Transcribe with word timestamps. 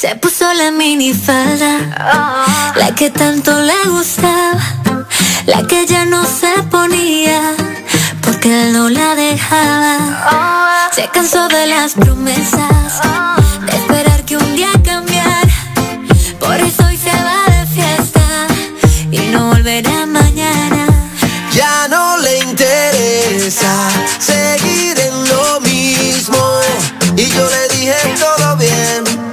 Se 0.00 0.16
puso 0.16 0.50
la 0.54 0.70
minifalda, 0.70 2.72
la 2.74 2.94
que 2.94 3.10
tanto 3.10 3.52
le 3.60 3.90
gustaba, 3.90 4.58
la 5.44 5.66
que 5.66 5.84
ya 5.84 6.06
no 6.06 6.24
se 6.24 6.62
ponía, 6.70 7.54
porque 8.22 8.62
él 8.62 8.72
no 8.72 8.88
la 8.88 9.14
dejaba. 9.14 10.88
Se 10.90 11.06
cansó 11.08 11.48
de 11.48 11.66
las 11.66 11.92
promesas, 11.92 13.02
de 13.66 13.76
esperar 13.76 14.24
que 14.24 14.38
un 14.38 14.56
día 14.56 14.70
cambiar, 14.82 15.46
por 16.38 16.54
eso 16.54 16.82
hoy 16.86 16.96
se 16.96 17.10
va 17.10 17.44
de 17.54 17.66
fiesta 17.66 18.46
y 19.10 19.18
no 19.32 19.50
volverá 19.50 20.06
mañana. 20.06 20.86
Ya 21.52 21.88
no 21.88 22.16
le 22.16 22.38
interesa 22.38 23.90
seguir 24.18 24.98
en 24.98 25.28
lo 25.28 25.60
mismo 25.60 26.38
y 27.18 27.26
yo 27.26 27.50
le 27.50 27.76
dije 27.76 28.14
todo 28.18 28.56
bien 28.56 29.29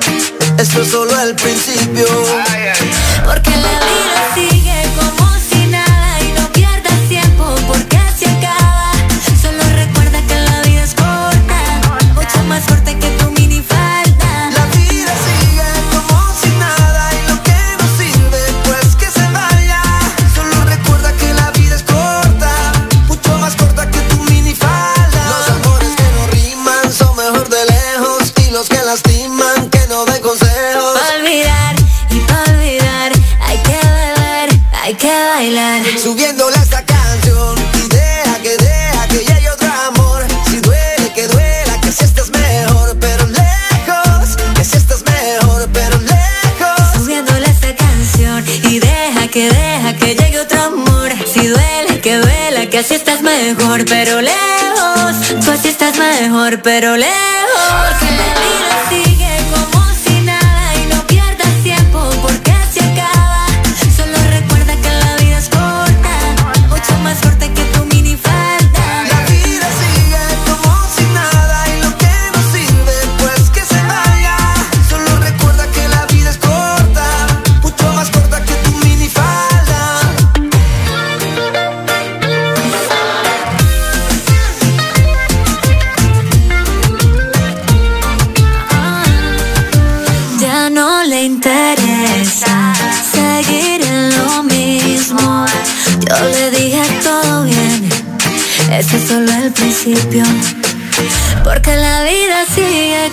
esto 0.78 0.82
es 0.82 0.92
solo 0.92 1.22
el 1.22 1.36
principio. 1.36 2.06
Porque 3.26 3.50
la 3.50 3.80
vida 3.80 4.17
que 52.78 52.82
así 52.82 52.94
estás 52.94 53.24
mejor, 53.24 53.86
pero 53.86 54.22
lejos. 54.22 55.44
Tú 55.44 55.50
así 55.50 55.70
estás 55.70 55.98
mejor, 55.98 56.62
pero 56.62 56.96
lejos. 56.96 58.77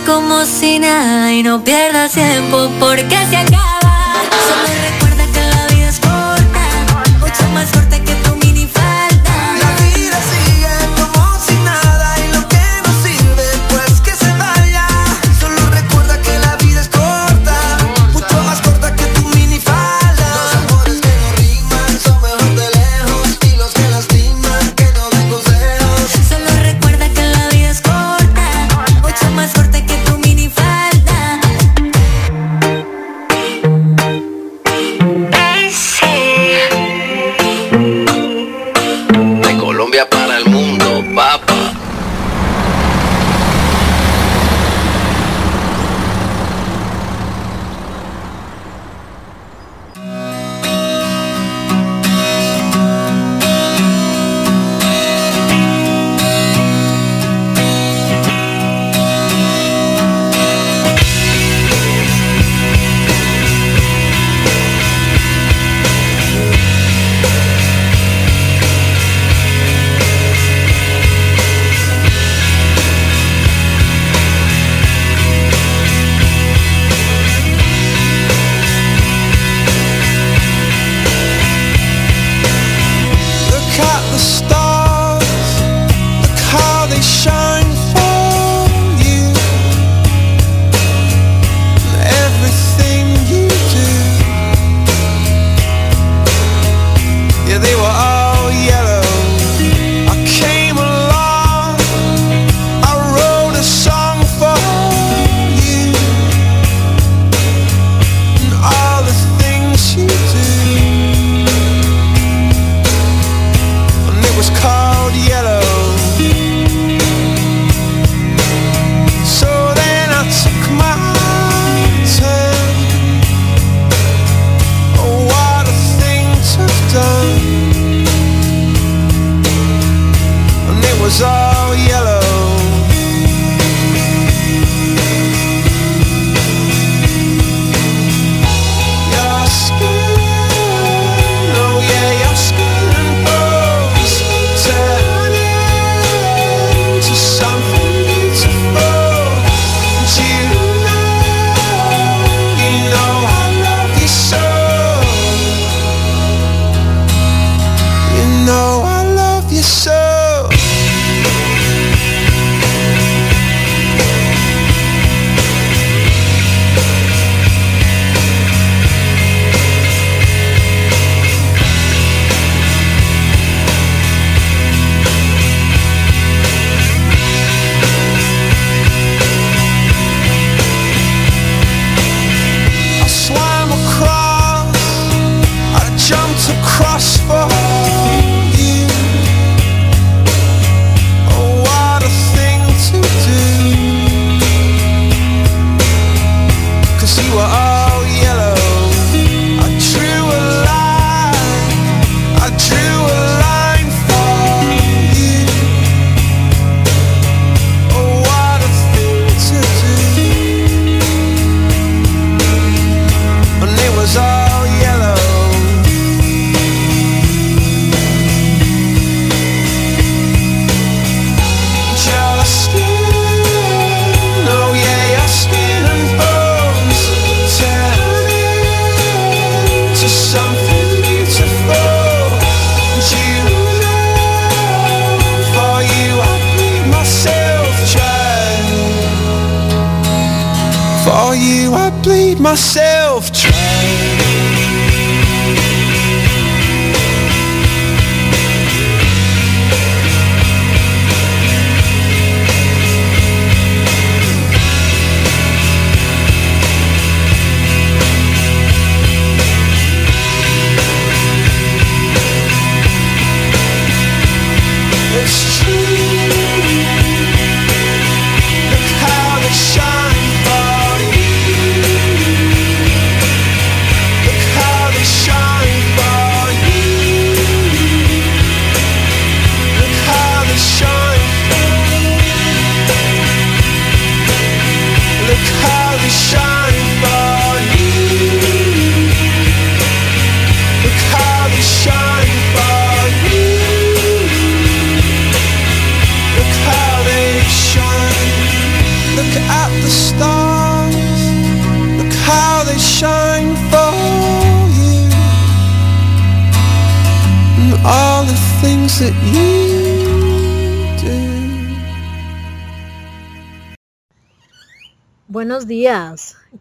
como 0.06 0.44
si 0.44 0.78
nada 0.78 1.32
y 1.32 1.42
no 1.42 1.62
pierdas 1.62 2.12
tiempo 2.12 2.70
porque 2.78 3.16
se 3.30 3.36
acaba. 3.36 3.64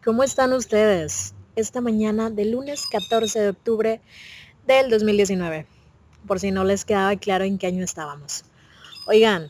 ¿Cómo 0.03 0.23
están 0.23 0.51
ustedes? 0.51 1.33
Esta 1.55 1.79
mañana 1.79 2.29
del 2.29 2.51
lunes 2.51 2.87
14 2.91 3.39
de 3.39 3.49
octubre 3.49 4.01
del 4.67 4.89
2019, 4.89 5.65
por 6.27 6.39
si 6.39 6.51
no 6.51 6.65
les 6.65 6.83
quedaba 6.83 7.15
claro 7.15 7.45
en 7.45 7.57
qué 7.57 7.67
año 7.67 7.83
estábamos. 7.83 8.43
Oigan, 9.07 9.49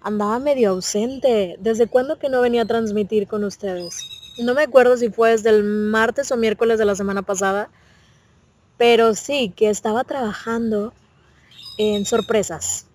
andaba 0.00 0.40
medio 0.40 0.70
ausente. 0.70 1.56
¿Desde 1.60 1.86
cuándo 1.86 2.18
que 2.18 2.28
no 2.28 2.40
venía 2.40 2.62
a 2.62 2.66
transmitir 2.66 3.28
con 3.28 3.44
ustedes? 3.44 3.94
No 4.38 4.54
me 4.54 4.62
acuerdo 4.62 4.96
si 4.96 5.10
fue 5.10 5.30
desde 5.30 5.50
el 5.50 5.62
martes 5.62 6.32
o 6.32 6.36
miércoles 6.36 6.78
de 6.78 6.86
la 6.86 6.96
semana 6.96 7.22
pasada, 7.22 7.70
pero 8.76 9.14
sí 9.14 9.52
que 9.54 9.70
estaba 9.70 10.02
trabajando 10.02 10.92
en 11.78 12.06
sorpresas. 12.06 12.86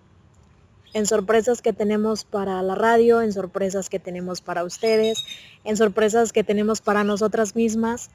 En 0.92 1.06
sorpresas 1.06 1.62
que 1.62 1.72
tenemos 1.72 2.24
para 2.24 2.62
la 2.62 2.74
radio, 2.74 3.22
en 3.22 3.32
sorpresas 3.32 3.88
que 3.88 3.98
tenemos 3.98 4.40
para 4.40 4.64
ustedes, 4.64 5.24
en 5.64 5.76
sorpresas 5.76 6.32
que 6.32 6.44
tenemos 6.44 6.80
para 6.80 7.04
nosotras 7.04 7.54
mismas. 7.54 8.10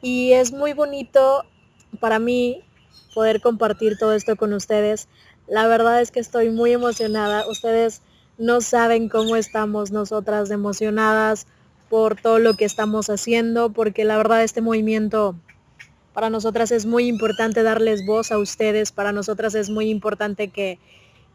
Y 0.00 0.32
es 0.32 0.52
muy 0.52 0.72
bonito 0.72 1.44
para 2.00 2.18
mí 2.18 2.62
poder 3.14 3.40
compartir 3.40 3.98
todo 3.98 4.14
esto 4.14 4.36
con 4.36 4.52
ustedes. 4.52 5.08
La 5.46 5.66
verdad 5.66 6.00
es 6.00 6.10
que 6.10 6.20
estoy 6.20 6.50
muy 6.50 6.72
emocionada. 6.72 7.46
Ustedes 7.48 8.02
no 8.38 8.60
saben 8.60 9.08
cómo 9.08 9.36
estamos 9.36 9.90
nosotras 9.90 10.50
emocionadas 10.50 11.46
por 11.88 12.20
todo 12.20 12.38
lo 12.38 12.54
que 12.54 12.64
estamos 12.64 13.08
haciendo, 13.10 13.70
porque 13.70 14.04
la 14.04 14.16
verdad 14.16 14.42
este 14.42 14.60
movimiento 14.60 15.36
para 16.12 16.30
nosotras 16.30 16.70
es 16.70 16.86
muy 16.86 17.06
importante 17.06 17.62
darles 17.62 18.06
voz 18.06 18.32
a 18.32 18.38
ustedes, 18.38 18.92
para 18.92 19.12
nosotras 19.12 19.54
es 19.54 19.68
muy 19.68 19.90
importante 19.90 20.48
que, 20.48 20.78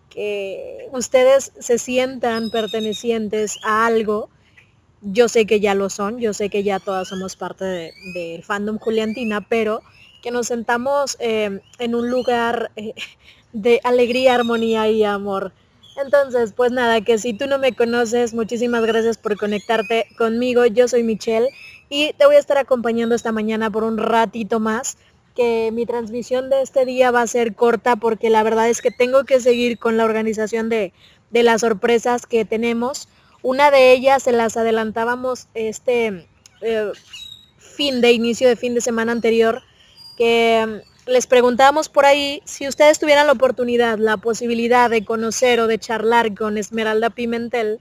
que 0.10 0.88
ustedes 0.92 1.52
se 1.60 1.78
sientan 1.78 2.50
pertenecientes 2.52 3.58
a 3.64 3.86
algo. 3.86 4.30
Yo 5.02 5.30
sé 5.30 5.46
que 5.46 5.60
ya 5.60 5.76
lo 5.76 5.90
son, 5.90 6.20
yo 6.20 6.34
sé 6.34 6.50
que 6.50 6.64
ya 6.64 6.80
todas 6.80 7.08
somos 7.10 7.36
parte 7.38 7.66
de- 7.66 7.94
del 8.14 8.44
fandom 8.44 8.78
Juliantina, 8.80 9.42
pero 9.48 9.82
que 10.22 10.32
nos 10.32 10.48
sentamos 10.48 11.16
eh, 11.20 11.62
en 11.80 11.96
un 11.96 12.10
lugar 12.10 12.72
eh, 12.76 12.94
de 13.54 13.80
alegría, 13.84 14.36
armonía 14.36 14.90
y 14.90 15.04
amor. 15.04 15.54
Entonces, 16.02 16.54
pues 16.56 16.72
nada, 16.72 17.02
que 17.02 17.18
si 17.18 17.34
tú 17.34 17.48
no 17.48 17.58
me 17.60 17.74
conoces, 17.74 18.34
muchísimas 18.34 18.86
gracias 18.86 19.18
por 19.18 19.38
conectarte 19.38 20.06
conmigo. 20.18 20.66
Yo 20.66 20.88
soy 20.88 21.04
Michelle 21.04 21.50
y 21.90 22.14
te 22.14 22.26
voy 22.26 22.36
a 22.36 22.40
estar 22.40 22.58
acompañando 22.58 23.16
esta 23.16 23.32
mañana 23.32 23.70
por 23.70 23.84
un 23.84 23.98
ratito 23.98 24.60
más. 24.60 24.98
Que 25.40 25.72
mi 25.72 25.86
transmisión 25.86 26.50
de 26.50 26.62
este 26.62 26.84
día 26.84 27.12
va 27.12 27.22
a 27.22 27.28
ser 27.28 27.56
corta 27.56 27.96
porque 27.96 28.30
la 28.30 28.44
verdad 28.44 28.68
es 28.68 28.82
que 28.82 28.92
tengo 28.92 29.24
que 29.24 29.40
seguir 29.40 29.80
con 29.80 29.96
la 29.96 30.04
organización 30.04 30.68
de, 30.68 30.92
de 31.30 31.44
las 31.44 31.62
sorpresas 31.62 32.26
que 32.26 32.44
tenemos. 32.44 33.08
Una 33.42 33.72
de 33.72 33.94
ellas 33.94 34.24
se 34.24 34.34
las 34.34 34.58
adelantábamos 34.58 35.48
este 35.54 36.28
eh, 36.62 36.92
fin 37.58 38.02
de 38.02 38.12
inicio 38.12 38.50
de 38.50 38.58
fin 38.58 38.76
de 38.76 38.82
semana 38.82 39.14
anterior 39.14 39.62
que 40.18 40.66
mm, 40.68 41.10
les 41.10 41.26
preguntábamos 41.26 41.88
por 41.88 42.06
ahí 42.06 42.42
si 42.44 42.68
ustedes 42.68 43.00
tuvieran 43.00 43.28
la 43.28 43.34
oportunidad, 43.34 43.98
la 43.98 44.18
posibilidad 44.18 44.90
de 44.90 45.06
conocer 45.06 45.62
o 45.62 45.68
de 45.68 45.80
charlar 45.80 46.36
con 46.36 46.58
Esmeralda 46.58 47.10
Pimentel, 47.12 47.80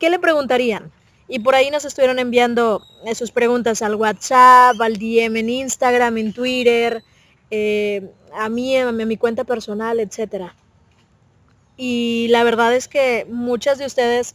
¿qué 0.00 0.10
le 0.10 0.18
preguntarían? 0.18 0.90
Y 1.28 1.40
por 1.40 1.54
ahí 1.54 1.70
nos 1.70 1.84
estuvieron 1.84 2.18
enviando 2.18 2.82
eh, 3.04 3.14
sus 3.14 3.30
preguntas 3.30 3.82
al 3.82 3.94
WhatsApp, 3.94 4.80
al 4.80 4.94
DM 4.98 5.36
en 5.36 5.50
Instagram, 5.50 6.16
en 6.16 6.32
Twitter, 6.32 7.04
eh, 7.50 8.10
a 8.34 8.48
mí, 8.48 8.76
a 8.76 8.90
mi, 8.92 9.16
cuenta 9.18 9.44
personal, 9.44 10.00
etcétera. 10.00 10.56
Y 11.76 12.28
la 12.30 12.44
verdad 12.44 12.74
es 12.74 12.88
que 12.88 13.26
muchas 13.28 13.78
de 13.78 13.84
ustedes 13.84 14.34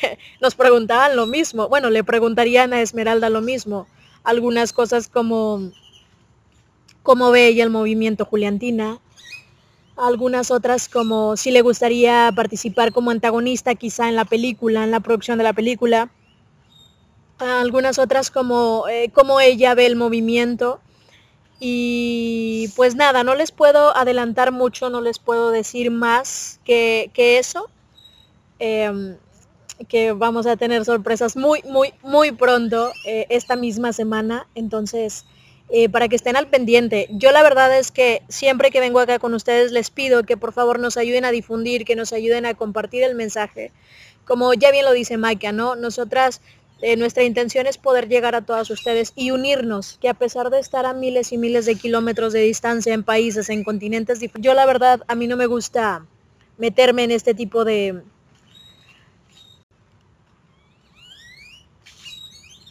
nos 0.42 0.54
preguntaban 0.54 1.16
lo 1.16 1.26
mismo. 1.26 1.68
Bueno, 1.68 1.88
le 1.88 2.04
preguntarían 2.04 2.74
a 2.74 2.82
Esmeralda 2.82 3.30
lo 3.30 3.40
mismo. 3.40 3.86
Algunas 4.22 4.72
cosas 4.74 5.08
como 5.08 5.72
cómo 7.02 7.30
ve 7.30 7.48
ella 7.48 7.64
el 7.64 7.70
movimiento 7.70 8.26
Juliantina. 8.26 9.00
Algunas 9.96 10.50
otras 10.50 10.88
como 10.88 11.36
si 11.36 11.50
le 11.50 11.62
gustaría 11.62 12.30
participar 12.36 12.92
como 12.92 13.10
antagonista 13.10 13.74
quizá 13.74 14.08
en 14.08 14.16
la 14.16 14.24
película, 14.24 14.84
en 14.84 14.90
la 14.90 15.00
producción 15.00 15.38
de 15.38 15.44
la 15.44 15.52
película. 15.54 16.10
Algunas 17.38 17.98
otras 17.98 18.30
como 18.30 18.86
eh, 18.88 19.10
ella 19.42 19.74
ve 19.74 19.86
el 19.86 19.96
movimiento. 19.96 20.80
Y 21.60 22.68
pues 22.76 22.94
nada, 22.94 23.24
no 23.24 23.34
les 23.34 23.52
puedo 23.52 23.96
adelantar 23.96 24.52
mucho, 24.52 24.90
no 24.90 25.00
les 25.00 25.18
puedo 25.18 25.50
decir 25.50 25.90
más 25.90 26.60
que, 26.64 27.10
que 27.14 27.38
eso. 27.38 27.70
Em, 28.58 29.16
que 29.88 30.12
vamos 30.12 30.46
a 30.46 30.56
tener 30.56 30.84
sorpresas 30.84 31.36
muy, 31.36 31.62
muy, 31.64 31.92
muy 32.02 32.30
pronto 32.32 32.92
eh, 33.06 33.26
esta 33.28 33.56
misma 33.56 33.92
semana. 33.92 34.46
Entonces, 34.54 35.24
eh, 35.70 35.88
para 35.88 36.08
que 36.08 36.16
estén 36.16 36.36
al 36.36 36.48
pendiente. 36.48 37.08
Yo 37.10 37.32
la 37.32 37.42
verdad 37.42 37.76
es 37.76 37.90
que 37.90 38.22
siempre 38.28 38.70
que 38.70 38.80
vengo 38.80 39.00
acá 39.00 39.18
con 39.18 39.32
ustedes 39.32 39.72
les 39.72 39.90
pido 39.90 40.22
que 40.24 40.36
por 40.36 40.52
favor 40.52 40.78
nos 40.78 40.98
ayuden 40.98 41.24
a 41.24 41.30
difundir, 41.30 41.86
que 41.86 41.96
nos 41.96 42.12
ayuden 42.12 42.44
a 42.44 42.54
compartir 42.54 43.02
el 43.02 43.14
mensaje. 43.14 43.72
Como 44.26 44.52
ya 44.52 44.70
bien 44.70 44.84
lo 44.84 44.92
dice 44.92 45.16
Maika, 45.16 45.52
¿no? 45.52 45.74
Nosotras, 45.74 46.42
eh, 46.84 46.96
nuestra 46.96 47.24
intención 47.24 47.66
es 47.66 47.78
poder 47.78 48.08
llegar 48.08 48.34
a 48.36 48.44
todas 48.46 48.70
ustedes 48.70 49.12
y 49.16 49.30
unirnos, 49.32 49.98
que 50.00 50.08
a 50.08 50.14
pesar 50.14 50.50
de 50.50 50.60
estar 50.60 50.86
a 50.86 50.94
miles 50.94 51.32
y 51.32 51.38
miles 51.38 51.66
de 51.66 51.76
kilómetros 51.76 52.32
de 52.32 52.40
distancia 52.42 52.94
en 52.94 53.04
países, 53.04 53.48
en 53.50 53.64
continentes, 53.64 54.20
dif- 54.22 54.38
yo 54.40 54.54
la 54.54 54.66
verdad 54.66 55.02
a 55.08 55.14
mí 55.14 55.26
no 55.26 55.36
me 55.36 55.46
gusta 55.46 56.06
meterme 56.58 57.04
en 57.04 57.10
este 57.12 57.34
tipo 57.34 57.64
de, 57.64 58.02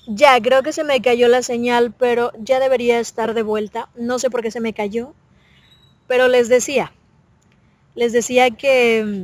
Ya, 0.08 0.40
creo 0.42 0.64
que 0.64 0.72
se 0.72 0.86
me 0.86 1.02
cayó 1.02 1.28
la 1.28 1.42
señal, 1.44 1.94
pero 1.94 2.32
ya 2.40 2.60
debería 2.62 3.00
estar 3.02 3.34
de 3.34 3.42
vuelta. 3.44 3.90
No 3.96 4.18
sé 4.20 4.30
por 4.30 4.42
qué 4.42 4.50
se 4.52 4.62
me 4.62 4.74
cayó, 4.74 5.14
pero 6.08 6.28
les 6.30 6.50
decía, 6.50 6.94
les 7.96 8.12
decía 8.14 8.52
que... 8.52 9.04
Mm, 9.06 9.24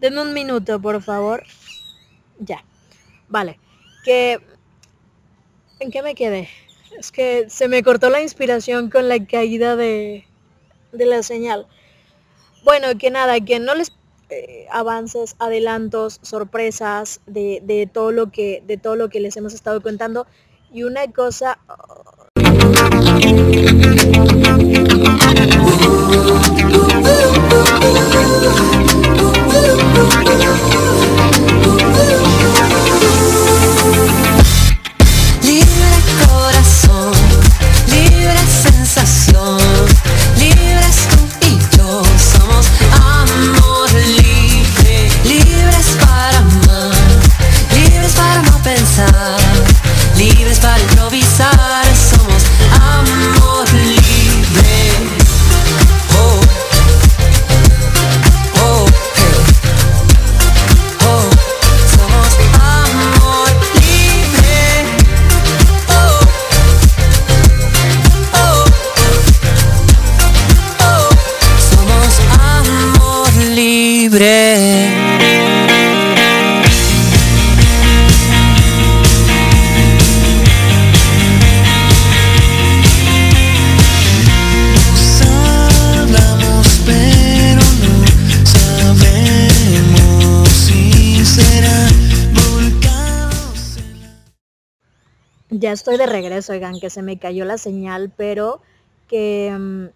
denme 0.00 0.20
un 0.22 0.32
minuto, 0.32 0.80
por 0.80 1.02
favor. 1.02 1.42
Ya, 2.44 2.64
vale. 3.28 3.58
Que... 4.04 4.40
¿En 5.80 5.90
qué 5.90 6.02
me 6.02 6.14
quedé? 6.14 6.48
Es 6.98 7.10
que 7.10 7.50
se 7.50 7.68
me 7.68 7.82
cortó 7.82 8.08
la 8.10 8.22
inspiración 8.22 8.90
con 8.90 9.08
la 9.08 9.24
caída 9.26 9.76
de, 9.76 10.26
de 10.92 11.06
la 11.06 11.22
señal. 11.22 11.66
Bueno, 12.62 12.96
que 12.98 13.10
nada, 13.10 13.40
que 13.40 13.58
no 13.58 13.74
les 13.74 13.92
eh, 14.30 14.66
avances, 14.70 15.36
adelantos, 15.38 16.20
sorpresas 16.22 17.20
de, 17.26 17.60
de, 17.62 17.86
todo 17.86 18.12
lo 18.12 18.30
que, 18.30 18.62
de 18.66 18.76
todo 18.76 18.96
lo 18.96 19.08
que 19.08 19.20
les 19.20 19.36
hemos 19.36 19.54
estado 19.54 19.80
contando. 19.82 20.26
Y 20.72 20.84
una 20.84 21.10
cosa... 21.10 21.58
estoy 95.74 95.96
de 95.96 96.06
regreso, 96.06 96.52
oigan, 96.52 96.80
que 96.80 96.90
se 96.90 97.02
me 97.02 97.18
cayó 97.18 97.44
la 97.44 97.58
señal, 97.58 98.12
pero 98.16 98.60
que 99.08 99.52
um, 99.54 99.88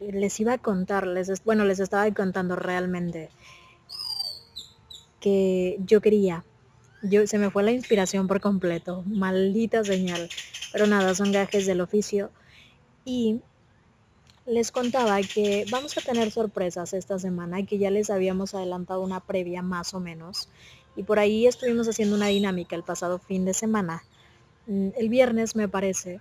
les 0.00 0.40
iba 0.40 0.54
a 0.54 0.58
contar, 0.58 1.06
les, 1.06 1.44
bueno, 1.44 1.64
les 1.64 1.80
estaba 1.80 2.10
contando 2.12 2.56
realmente 2.56 3.30
que 5.20 5.78
yo 5.86 6.00
quería. 6.00 6.44
Yo, 7.02 7.26
se 7.26 7.38
me 7.38 7.50
fue 7.50 7.62
la 7.62 7.72
inspiración 7.72 8.26
por 8.26 8.40
completo, 8.40 9.02
maldita 9.06 9.84
señal. 9.84 10.28
Pero 10.72 10.86
nada, 10.86 11.14
son 11.14 11.32
gajes 11.32 11.66
del 11.66 11.80
oficio. 11.80 12.30
Y 13.04 13.40
les 14.46 14.70
contaba 14.70 15.20
que 15.22 15.64
vamos 15.70 15.96
a 15.96 16.02
tener 16.02 16.30
sorpresas 16.30 16.92
esta 16.92 17.18
semana 17.18 17.60
y 17.60 17.64
que 17.64 17.78
ya 17.78 17.90
les 17.90 18.10
habíamos 18.10 18.54
adelantado 18.54 19.00
una 19.00 19.20
previa 19.20 19.62
más 19.62 19.94
o 19.94 20.00
menos. 20.00 20.48
Y 20.96 21.02
por 21.02 21.18
ahí 21.18 21.46
estuvimos 21.46 21.88
haciendo 21.88 22.16
una 22.16 22.26
dinámica 22.26 22.76
el 22.76 22.82
pasado 22.82 23.18
fin 23.18 23.44
de 23.44 23.54
semana, 23.54 24.02
mm, 24.02 24.13
el 24.66 25.08
viernes 25.08 25.56
me 25.56 25.68
parece, 25.68 26.20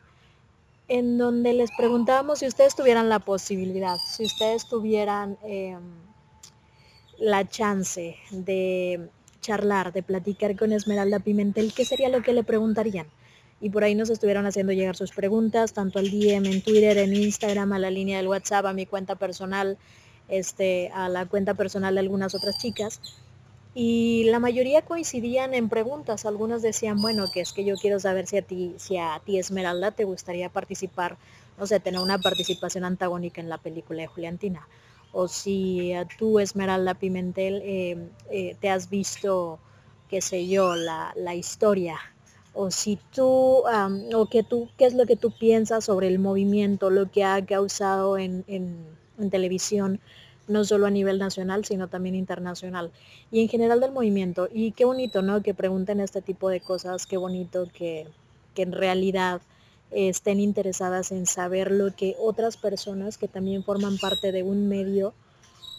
en 0.87 1.17
donde 1.17 1.53
les 1.53 1.71
preguntábamos 1.77 2.39
si 2.39 2.47
ustedes 2.47 2.75
tuvieran 2.75 3.09
la 3.09 3.19
posibilidad, 3.19 3.97
si 3.97 4.25
ustedes 4.25 4.67
tuvieran... 4.67 5.37
Eh, 5.43 5.77
la 7.23 7.47
chance 7.47 8.17
de 8.31 9.09
charlar, 9.41 9.93
de 9.93 10.03
platicar 10.03 10.57
con 10.57 10.71
Esmeralda 10.71 11.19
Pimentel, 11.19 11.73
¿qué 11.73 11.85
sería 11.85 12.09
lo 12.09 12.21
que 12.21 12.33
le 12.33 12.43
preguntarían? 12.43 13.07
Y 13.61 13.69
por 13.69 13.83
ahí 13.83 13.95
nos 13.95 14.09
estuvieron 14.09 14.45
haciendo 14.45 14.73
llegar 14.73 14.95
sus 14.95 15.11
preguntas, 15.11 15.73
tanto 15.73 15.99
al 15.99 16.09
DM 16.09 16.45
en 16.45 16.61
Twitter, 16.61 16.97
en 16.97 17.13
Instagram, 17.13 17.71
a 17.73 17.79
la 17.79 17.91
línea 17.91 18.17
del 18.17 18.27
WhatsApp, 18.27 18.65
a 18.65 18.73
mi 18.73 18.85
cuenta 18.85 19.15
personal, 19.15 19.77
este, 20.27 20.89
a 20.93 21.07
la 21.07 21.25
cuenta 21.27 21.53
personal 21.53 21.93
de 21.93 22.01
algunas 22.01 22.35
otras 22.35 22.57
chicas. 22.57 22.99
Y 23.75 24.25
la 24.25 24.39
mayoría 24.39 24.83
coincidían 24.83 25.53
en 25.53 25.69
preguntas. 25.69 26.25
Algunos 26.25 26.61
decían, 26.61 27.01
bueno, 27.01 27.25
que 27.33 27.41
es 27.41 27.53
que 27.53 27.65
yo 27.65 27.75
quiero 27.75 27.99
saber 27.99 28.27
si 28.27 28.37
a 28.37 28.41
ti, 28.43 28.75
si 28.77 28.97
a 28.97 29.19
ti 29.25 29.39
Esmeralda 29.39 29.91
te 29.91 30.03
gustaría 30.03 30.49
participar, 30.49 31.17
no 31.57 31.65
sé, 31.65 31.79
tener 31.79 31.99
una 31.99 32.19
participación 32.19 32.85
antagónica 32.85 33.41
en 33.41 33.49
la 33.49 33.57
película 33.57 34.01
de 34.01 34.07
Juliantina 34.07 34.67
o 35.13 35.27
si 35.27 35.93
tú, 36.17 36.39
Esmeralda 36.39 36.95
Pimentel, 36.95 37.61
eh, 37.63 37.97
eh, 38.31 38.57
te 38.59 38.69
has 38.69 38.89
visto, 38.89 39.59
qué 40.09 40.21
sé 40.21 40.47
yo, 40.47 40.75
la, 40.75 41.35
historia, 41.35 41.99
o 42.53 42.71
si 42.71 42.99
tú, 43.13 43.63
o 43.63 44.25
que 44.29 44.43
tú, 44.43 44.69
qué 44.75 44.85
es 44.85 44.95
lo 44.95 45.05
que 45.05 45.15
tú 45.15 45.31
piensas 45.31 45.85
sobre 45.85 46.07
el 46.07 46.17
movimiento, 46.17 46.89
lo 46.89 47.11
que 47.11 47.23
ha 47.23 47.45
causado 47.45 48.17
en, 48.17 48.43
televisión, 49.29 50.01
no 50.47 50.65
solo 50.65 50.87
a 50.87 50.91
nivel 50.91 51.19
nacional, 51.19 51.65
sino 51.65 51.87
también 51.87 52.15
internacional, 52.15 52.91
y 53.31 53.41
en 53.41 53.49
general 53.49 53.79
del 53.79 53.91
movimiento. 53.91 54.49
Y 54.51 54.71
qué 54.71 54.85
bonito, 54.85 55.21
¿no? 55.21 55.41
Que 55.41 55.53
pregunten 55.53 55.99
este 55.99 56.21
tipo 56.21 56.49
de 56.49 56.59
cosas, 56.59 57.05
qué 57.05 57.17
bonito 57.17 57.67
que, 57.73 58.07
que 58.53 58.63
en 58.63 58.71
realidad 58.71 59.41
estén 59.91 60.39
interesadas 60.39 61.11
en 61.11 61.25
saber 61.25 61.71
lo 61.71 61.95
que 61.95 62.15
otras 62.19 62.57
personas 62.57 63.17
que 63.17 63.27
también 63.27 63.63
forman 63.63 63.97
parte 63.97 64.31
de 64.31 64.43
un 64.43 64.67
medio 64.67 65.13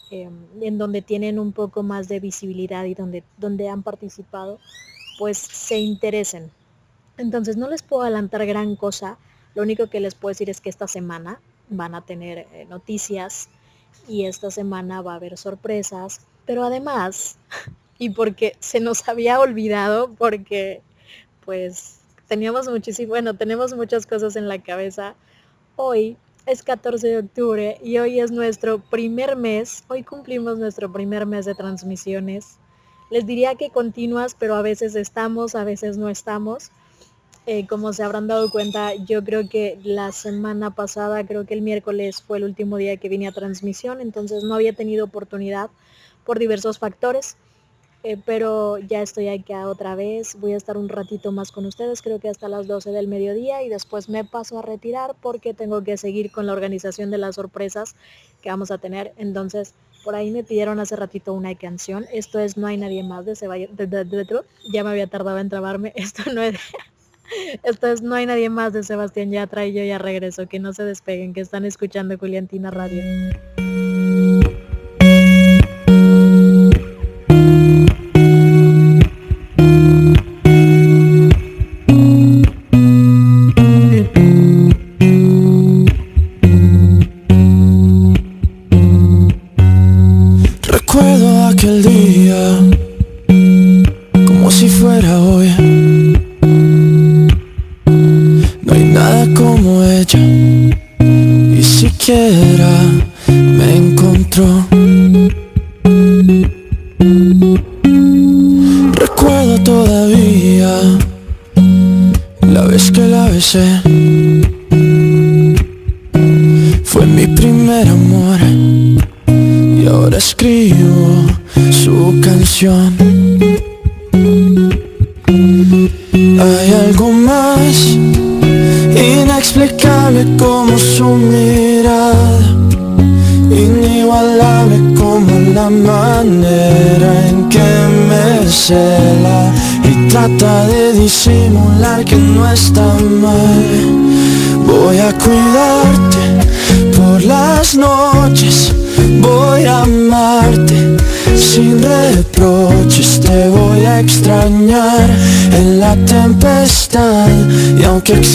em, 0.09 0.33
en 0.61 0.77
donde 0.77 1.01
tienen 1.01 1.37
un 1.37 1.51
poco 1.51 1.83
más 1.83 2.07
de 2.07 2.19
visibilidad 2.19 2.85
y 2.85 2.93
donde, 2.93 3.23
donde 3.37 3.67
han 3.67 3.83
participado, 3.83 4.59
pues 5.19 5.37
se 5.37 5.79
interesen. 5.79 6.51
Entonces 7.17 7.57
no 7.57 7.69
les 7.69 7.83
puedo 7.83 8.03
adelantar 8.03 8.45
gran 8.45 8.75
cosa, 8.75 9.17
lo 9.53 9.63
único 9.63 9.87
que 9.87 9.99
les 9.99 10.15
puedo 10.15 10.31
decir 10.31 10.49
es 10.49 10.61
que 10.61 10.69
esta 10.69 10.87
semana 10.87 11.39
van 11.69 11.95
a 11.95 12.01
tener 12.01 12.39
eh, 12.39 12.65
noticias 12.69 13.49
y 14.07 14.25
esta 14.25 14.51
semana 14.51 15.01
va 15.01 15.13
a 15.13 15.15
haber 15.15 15.37
sorpresas, 15.37 16.21
pero 16.45 16.63
además, 16.63 17.37
y 17.97 18.09
porque 18.11 18.55
se 18.59 18.79
nos 18.79 19.07
había 19.07 19.39
olvidado, 19.39 20.13
porque 20.13 20.81
pues 21.43 21.99
teníamos 22.27 22.67
muchísimo, 22.67 23.09
bueno, 23.09 23.35
tenemos 23.35 23.75
muchas 23.75 24.05
cosas 24.05 24.35
en 24.35 24.47
la 24.47 24.61
cabeza. 24.61 25.15
Hoy 25.75 26.17
es 26.45 26.63
14 26.63 27.07
de 27.07 27.17
octubre 27.19 27.77
y 27.83 27.97
hoy 27.97 28.19
es 28.19 28.31
nuestro 28.31 28.79
primer 28.79 29.35
mes, 29.35 29.83
hoy 29.87 30.03
cumplimos 30.03 30.57
nuestro 30.57 30.91
primer 30.91 31.25
mes 31.25 31.45
de 31.45 31.55
transmisiones. 31.55 32.57
Les 33.11 33.25
diría 33.25 33.55
que 33.55 33.69
continuas, 33.69 34.35
pero 34.37 34.55
a 34.55 34.61
veces 34.61 34.95
estamos, 34.95 35.55
a 35.55 35.63
veces 35.63 35.97
no 35.97 36.09
estamos. 36.09 36.71
Eh, 37.47 37.67
como 37.67 37.93
se 37.93 38.03
habrán 38.03 38.27
dado 38.27 38.49
cuenta, 38.49 38.95
yo 38.95 39.23
creo 39.23 39.47
que 39.47 39.79
la 39.83 40.11
semana 40.11 40.71
pasada, 40.73 41.25
creo 41.27 41.45
que 41.45 41.53
el 41.53 41.61
miércoles 41.61 42.23
fue 42.23 42.39
el 42.39 42.43
último 42.43 42.77
día 42.77 42.97
que 42.97 43.07
vine 43.07 43.27
a 43.27 43.31
transmisión, 43.31 44.01
entonces 44.01 44.43
no 44.43 44.55
había 44.55 44.73
tenido 44.73 45.05
oportunidad 45.05 45.69
por 46.25 46.39
diversos 46.39 46.79
factores. 46.79 47.37
Eh, 48.07 48.17
pero 48.23 48.77
ya 48.77 49.01
estoy 49.01 49.29
acá 49.29 49.67
otra 49.67 49.95
vez, 49.95 50.35
voy 50.39 50.53
a 50.53 50.57
estar 50.57 50.77
un 50.77 50.89
ratito 50.89 51.31
más 51.31 51.51
con 51.51 51.65
ustedes, 51.65 52.03
creo 52.03 52.19
que 52.19 52.29
hasta 52.29 52.47
las 52.47 52.67
12 52.67 52.91
del 52.91 53.07
mediodía 53.07 53.63
y 53.63 53.69
después 53.69 54.09
me 54.09 54.23
paso 54.23 54.59
a 54.59 54.61
retirar 54.61 55.15
porque 55.21 55.55
tengo 55.55 55.83
que 55.83 55.97
seguir 55.97 56.31
con 56.31 56.45
la 56.45 56.53
organización 56.53 57.09
de 57.09 57.17
las 57.17 57.33
sorpresas 57.33 57.95
que 58.43 58.49
vamos 58.49 58.69
a 58.69 58.77
tener. 58.77 59.13
Entonces, 59.17 59.73
por 60.03 60.13
ahí 60.13 60.29
me 60.29 60.43
pidieron 60.43 60.79
hace 60.79 60.95
ratito 60.95 61.33
una 61.33 61.55
canción, 61.55 62.05
esto 62.13 62.37
es 62.37 62.57
No 62.57 62.67
hay 62.67 62.77
nadie 62.77 63.03
más 63.03 63.25
de 63.25 63.35
Sebastián, 63.35 63.75
ya 64.71 64.83
me 64.83 64.89
había 64.91 65.07
tardado 65.07 65.39
en 65.39 65.49
trabarme, 65.49 65.91
esto 65.95 66.31
no 66.31 66.43
es... 66.43 66.59
Esto 67.63 67.87
es 67.87 68.01
No 68.01 68.15
hay 68.15 68.25
nadie 68.25 68.49
más 68.49 68.73
de 68.73 68.83
Sebastián 68.83 69.31
Yatra 69.31 69.65
y 69.65 69.73
yo 69.73 69.83
ya 69.83 69.97
regreso, 69.97 70.47
que 70.47 70.59
no 70.59 70.73
se 70.73 70.83
despeguen, 70.83 71.33
que 71.33 71.41
están 71.41 71.65
escuchando 71.65 72.17
Juliantina 72.17 72.71
Radio. 72.71 73.01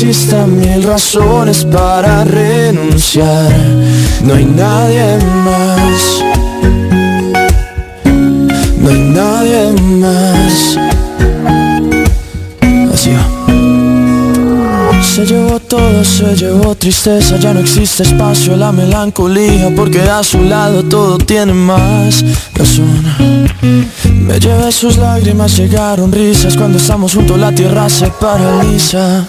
Existan 0.02 0.58
mil 0.58 0.82
razones 0.82 1.62
para 1.66 2.24
renunciar, 2.24 3.52
no 4.24 4.32
hay 4.32 4.46
nadie 4.46 5.18
más, 5.44 6.24
no 8.78 8.88
hay 8.88 8.98
nadie 8.98 9.72
más. 9.82 10.78
Así. 12.94 13.10
Se 15.02 15.26
llevó 15.26 15.60
todo, 15.60 16.02
se 16.02 16.34
llevó 16.34 16.74
tristeza, 16.74 17.36
ya 17.36 17.52
no 17.52 17.60
existe 17.60 18.04
espacio 18.04 18.56
la 18.56 18.72
melancolía 18.72 19.68
porque 19.76 20.00
a 20.00 20.22
su 20.22 20.42
lado 20.42 20.82
todo 20.82 21.18
tiene 21.18 21.52
más 21.52 22.24
razón. 22.54 23.04
Me 24.14 24.40
llevé 24.40 24.72
sus 24.72 24.96
lágrimas, 24.96 25.58
llegaron 25.58 26.10
risas 26.10 26.56
cuando 26.56 26.78
estamos 26.78 27.12
juntos 27.12 27.38
la 27.38 27.52
tierra 27.52 27.90
se 27.90 28.06
paraliza, 28.08 29.28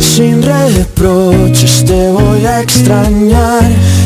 sin 0.00 0.42
reproches, 0.42 1.84
te 1.84 2.10
voy 2.10 2.46
a 2.46 2.60
extrañar 2.60 3.64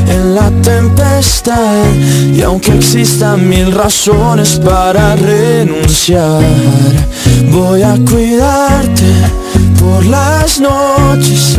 en 0.08 0.34
la 0.34 0.50
tempestad. 0.62 1.84
Y 2.32 2.42
aunque 2.42 2.72
existan 2.74 3.48
mil 3.48 3.72
razones 3.72 4.60
para 4.64 5.16
renunciar, 5.16 6.42
voy 7.50 7.82
a 7.82 7.96
cuidarte 8.08 9.12
por 9.78 10.04
las 10.06 10.60
noches, 10.60 11.58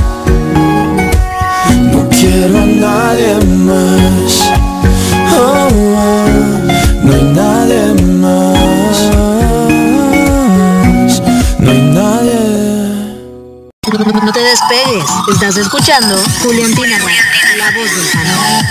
escuchando 15.81 16.15
Juliantina 16.43 16.97
Radio, 16.99 17.57
la 17.57 17.71
voz 17.71 17.89
del 17.95 18.09
canal. 18.11 18.65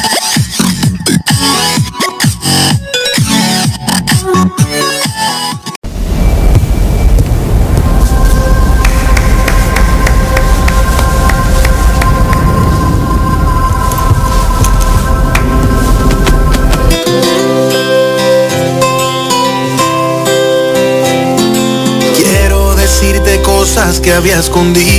Quiero 22.17 22.77
decirte 22.77 23.43
cosas 23.43 23.99
que 23.99 24.13
había 24.13 24.39
escondido, 24.39 24.90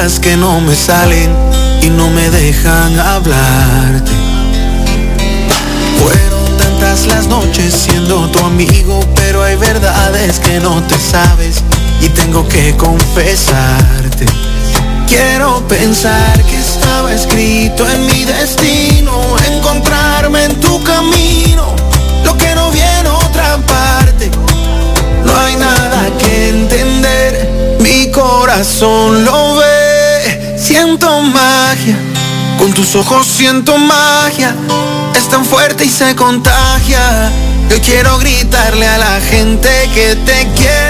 que 0.00 0.34
no 0.34 0.62
me 0.62 0.74
salen 0.74 1.30
y 1.82 1.90
no 1.90 2.08
me 2.08 2.30
dejan 2.30 2.98
hablarte. 2.98 4.10
Fueron 6.00 6.56
tantas 6.56 7.06
las 7.06 7.26
noches 7.26 7.74
siendo 7.74 8.26
tu 8.30 8.38
amigo, 8.38 9.00
pero 9.14 9.42
hay 9.42 9.56
verdades 9.56 10.40
que 10.40 10.58
no 10.58 10.82
te 10.84 10.96
sabes 10.98 11.56
y 12.00 12.08
tengo 12.08 12.48
que 12.48 12.74
confesarte. 12.78 14.24
Quiero 15.06 15.68
pensar 15.68 16.42
que 16.44 16.56
estaba 16.56 17.12
escrito 17.12 17.86
en 17.86 18.06
mi 18.06 18.24
destino, 18.24 19.36
encontrarme 19.52 20.46
en 20.46 20.60
tu 20.60 20.82
camino, 20.82 21.76
lo 22.24 22.38
que 22.38 22.54
no 22.54 22.70
viene 22.70 23.10
otra 23.10 23.58
parte. 23.66 24.30
No 25.26 25.36
hay 25.36 25.56
nada 25.56 26.08
que 26.18 26.48
entender, 26.48 27.76
mi 27.80 28.10
corazón 28.10 29.26
lo 29.26 29.56
ve. 29.56 29.79
Siento 30.70 31.20
magia, 31.22 31.96
con 32.56 32.72
tus 32.72 32.94
ojos 32.94 33.26
siento 33.26 33.76
magia. 33.76 34.54
Es 35.16 35.28
tan 35.28 35.44
fuerte 35.44 35.84
y 35.84 35.88
se 35.88 36.14
contagia. 36.14 37.32
Yo 37.68 37.82
quiero 37.82 38.16
gritarle 38.18 38.86
a 38.86 38.96
la 38.96 39.20
gente 39.20 39.68
que 39.92 40.14
te 40.14 40.48
quiero 40.56 40.89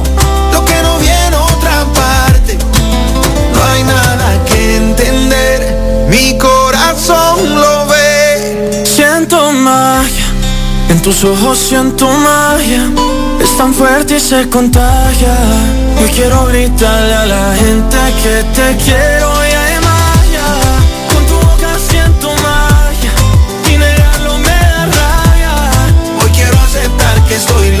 No 3.61 3.67
hay 3.67 3.83
nada 3.83 4.43
que 4.45 4.77
entender. 4.77 6.07
Mi 6.09 6.35
corazón 6.37 7.55
lo 7.55 7.85
ve. 7.85 8.83
Siento 8.83 9.51
magia, 9.51 10.25
en 10.89 10.99
tus 11.01 11.23
ojos 11.23 11.59
siento 11.59 12.07
magia, 12.09 12.89
es 13.39 13.55
tan 13.57 13.71
fuerte 13.73 14.17
y 14.17 14.19
se 14.19 14.49
contagia. 14.49 15.35
Hoy 16.01 16.09
quiero 16.09 16.47
gritarle 16.47 17.13
a 17.13 17.25
la 17.27 17.55
gente 17.55 17.97
que 18.23 18.35
te 18.57 18.67
quiero 18.83 19.27
y 19.49 19.53
además 19.63 20.17
ya 20.35 21.13
Con 21.13 21.25
tu 21.27 21.35
boca 21.35 21.71
siento 21.87 22.29
magia. 22.41 23.13
Y 23.71 23.77
negarlo 23.77 24.37
me 24.39 24.57
da 24.73 24.85
rabia. 24.99 25.53
Hoy 26.23 26.31
quiero 26.31 26.57
aceptar 26.61 27.15
que 27.27 27.35
estoy 27.35 27.80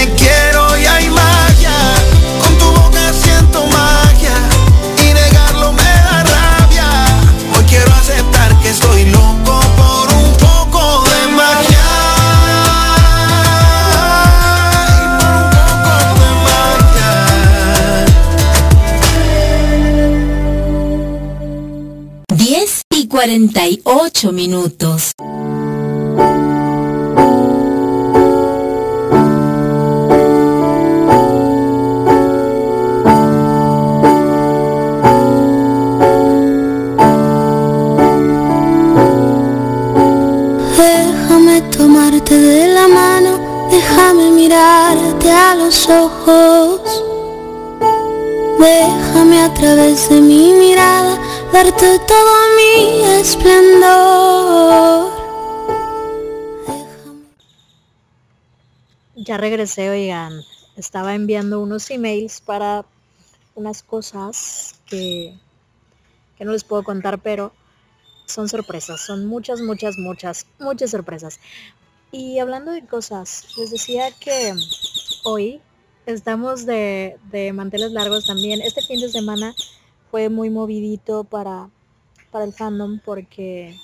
48 23.21 24.31
minutos. 24.31 25.11
Déjame 40.75 41.61
tomarte 41.77 42.35
de 42.35 42.73
la 42.73 42.87
mano, 42.87 43.67
déjame 43.69 44.31
mirarte 44.31 45.29
a 45.29 45.53
los 45.53 45.87
ojos. 45.87 46.81
Déjame 48.57 49.43
a 49.43 49.53
través 49.53 50.09
de 50.09 50.21
mi 50.21 50.53
mirada 50.53 51.30
darte 51.51 51.99
todo 52.07 52.33
mi 52.55 53.03
esplendor. 53.19 55.11
Ya 59.15 59.37
regresé, 59.37 59.89
oigan. 59.89 60.41
Estaba 60.77 61.13
enviando 61.13 61.59
unos 61.59 61.91
emails 61.91 62.41
para 62.41 62.85
unas 63.55 63.83
cosas 63.83 64.75
que, 64.85 65.37
que 66.37 66.45
no 66.45 66.53
les 66.53 66.63
puedo 66.63 66.83
contar, 66.83 67.19
pero 67.19 67.53
son 68.25 68.47
sorpresas. 68.47 69.01
Son 69.01 69.25
muchas, 69.25 69.61
muchas, 69.61 69.97
muchas, 69.97 70.47
muchas 70.59 70.91
sorpresas. 70.91 71.39
Y 72.11 72.39
hablando 72.39 72.71
de 72.71 72.85
cosas, 72.85 73.47
les 73.57 73.71
decía 73.71 74.11
que 74.11 74.53
hoy 75.23 75.61
estamos 76.05 76.65
de, 76.65 77.17
de 77.31 77.53
manteles 77.53 77.91
largos 77.91 78.25
también. 78.25 78.61
Este 78.61 78.81
fin 78.81 78.99
de 79.01 79.09
semana 79.09 79.53
fue 80.11 80.29
muy 80.29 80.49
movidito 80.49 81.23
para, 81.23 81.69
para 82.29 82.43
el 82.45 82.53
fandom 82.53 82.99
porque 82.99 83.75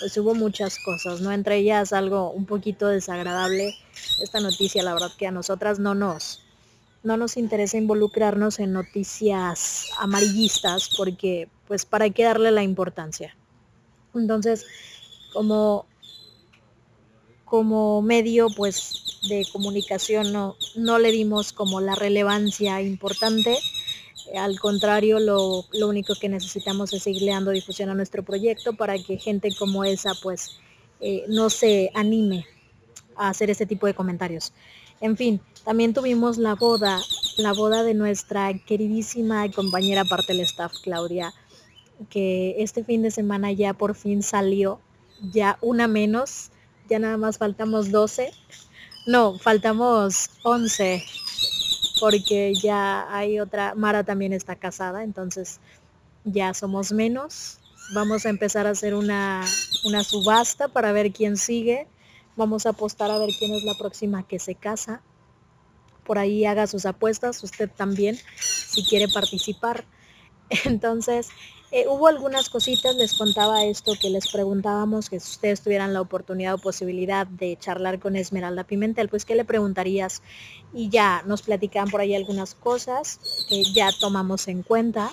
pues 0.00 0.16
hubo 0.18 0.34
muchas 0.34 0.78
cosas, 0.78 1.20
¿no? 1.20 1.32
Entre 1.32 1.56
ellas 1.56 1.92
algo 1.92 2.30
un 2.30 2.44
poquito 2.44 2.88
desagradable. 2.88 3.74
Esta 4.20 4.40
noticia, 4.40 4.82
la 4.82 4.92
verdad 4.92 5.12
que 5.16 5.26
a 5.26 5.30
nosotras 5.30 5.78
no 5.78 5.94
nos, 5.94 6.42
no 7.02 7.16
nos 7.16 7.36
interesa 7.36 7.78
involucrarnos 7.78 8.58
en 8.58 8.72
noticias 8.72 9.90
amarillistas 9.98 10.90
porque 10.96 11.48
pues 11.66 11.84
para 11.84 12.10
qué 12.10 12.24
darle 12.24 12.50
la 12.50 12.62
importancia. 12.62 13.36
Entonces, 14.14 14.66
como, 15.32 15.86
como 17.44 18.02
medio 18.02 18.48
pues 18.50 19.20
de 19.28 19.46
comunicación 19.52 20.32
no, 20.32 20.56
no 20.76 20.98
le 20.98 21.12
dimos 21.12 21.52
como 21.52 21.80
la 21.80 21.94
relevancia 21.94 22.80
importante. 22.82 23.58
Al 24.36 24.58
contrario, 24.60 25.18
lo, 25.20 25.64
lo 25.72 25.88
único 25.88 26.14
que 26.14 26.28
necesitamos 26.28 26.92
es 26.92 27.02
seguirle 27.02 27.32
dando 27.32 27.50
difusión 27.50 27.90
a 27.90 27.94
nuestro 27.94 28.22
proyecto 28.22 28.74
para 28.74 28.98
que 28.98 29.18
gente 29.18 29.50
como 29.58 29.84
esa 29.84 30.12
pues 30.22 30.58
eh, 31.00 31.24
no 31.28 31.48
se 31.50 31.90
anime 31.94 32.46
a 33.16 33.28
hacer 33.28 33.50
este 33.50 33.66
tipo 33.66 33.86
de 33.86 33.94
comentarios. 33.94 34.52
En 35.00 35.16
fin, 35.16 35.40
también 35.64 35.94
tuvimos 35.94 36.38
la 36.38 36.54
boda, 36.54 37.00
la 37.36 37.52
boda 37.52 37.84
de 37.84 37.94
nuestra 37.94 38.52
queridísima 38.66 39.48
compañera 39.50 40.04
parte 40.04 40.32
del 40.32 40.42
staff, 40.42 40.72
Claudia, 40.82 41.32
que 42.10 42.56
este 42.58 42.84
fin 42.84 43.02
de 43.02 43.10
semana 43.10 43.52
ya 43.52 43.74
por 43.74 43.94
fin 43.94 44.22
salió, 44.22 44.80
ya 45.32 45.58
una 45.60 45.86
menos, 45.86 46.50
ya 46.88 46.98
nada 46.98 47.16
más 47.16 47.38
faltamos 47.38 47.90
12, 47.90 48.32
no, 49.06 49.38
faltamos 49.38 50.30
11, 50.42 51.04
porque 52.00 52.54
ya 52.54 53.06
hay 53.14 53.40
otra, 53.40 53.74
Mara 53.74 54.04
también 54.04 54.32
está 54.32 54.56
casada, 54.56 55.04
entonces 55.04 55.60
ya 56.24 56.54
somos 56.54 56.92
menos. 56.92 57.58
Vamos 57.94 58.26
a 58.26 58.28
empezar 58.28 58.66
a 58.66 58.70
hacer 58.70 58.94
una, 58.94 59.44
una 59.84 60.04
subasta 60.04 60.68
para 60.68 60.92
ver 60.92 61.12
quién 61.12 61.36
sigue. 61.36 61.86
Vamos 62.36 62.66
a 62.66 62.70
apostar 62.70 63.10
a 63.10 63.18
ver 63.18 63.30
quién 63.38 63.54
es 63.54 63.64
la 63.64 63.74
próxima 63.74 64.26
que 64.26 64.38
se 64.38 64.54
casa. 64.54 65.00
Por 66.04 66.18
ahí 66.18 66.44
haga 66.44 66.66
sus 66.66 66.86
apuestas, 66.86 67.42
usted 67.42 67.70
también, 67.70 68.18
si 68.38 68.84
quiere 68.84 69.08
participar. 69.08 69.84
Entonces, 70.64 71.28
eh, 71.70 71.84
hubo 71.86 72.06
algunas 72.08 72.48
cositas, 72.48 72.96
les 72.96 73.14
contaba 73.14 73.64
esto 73.64 73.92
que 74.00 74.08
les 74.08 74.32
preguntábamos, 74.32 75.10
que 75.10 75.20
si 75.20 75.32
ustedes 75.32 75.60
tuvieran 75.60 75.92
la 75.92 76.00
oportunidad 76.00 76.54
o 76.54 76.58
posibilidad 76.58 77.26
de 77.26 77.58
charlar 77.58 77.98
con 77.98 78.16
Esmeralda 78.16 78.64
Pimentel, 78.64 79.10
pues 79.10 79.26
¿qué 79.26 79.34
le 79.34 79.44
preguntarías? 79.44 80.22
Y 80.72 80.88
ya 80.88 81.22
nos 81.26 81.42
platicaban 81.42 81.90
por 81.90 82.00
ahí 82.00 82.14
algunas 82.14 82.54
cosas 82.54 83.20
que 83.50 83.64
ya 83.64 83.90
tomamos 84.00 84.48
en 84.48 84.62
cuenta 84.62 85.12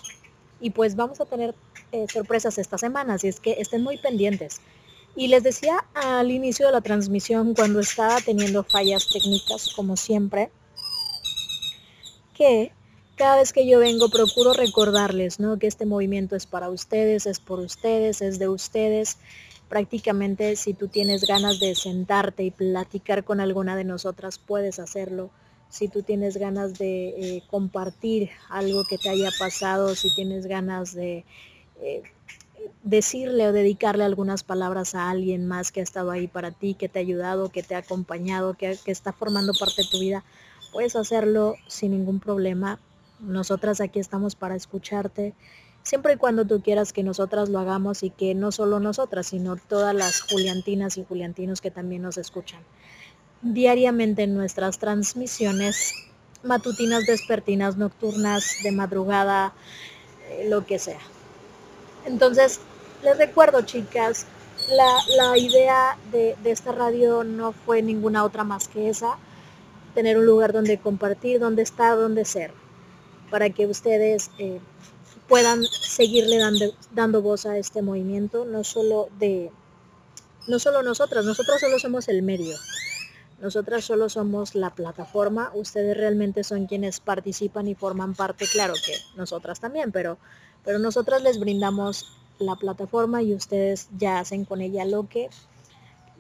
y 0.62 0.69
pues 0.69 0.95
vamos 0.95 1.19
a 1.19 1.26
tener 1.26 1.54
eh, 1.91 2.06
sorpresas 2.12 2.58
esta 2.58 2.78
semana, 2.78 3.15
así 3.15 3.28
es 3.28 3.41
que 3.41 3.58
estén 3.60 3.84
muy 3.84 3.98
pendientes. 3.98 4.62
Y 5.17 5.28
les 5.28 5.43
decía 5.43 5.86
al 5.93 6.32
inicio 6.32 6.67
de 6.67 6.71
la 6.71 6.82
transmisión, 6.82 7.54
cuando 7.54 7.82
estaba 7.82 8.19
teniendo 8.21 8.63
fallas 8.63 9.08
técnicas, 9.12 9.74
como 9.76 9.98
siempre, 9.98 10.52
que 12.34 12.71
cada 13.15 13.38
vez 13.38 13.54
que 13.54 13.67
yo 13.67 13.80
vengo 13.80 14.10
procuro 14.10 14.54
recordarles, 14.54 15.39
¿no? 15.39 15.58
Que 15.58 15.67
este 15.67 15.86
movimiento 15.86 16.36
es 16.36 16.45
para 16.45 16.69
ustedes, 16.69 17.25
es 17.25 17.39
por 17.39 17.60
ustedes, 17.60 18.21
es 18.21 18.39
de 18.39 18.49
ustedes. 18.49 19.17
Prácticamente 19.69 20.56
si 20.56 20.73
tú 20.73 20.88
tienes 20.88 21.25
ganas 21.25 21.60
de 21.60 21.75
sentarte 21.75 22.43
y 22.43 22.51
platicar 22.51 23.23
con 23.23 23.39
alguna 23.39 23.75
de 23.75 23.86
nosotras, 23.86 24.38
puedes 24.38 24.80
hacerlo. 24.80 25.32
Si 25.69 25.88
tú 25.88 26.04
tienes 26.04 26.38
ganas 26.38 26.78
de 26.78 27.08
eh, 27.08 27.43
compartir 27.49 28.30
algo 28.49 28.84
que 28.86 28.97
te 28.97 29.10
haya 29.10 29.32
pasado, 29.39 29.95
si 29.95 30.13
tienes 30.13 30.45
ganas 30.45 30.93
de 30.93 31.25
eh, 31.82 32.04
decirle 32.84 33.47
o 33.47 33.54
dedicarle 33.54 34.04
algunas 34.04 34.43
palabras 34.43 34.93
a 34.93 35.10
alguien 35.10 35.47
más 35.47 35.71
que 35.71 35.80
ha 35.80 35.84
estado 35.84 36.12
ahí 36.12 36.28
para 36.28 36.51
ti, 36.51 36.75
que 36.75 36.89
te 36.89 36.99
ha 36.99 37.01
ayudado, 37.01 37.49
que 37.49 37.63
te 37.63 37.75
ha 37.75 37.80
acompañado, 37.80 38.54
que, 38.56 38.78
que 38.84 38.91
está 38.91 39.13
formando 39.13 39.54
parte 39.54 39.84
de 39.84 39.89
tu 39.89 39.99
vida, 39.99 40.23
puedes 40.71 40.95
hacerlo 40.95 41.56
sin 41.67 41.91
ningún 41.91 42.19
problema. 42.19 42.80
Nosotras 43.19 43.80
aquí 43.82 43.99
estamos 43.99 44.36
para 44.36 44.56
escucharte, 44.56 45.34
siempre 45.84 46.13
y 46.13 46.17
cuando 46.17 46.45
tú 46.45 46.62
quieras 46.62 46.91
que 46.91 47.04
nosotras 47.04 47.49
lo 47.49 47.60
hagamos 47.60 48.04
y 48.04 48.10
que 48.10 48.36
no 48.36 48.51
solo 48.51 48.80
nosotras, 48.80 49.28
sino 49.28 49.56
todas 49.56 49.95
las 49.95 50.21
juliantinas 50.21 50.97
y 50.97 51.06
juliantinos 51.06 51.62
que 51.62 51.71
también 51.71 52.01
nos 52.01 52.17
escuchan. 52.17 52.62
Diariamente 53.41 54.23
en 54.23 54.34
nuestras 54.34 54.80
transmisiones 54.80 55.93
matutinas, 56.43 57.06
despertinas, 57.06 57.78
nocturnas, 57.78 58.58
de 58.63 58.71
madrugada, 58.71 59.54
eh, 60.30 60.47
lo 60.49 60.65
que 60.65 60.80
sea. 60.80 60.99
Entonces, 62.06 62.60
les 63.04 63.17
recuerdo, 63.17 63.62
chicas, 63.62 64.25
la, 64.69 64.97
la 65.17 65.38
idea 65.38 65.97
de, 66.12 66.36
de 66.43 66.51
esta 66.51 66.71
radio 66.71 67.23
no 67.23 67.51
fue 67.51 67.82
ninguna 67.82 68.23
otra 68.23 68.43
más 68.43 68.67
que 68.67 68.89
esa, 68.89 69.17
tener 69.93 70.17
un 70.17 70.25
lugar 70.25 70.54
donde 70.54 70.80
compartir, 70.80 71.39
donde 71.39 71.62
estar, 71.62 71.95
donde 71.95 72.25
ser 72.25 72.64
para 73.36 73.50
que 73.50 73.67
ustedes 73.67 74.32
eh, 74.38 74.62
puedan 75.28 75.65
seguirle 75.65 76.38
dando, 76.38 76.74
dando 76.93 77.21
voz 77.21 77.45
a 77.45 77.58
este 77.58 77.82
movimiento, 77.82 78.45
no 78.45 78.63
solo 78.63 79.10
de, 79.19 79.52
no 80.48 80.58
solo 80.58 80.84
nosotras, 80.84 81.26
nosotros 81.26 81.60
solo 81.60 81.78
somos 81.78 82.08
el 82.08 82.21
medio. 82.21 82.56
Nosotras 83.41 83.84
solo 83.84 84.08
somos 84.08 84.56
la 84.56 84.74
plataforma, 84.74 85.52
ustedes 85.54 85.98
realmente 85.98 86.45
son 86.45 86.65
quienes 86.65 87.02
participan 87.02 87.67
y 87.67 87.76
forman 87.76 88.15
parte, 88.15 88.48
claro 88.48 88.74
que 88.74 88.93
nosotras 89.17 89.60
también, 89.60 89.91
pero, 89.91 90.17
pero 90.63 90.80
nosotras 90.80 91.21
les 91.21 91.38
brindamos 91.38 92.06
la 92.39 92.56
plataforma 92.56 93.21
y 93.21 93.34
ustedes 93.34 93.89
ya 93.98 94.19
hacen 94.19 94.45
con 94.45 94.62
ella 94.62 94.86
lo 94.86 95.10
que, 95.10 95.30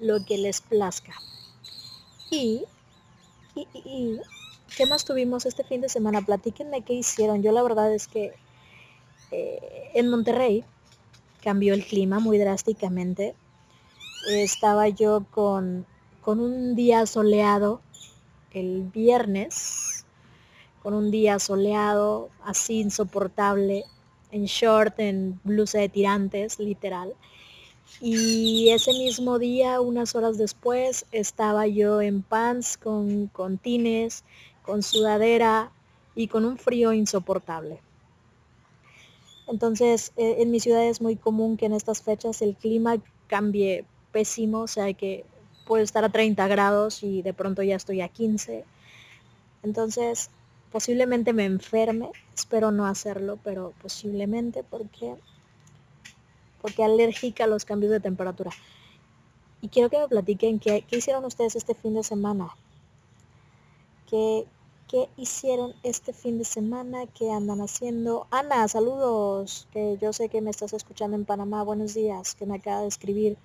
lo 0.01 0.25
que 0.25 0.37
les 0.37 0.59
plazca. 0.59 1.13
Y, 2.29 2.65
y, 3.55 4.19
¿qué 4.77 4.85
más 4.85 5.05
tuvimos 5.05 5.45
este 5.45 5.63
fin 5.63 5.81
de 5.81 5.89
semana? 5.89 6.21
Platíquenme 6.21 6.83
qué 6.83 6.93
hicieron. 6.93 7.41
Yo 7.41 7.51
la 7.51 7.63
verdad 7.63 7.93
es 7.93 8.07
que 8.07 8.33
eh, 9.31 9.91
en 9.93 10.09
Monterrey 10.09 10.63
cambió 11.43 11.73
el 11.73 11.85
clima 11.85 12.19
muy 12.19 12.37
drásticamente. 12.37 13.35
Estaba 14.29 14.89
yo 14.89 15.25
con 15.31 15.85
con 16.25 16.39
un 16.39 16.75
día 16.75 17.05
soleado 17.05 17.81
el 18.51 18.81
viernes, 18.81 20.07
con 20.81 20.95
un 20.95 21.11
día 21.11 21.37
soleado, 21.37 22.29
así 22.43 22.79
insoportable, 22.79 23.83
en 24.31 24.45
short, 24.45 24.99
en 24.99 25.39
blusa 25.43 25.77
de 25.77 25.89
tirantes, 25.89 26.57
literal. 26.57 27.13
Y 28.01 28.69
ese 28.71 28.91
mismo 28.93 29.37
día, 29.37 29.79
unas 29.81 30.15
horas 30.15 30.39
después, 30.39 31.05
estaba 31.11 31.67
yo 31.67 32.01
en 32.01 32.23
pants 32.23 32.77
con, 32.77 33.27
con 33.27 33.59
tines, 33.59 34.23
con 34.65 34.83
sudadera 34.83 35.71
y 36.15 36.27
con 36.27 36.45
un 36.45 36.57
frío 36.57 36.93
insoportable. 36.93 37.79
Entonces, 39.47 40.11
eh, 40.17 40.37
en 40.39 40.51
mi 40.51 40.59
ciudad 40.59 40.85
es 40.85 41.01
muy 41.01 41.15
común 41.15 41.57
que 41.57 41.67
en 41.67 41.73
estas 41.73 42.01
fechas 42.01 42.41
el 42.41 42.55
clima 42.55 42.97
cambie 43.27 43.85
pésimo, 44.11 44.61
o 44.61 44.67
sea 44.67 44.93
que 44.93 45.25
puedo 45.67 45.83
estar 45.83 46.03
a 46.03 46.09
30 46.09 46.47
grados 46.47 47.03
y 47.03 47.21
de 47.21 47.33
pronto 47.33 47.61
ya 47.63 47.75
estoy 47.75 48.01
a 48.01 48.07
15. 48.07 48.65
Entonces, 49.63 50.29
posiblemente 50.71 51.33
me 51.33 51.45
enferme, 51.45 52.09
espero 52.33 52.71
no 52.71 52.85
hacerlo, 52.85 53.39
pero 53.43 53.73
posiblemente 53.81 54.63
porque 54.63 55.15
porque 56.61 56.83
alérgica 56.83 57.43
a 57.43 57.47
los 57.47 57.63
cambios 57.63 57.91
de 57.91 57.99
temperatura. 57.99 58.49
Y 59.61 59.69
quiero 59.69 59.91
que 59.91 59.99
me 59.99 60.07
platiquen 60.07 60.59
qué, 60.59 60.83
hicieron 60.89 61.23
ustedes 61.23 61.55
este 61.55 61.75
fin 61.75 61.93
de 61.93 62.03
semana. 62.03 62.55
¿Qué, 64.09 64.47
¿Qué 64.87 65.09
hicieron 65.17 65.73
este 65.81 66.13
fin 66.13 66.37
de 66.37 66.45
semana? 66.45 67.07
¿Qué 67.07 67.31
andan 67.31 67.59
haciendo? 67.59 68.27
Ana, 68.29 68.67
saludos, 68.67 69.67
que 69.71 69.97
yo 69.99 70.13
sé 70.13 70.29
que 70.29 70.41
me 70.41 70.51
estás 70.51 70.73
escuchando 70.73 71.17
en 71.17 71.25
Panamá. 71.25 71.63
Buenos 71.63 71.95
días, 71.95 72.35
que 72.35 72.45
me 72.45 72.57
acaba 72.57 72.81
de 72.81 72.87
escribir 72.87 73.35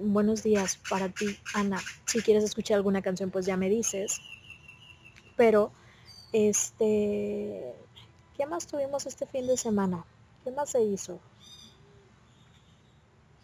buenos 0.00 0.42
días 0.42 0.80
para 0.90 1.08
ti, 1.08 1.38
Ana. 1.54 1.78
Si 2.06 2.20
quieres 2.20 2.42
escuchar 2.42 2.78
alguna 2.78 3.00
canción, 3.00 3.30
pues 3.30 3.46
ya 3.46 3.56
me 3.56 3.68
dices. 3.68 4.20
Pero, 5.36 5.70
este, 6.32 7.72
¿qué 8.36 8.46
más 8.46 8.66
tuvimos 8.66 9.06
este 9.06 9.24
fin 9.24 9.46
de 9.46 9.56
semana? 9.56 10.04
¿Qué 10.42 10.50
más 10.50 10.70
se 10.70 10.82
hizo? 10.82 11.20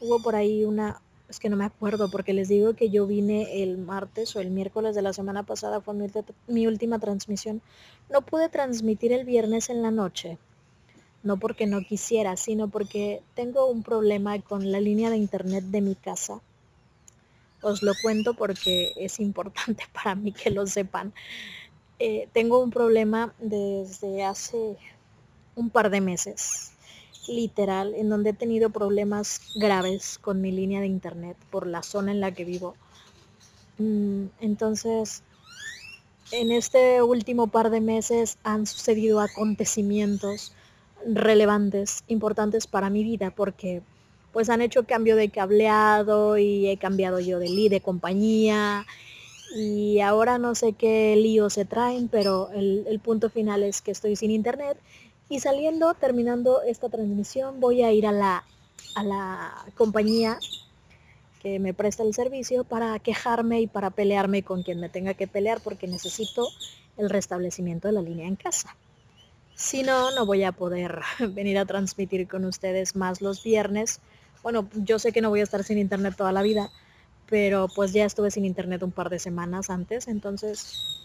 Hubo 0.01 0.21
por 0.21 0.35
ahí 0.35 0.65
una, 0.65 1.01
es 1.33 1.41
que 1.41 1.49
no 1.49 1.57
me 1.57 1.65
acuerdo, 1.65 2.11
porque 2.11 2.35
les 2.35 2.49
digo 2.49 2.75
que 2.75 2.91
yo 2.91 3.07
vine 3.07 3.63
el 3.63 3.79
martes 3.79 4.37
o 4.37 4.41
el 4.41 4.51
miércoles 4.51 4.95
de 4.95 5.01
la 5.01 5.15
semana 5.15 5.45
pasada, 5.45 5.81
fue 5.81 5.95
mi, 6.47 6.67
última 6.67 6.99
transmisión. 6.99 7.63
No 8.11 8.21
pude 8.21 8.51
transmitir 8.51 9.15
el 9.15 9.25
viernes 9.25 9.71
en 9.71 9.81
la 9.81 9.91
noche 9.91 10.39
no 11.23 11.39
porque 11.39 11.67
no 11.67 11.81
quisiera, 11.81 12.37
sino 12.37 12.69
porque 12.69 13.23
tengo 13.35 13.67
un 13.67 13.83
problema 13.83 14.39
con 14.41 14.73
la 14.73 14.81
línea 14.81 15.09
de 15.09 15.17
internet 15.17 15.65
de 15.65 15.81
mi 15.81 15.95
casa. 15.95 16.43
Os 17.63 17.83
lo 17.83 17.93
cuento 18.03 18.35
porque 18.35 18.93
es 18.97 19.19
importante 19.19 19.85
para 19.95 20.15
mí 20.15 20.33
que 20.33 20.51
lo 20.51 20.67
sepan. 20.67 21.15
Eh, 21.99 22.29
tengo 22.33 22.59
un 22.59 22.71
problema 22.71 23.33
desde 23.39 24.25
hace 24.25 24.77
un 25.55 25.71
par 25.71 25.89
de 25.89 26.01
meses, 26.03 26.72
literal, 27.29 27.95
en 27.95 28.09
donde 28.09 28.31
he 28.31 28.35
tenido 28.35 28.71
problemas 28.71 29.41
graves 29.55 30.19
con 30.19 30.41
mi 30.41 30.53
línea 30.53 30.81
de 30.81 30.87
internet 30.87 31.37
por 31.51 31.67
la 31.67 31.83
zona 31.83 32.13
en 32.13 32.21
la 32.21 32.33
que 32.33 32.45
vivo. 32.45 32.75
Mm, 33.79 34.27
entonces, 34.41 35.23
en 36.31 36.51
este 36.51 37.03
último 37.03 37.47
par 37.47 37.71
de 37.71 37.81
meses 37.81 38.39
han 38.43 38.67
sucedido 38.67 39.21
acontecimientos 39.21 40.53
relevantes, 41.07 42.05
importantes 42.09 42.67
para 42.67 42.91
mi 42.91 43.05
vida, 43.05 43.31
porque 43.31 43.83
pues 44.33 44.49
han 44.49 44.63
hecho 44.63 44.87
cambio 44.87 45.17
de 45.17 45.29
cableado 45.29 46.39
y 46.39 46.69
he 46.69 46.79
cambiado 46.79 47.21
yo 47.21 47.39
de, 47.39 47.69
de 47.69 47.81
compañía 47.81 48.87
y 49.55 50.01
ahora 50.01 50.39
no 50.39 50.55
sé 50.55 50.73
qué 50.73 51.15
lío 51.17 51.51
se 51.51 51.65
traen, 51.65 52.09
pero 52.09 52.51
el, 52.55 53.01
punto 53.01 53.29
final 53.29 53.63
es 53.63 53.83
que 53.83 53.91
estoy 53.91 54.17
sin 54.17 54.31
internet 54.31 54.79
y 55.33 55.41
saliendo, 55.41 55.95
terminando 55.95 56.61
esta 56.61 56.91
transmisión, 56.91 57.59
voy 57.59 57.83
a 57.83 57.91
ir 57.91 58.07
a 58.07 58.13
la, 58.13 58.45
a 58.95 59.03
la 59.03 59.65
compañía 59.79 60.39
que 61.41 61.59
me 61.59 61.73
presta 61.73 62.03
el 62.03 62.13
servicio 62.13 62.65
para 62.65 62.99
quejarme 62.99 63.63
y 63.63 63.67
para 63.67 63.89
pelearme 63.89 64.43
con 64.43 64.63
quien 64.63 64.79
me 64.79 64.91
tenga 64.91 65.15
que 65.15 65.27
pelear 65.27 65.63
porque 65.63 65.87
necesito 65.87 66.47
el 66.99 67.09
restablecimiento 67.09 67.89
de 67.89 67.95
la 67.95 68.03
línea 68.03 68.29
en 68.29 68.37
casa. 68.37 68.77
Si 69.55 69.83
no, 69.83 70.11
no 70.11 70.27
voy 70.27 70.45
a 70.45 70.53
poder 70.53 71.01
venir 71.31 71.57
a 71.57 71.65
transmitir 71.65 72.29
con 72.29 72.45
ustedes 72.45 72.95
más 72.95 73.23
los 73.23 73.43
viernes. 73.43 74.01
Bueno, 74.43 74.69
yo 74.75 74.99
sé 74.99 75.13
que 75.13 75.23
no 75.23 75.31
voy 75.31 75.41
a 75.41 75.45
estar 75.45 75.65
sin 75.65 75.79
internet 75.79 76.15
toda 76.15 76.33
la 76.33 76.43
vida, 76.43 76.71
pero 77.31 77.69
pues 77.75 77.95
ya 77.95 78.05
estuve 78.05 78.31
sin 78.31 78.45
internet 78.45 78.83
un 78.83 78.93
par 78.93 79.09
de 79.09 79.19
semanas 79.19 79.71
antes, 79.71 80.09
entonces 80.09 81.02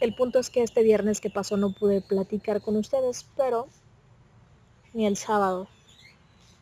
el 0.00 0.14
punto 0.14 0.38
es 0.38 0.50
que 0.50 0.62
este 0.62 0.82
viernes 0.82 1.20
que 1.20 1.30
pasó 1.30 1.56
no 1.56 1.72
pude 1.72 2.00
platicar 2.00 2.60
con 2.60 2.76
ustedes, 2.76 3.26
pero 3.36 3.68
ni 4.92 5.06
el 5.06 5.16
sábado. 5.16 5.68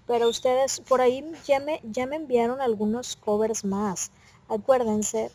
Pero 0.07 0.29
ustedes 0.29 0.81
por 0.81 1.01
ahí 1.01 1.25
ya 1.47 1.61
me, 1.61 1.81
ya 1.83 2.07
me 2.07 2.17
enviaron 2.17 2.61
algunos 2.61 3.17
covers 3.17 3.65
más. 3.65 4.11
Acuérdense, 4.49 5.31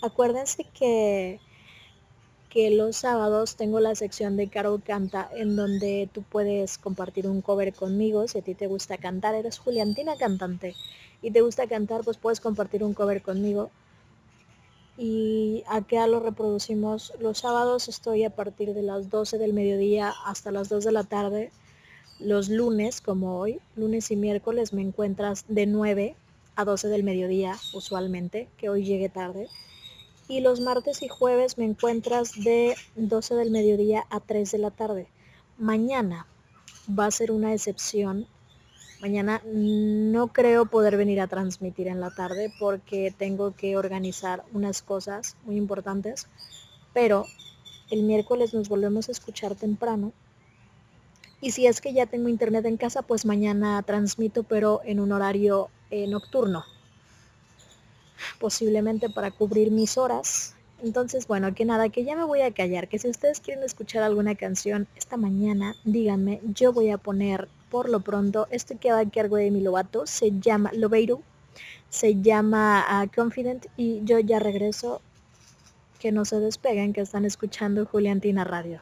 acuérdense 0.00 0.64
que 0.64 1.40
que 2.48 2.70
los 2.70 2.96
sábados 2.96 3.56
tengo 3.56 3.78
la 3.78 3.94
sección 3.94 4.36
de 4.36 4.48
Caro 4.48 4.80
Canta 4.84 5.28
en 5.34 5.54
donde 5.54 6.08
tú 6.12 6.22
puedes 6.22 6.78
compartir 6.78 7.28
un 7.28 7.42
cover 7.42 7.74
conmigo. 7.74 8.26
Si 8.26 8.38
a 8.38 8.42
ti 8.42 8.54
te 8.54 8.66
gusta 8.66 8.96
cantar, 8.96 9.34
eres 9.34 9.58
Juliantina 9.58 10.16
cantante 10.16 10.74
y 11.20 11.30
te 11.30 11.42
gusta 11.42 11.66
cantar, 11.66 12.02
pues 12.04 12.16
puedes 12.16 12.40
compartir 12.40 12.82
un 12.82 12.94
cover 12.94 13.22
conmigo. 13.22 13.70
Y 14.98 15.64
acá 15.68 16.06
lo 16.06 16.20
reproducimos 16.20 17.14
los 17.20 17.38
sábados. 17.38 17.88
Estoy 17.88 18.24
a 18.24 18.30
partir 18.30 18.74
de 18.74 18.82
las 18.82 19.08
12 19.08 19.38
del 19.38 19.54
mediodía 19.54 20.12
hasta 20.26 20.50
las 20.50 20.68
2 20.68 20.84
de 20.84 20.92
la 20.92 21.04
tarde. 21.04 21.50
Los 22.18 22.48
lunes, 22.48 23.00
como 23.00 23.38
hoy, 23.38 23.60
lunes 23.76 24.10
y 24.10 24.16
miércoles, 24.16 24.74
me 24.74 24.82
encuentras 24.82 25.44
de 25.48 25.66
9 25.66 26.16
a 26.56 26.64
12 26.64 26.88
del 26.88 27.04
mediodía 27.04 27.56
usualmente, 27.72 28.48
que 28.58 28.68
hoy 28.68 28.84
llegue 28.84 29.08
tarde 29.08 29.48
y 30.28 30.40
los 30.40 30.60
martes 30.60 31.02
y 31.02 31.08
jueves 31.08 31.56
me 31.56 31.64
encuentras 31.64 32.32
de 32.44 32.76
12 32.96 33.34
del 33.34 33.50
mediodía 33.50 34.04
a 34.10 34.20
3 34.20 34.52
de 34.52 34.58
la 34.58 34.70
tarde. 34.70 35.08
Mañana 35.56 36.26
va 36.86 37.06
a 37.06 37.10
ser 37.10 37.32
una 37.32 37.54
excepción. 37.54 38.26
Mañana 39.00 39.42
no 39.44 40.28
creo 40.28 40.66
poder 40.66 40.96
venir 40.96 41.20
a 41.20 41.28
transmitir 41.28 41.88
en 41.88 42.00
la 42.00 42.10
tarde 42.10 42.52
porque 42.58 43.14
tengo 43.16 43.54
que 43.54 43.76
organizar 43.76 44.44
unas 44.52 44.82
cosas 44.82 45.36
muy 45.44 45.56
importantes. 45.56 46.26
Pero 46.92 47.24
el 47.90 48.02
miércoles 48.02 48.54
nos 48.54 48.68
volvemos 48.68 49.08
a 49.08 49.12
escuchar 49.12 49.54
temprano. 49.54 50.12
Y 51.40 51.52
si 51.52 51.66
es 51.66 51.80
que 51.80 51.92
ya 51.92 52.06
tengo 52.06 52.28
internet 52.28 52.64
en 52.64 52.76
casa, 52.76 53.02
pues 53.02 53.24
mañana 53.24 53.80
transmito, 53.82 54.42
pero 54.42 54.80
en 54.84 54.98
un 54.98 55.12
horario 55.12 55.68
eh, 55.90 56.08
nocturno 56.08 56.64
posiblemente 58.38 59.08
para 59.10 59.30
cubrir 59.30 59.70
mis 59.70 59.98
horas. 59.98 60.54
Entonces, 60.82 61.26
bueno, 61.26 61.54
que 61.54 61.64
nada, 61.64 61.88
que 61.88 62.04
ya 62.04 62.16
me 62.16 62.24
voy 62.24 62.42
a 62.42 62.52
callar, 62.52 62.88
que 62.88 62.98
si 62.98 63.08
ustedes 63.08 63.40
quieren 63.40 63.64
escuchar 63.64 64.02
alguna 64.02 64.36
canción 64.36 64.86
esta 64.96 65.16
mañana, 65.16 65.74
díganme, 65.84 66.40
yo 66.44 66.72
voy 66.72 66.90
a 66.90 66.98
poner 66.98 67.48
por 67.70 67.88
lo 67.88 68.00
pronto 68.00 68.46
esto 68.50 68.78
que 68.78 68.92
va 68.92 69.00
a 69.00 69.10
cargo 69.10 69.36
de 69.36 69.50
mi 69.50 69.60
lobato, 69.60 70.06
se 70.06 70.32
llama 70.40 70.70
Lobeiro, 70.74 71.20
se 71.88 72.20
llama 72.20 72.84
uh, 72.90 73.14
Confident 73.14 73.66
y 73.76 74.00
yo 74.04 74.18
ya 74.18 74.38
regreso, 74.38 75.00
que 75.98 76.12
no 76.12 76.24
se 76.24 76.38
despeguen, 76.38 76.92
que 76.92 77.00
están 77.00 77.24
escuchando 77.24 77.84
Juliantina 77.86 78.44
Radio. 78.44 78.80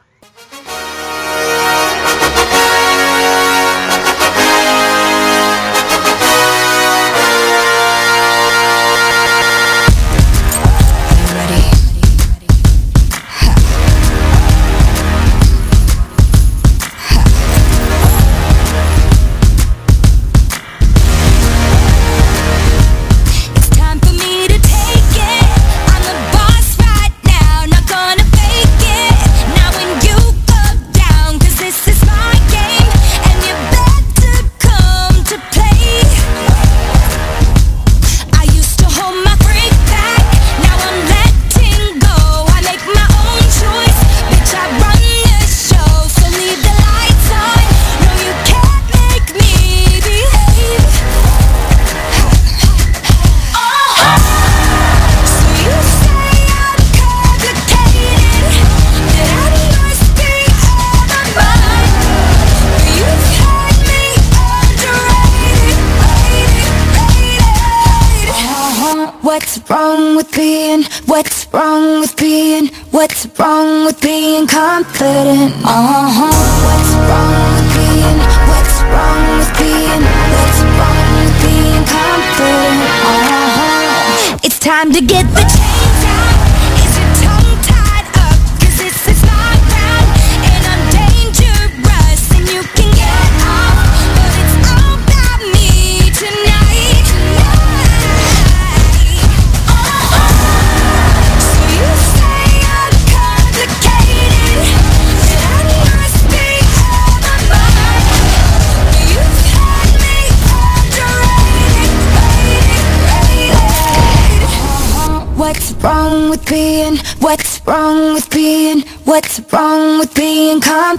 I'm 74.77 74.83
putting 74.83 75.65
on. 75.65 76.26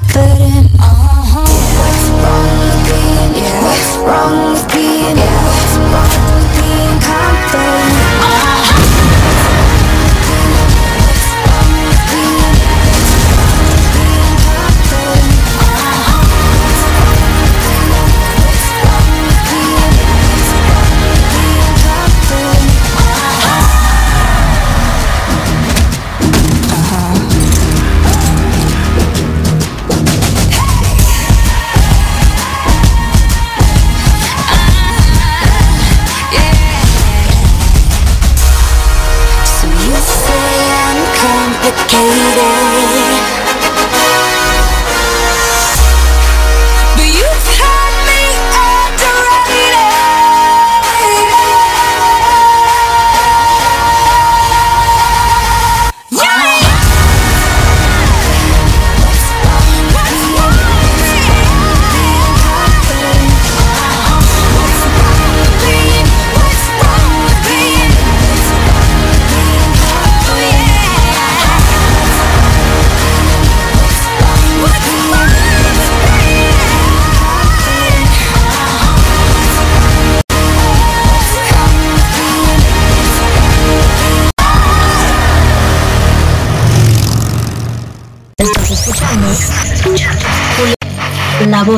something 0.07 0.38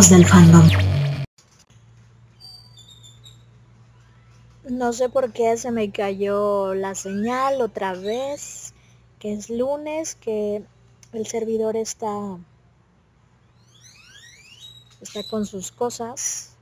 del 0.09 0.25
fandom. 0.25 0.67
No 4.65 4.95
sé 4.95 5.11
por 5.11 5.31
qué 5.33 5.59
se 5.59 5.71
me 5.71 5.91
cayó 5.91 6.73
la 6.73 6.95
señal 6.95 7.61
otra 7.61 7.93
vez, 7.93 8.73
que 9.19 9.35
es 9.35 9.51
lunes, 9.51 10.15
que 10.15 10.65
el 11.13 11.27
servidor 11.27 11.77
está 11.77 12.39
está 15.03 15.23
con 15.25 15.45
sus 15.45 15.71
cosas. 15.71 16.55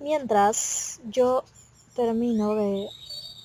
Mientras 0.00 1.00
yo 1.08 1.44
termino 1.94 2.56
de 2.56 2.88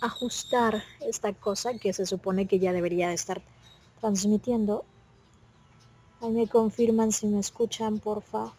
ajustar 0.02 0.84
esta 1.02 1.34
cosa 1.34 1.78
que 1.78 1.94
se 1.94 2.08
supone 2.08 2.48
que 2.48 2.58
ya 2.58 2.74
debería 2.74 3.10
de 3.10 3.14
estar 3.14 3.44
transmitiendo. 4.00 4.86
Ahí 6.22 6.32
me 6.32 6.48
confirman 6.48 7.12
si 7.12 7.28
me 7.28 7.40
escuchan, 7.40 8.00
porfa. 8.00 8.54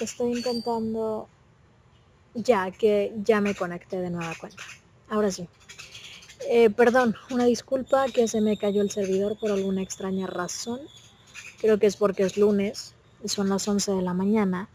Estoy 0.00 0.32
intentando 0.32 1.28
ya 2.34 2.70
que 2.70 3.12
ya 3.24 3.40
me 3.40 3.54
conecté 3.54 4.00
de 4.00 4.10
nueva 4.10 4.34
cuenta. 4.38 4.62
Ahora 5.08 5.30
sí. 5.30 5.48
Eh, 6.48 6.70
perdón, 6.70 7.16
una 7.30 7.44
disculpa 7.44 8.06
que 8.08 8.28
se 8.28 8.40
me 8.40 8.56
cayó 8.56 8.82
el 8.82 8.90
servidor 8.90 9.36
por 9.38 9.50
alguna 9.50 9.82
extraña 9.82 10.26
razón. 10.26 10.80
Creo 11.60 11.78
que 11.78 11.86
es 11.86 11.96
porque 11.96 12.24
es 12.24 12.36
lunes 12.36 12.94
y 13.24 13.28
son 13.28 13.48
las 13.48 13.66
11 13.66 13.92
de 13.92 14.02
la 14.02 14.14
mañana. 14.14 14.68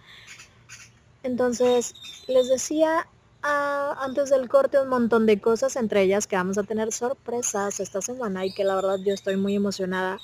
Entonces, 1.23 1.95
les 2.27 2.49
decía 2.49 3.07
ah, 3.43 3.95
antes 3.99 4.29
del 4.29 4.49
corte 4.49 4.79
un 4.79 4.89
montón 4.89 5.25
de 5.25 5.39
cosas, 5.39 5.75
entre 5.75 6.01
ellas 6.03 6.27
que 6.27 6.35
vamos 6.35 6.57
a 6.57 6.63
tener 6.63 6.91
sorpresas 6.91 7.79
esta 7.79 8.01
semana 8.01 8.45
y 8.45 8.53
que 8.53 8.63
la 8.63 8.75
verdad 8.75 8.97
yo 9.03 9.13
estoy 9.13 9.35
muy 9.37 9.55
emocionada. 9.55 10.19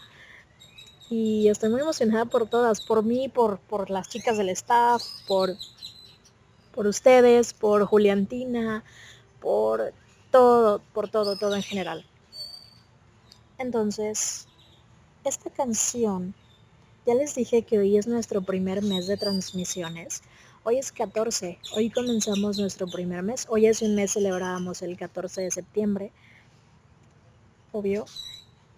Y 1.09 1.47
estoy 1.47 1.69
muy 1.69 1.81
emocionada 1.81 2.25
por 2.25 2.49
todas, 2.49 2.81
por 2.81 3.03
mí, 3.03 3.29
por, 3.29 3.59
por 3.59 3.89
las 3.89 4.09
chicas 4.09 4.37
del 4.37 4.49
staff, 4.49 5.01
por, 5.25 5.55
por 6.73 6.85
ustedes, 6.85 7.53
por 7.53 7.85
Juliantina, 7.85 8.83
por 9.39 9.93
todo, 10.31 10.81
por 10.93 11.09
todo, 11.09 11.37
todo 11.37 11.55
en 11.55 11.63
general. 11.63 12.05
Entonces, 13.57 14.47
esta 15.23 15.49
canción, 15.49 16.35
ya 17.05 17.15
les 17.15 17.35
dije 17.35 17.63
que 17.63 17.79
hoy 17.79 17.97
es 17.97 18.05
nuestro 18.05 18.41
primer 18.41 18.81
mes 18.81 19.07
de 19.07 19.17
transmisiones. 19.17 20.21
Hoy 20.69 20.79
es 20.79 20.91
14, 20.91 21.59
hoy 21.77 21.89
comenzamos 21.89 22.59
nuestro 22.59 22.87
primer 22.87 23.23
mes. 23.23 23.45
Hoy 23.47 23.67
hace 23.67 23.85
un 23.85 23.95
mes 23.95 24.11
celebrábamos 24.11 24.81
el 24.81 24.97
14 24.97 25.43
de 25.43 25.49
septiembre, 25.49 26.11
obvio. 27.71 28.03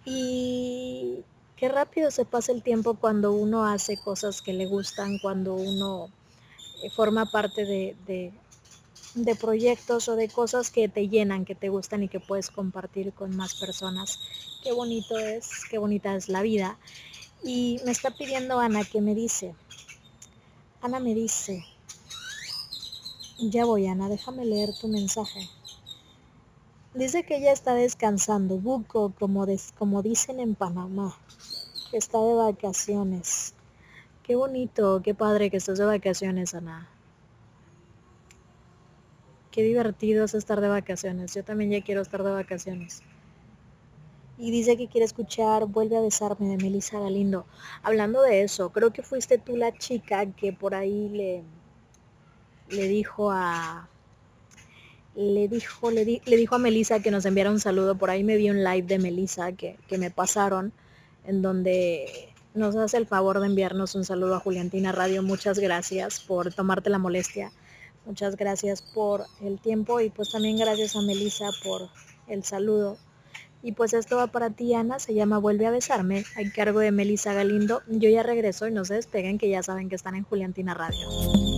Y 0.04 1.24
qué 1.56 1.68
rápido 1.68 2.12
se 2.12 2.24
pasa 2.24 2.52
el 2.52 2.62
tiempo 2.62 2.94
cuando 2.94 3.32
uno 3.32 3.66
hace 3.66 3.96
cosas 3.96 4.40
que 4.40 4.52
le 4.52 4.66
gustan, 4.66 5.18
cuando 5.18 5.54
uno 5.54 6.10
eh, 6.84 6.90
forma 6.90 7.26
parte 7.26 7.64
de, 7.64 7.96
de, 8.06 8.32
de 9.16 9.34
proyectos 9.34 10.08
o 10.08 10.14
de 10.14 10.28
cosas 10.28 10.70
que 10.70 10.88
te 10.88 11.08
llenan, 11.08 11.44
que 11.44 11.56
te 11.56 11.70
gustan 11.70 12.04
y 12.04 12.08
que 12.08 12.20
puedes 12.20 12.50
compartir 12.50 13.12
con 13.12 13.36
más 13.36 13.54
personas. 13.54 14.20
Qué 14.62 14.70
bonito 14.70 15.18
es, 15.18 15.64
qué 15.68 15.78
bonita 15.78 16.14
es 16.14 16.28
la 16.28 16.42
vida. 16.42 16.78
Y 17.42 17.80
me 17.84 17.90
está 17.90 18.12
pidiendo 18.12 18.60
Ana 18.60 18.84
que 18.84 19.00
me 19.00 19.16
dice, 19.16 19.56
Ana 20.82 21.00
me 21.00 21.14
dice, 21.14 21.64
ya 23.40 23.64
voy 23.64 23.86
Ana, 23.86 24.08
déjame 24.08 24.44
leer 24.44 24.70
tu 24.78 24.88
mensaje. 24.88 25.48
Dice 26.94 27.22
que 27.22 27.36
ella 27.36 27.52
está 27.52 27.74
descansando, 27.74 28.56
buco, 28.56 29.12
como, 29.18 29.46
des- 29.46 29.72
como 29.78 30.02
dicen 30.02 30.40
en 30.40 30.54
Panamá, 30.54 31.16
que 31.90 31.96
está 31.96 32.18
de 32.18 32.34
vacaciones. 32.34 33.54
Qué 34.24 34.34
bonito, 34.36 35.00
qué 35.02 35.14
padre 35.14 35.50
que 35.50 35.56
estás 35.56 35.78
de 35.78 35.84
vacaciones, 35.86 36.54
Ana. 36.54 36.88
Qué 39.50 39.62
divertido 39.62 40.24
es 40.24 40.34
estar 40.34 40.60
de 40.60 40.68
vacaciones. 40.68 41.34
Yo 41.34 41.42
también 41.44 41.70
ya 41.70 41.82
quiero 41.82 42.02
estar 42.02 42.22
de 42.22 42.30
vacaciones. 42.30 43.02
Y 44.38 44.50
dice 44.50 44.76
que 44.76 44.88
quiere 44.88 45.04
escuchar 45.04 45.66
Vuelve 45.66 45.96
a 45.96 46.00
besarme 46.00 46.48
de 46.48 46.56
Melissa 46.56 46.98
Galindo. 47.00 47.46
Hablando 47.82 48.22
de 48.22 48.42
eso, 48.42 48.70
creo 48.70 48.92
que 48.92 49.02
fuiste 49.02 49.38
tú 49.38 49.56
la 49.56 49.76
chica 49.76 50.26
que 50.32 50.52
por 50.52 50.74
ahí 50.74 51.08
le, 51.08 51.42
le 52.70 52.88
dijo 52.88 53.30
a 53.30 53.88
le 55.16 55.48
dijo, 55.48 55.90
le, 55.90 56.04
di- 56.04 56.22
le 56.24 56.36
dijo 56.36 56.54
a 56.54 56.58
Melissa 56.58 57.00
que 57.00 57.10
nos 57.10 57.26
enviara 57.26 57.50
un 57.50 57.60
saludo. 57.60 57.96
Por 57.96 58.10
ahí 58.10 58.22
me 58.24 58.36
vi 58.36 58.48
un 58.48 58.62
live 58.62 58.86
de 58.86 58.98
Melissa 58.98 59.52
que, 59.52 59.76
que 59.88 59.98
me 59.98 60.10
pasaron, 60.10 60.72
en 61.26 61.42
donde 61.42 62.32
nos 62.54 62.76
hace 62.76 62.96
el 62.96 63.06
favor 63.06 63.40
de 63.40 63.46
enviarnos 63.46 63.94
un 63.96 64.04
saludo 64.04 64.36
a 64.36 64.40
Juliantina 64.40 64.92
Radio. 64.92 65.22
Muchas 65.22 65.58
gracias 65.58 66.20
por 66.20 66.54
tomarte 66.54 66.90
la 66.90 66.98
molestia. 66.98 67.52
Muchas 68.06 68.36
gracias 68.36 68.80
por 68.82 69.24
el 69.42 69.60
tiempo 69.60 70.00
y 70.00 70.10
pues 70.10 70.30
también 70.30 70.56
gracias 70.56 70.96
a 70.96 71.02
Melissa 71.02 71.50
por 71.64 71.88
el 72.28 72.44
saludo. 72.44 72.96
Y 73.62 73.72
pues 73.72 73.92
esto 73.92 74.16
va 74.16 74.28
para 74.28 74.48
ti, 74.50 74.72
Ana, 74.72 74.98
se 75.00 75.12
llama 75.12 75.36
Vuelve 75.38 75.66
a 75.66 75.70
besarme, 75.70 76.24
a 76.36 76.50
cargo 76.54 76.78
de 76.78 76.92
Melissa 76.92 77.34
Galindo. 77.34 77.82
Yo 77.88 78.08
ya 78.08 78.22
regreso 78.22 78.66
y 78.68 78.70
no 78.72 78.86
se 78.86 78.94
despeguen 78.94 79.36
que 79.36 79.50
ya 79.50 79.62
saben 79.62 79.90
que 79.90 79.96
están 79.96 80.14
en 80.14 80.24
Juliantina 80.24 80.72
Radio. 80.72 81.49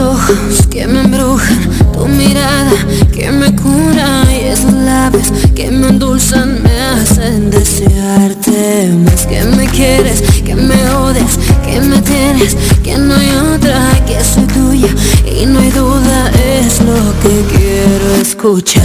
Ojos 0.00 0.66
que 0.70 0.86
me 0.86 1.00
embrujan, 1.00 1.58
tu 1.92 2.06
mirada 2.08 2.72
que 3.12 3.30
me 3.30 3.54
cura 3.54 4.24
y 4.30 4.46
esos 4.46 4.72
labios 4.72 5.32
que 5.54 5.70
me 5.70 5.88
endulzan 5.88 6.62
me 6.62 6.80
hacen 6.80 7.50
desearte 7.50 8.92
más 9.04 9.26
que 9.26 9.42
me 9.44 9.66
quieres, 9.66 10.22
que 10.44 10.54
me 10.54 10.88
odias, 10.90 11.38
que 11.64 11.80
me 11.80 12.00
tienes, 12.02 12.56
que 12.82 12.96
no 12.96 13.14
hay 13.14 13.30
otra, 13.54 13.80
que 14.06 14.22
soy 14.24 14.46
tuya 14.46 14.88
y 15.26 15.46
no 15.46 15.60
hay 15.60 15.70
duda, 15.70 16.30
es 16.58 16.80
lo 16.80 17.14
que 17.22 17.56
quiero 17.56 18.14
escuchar. 18.20 18.82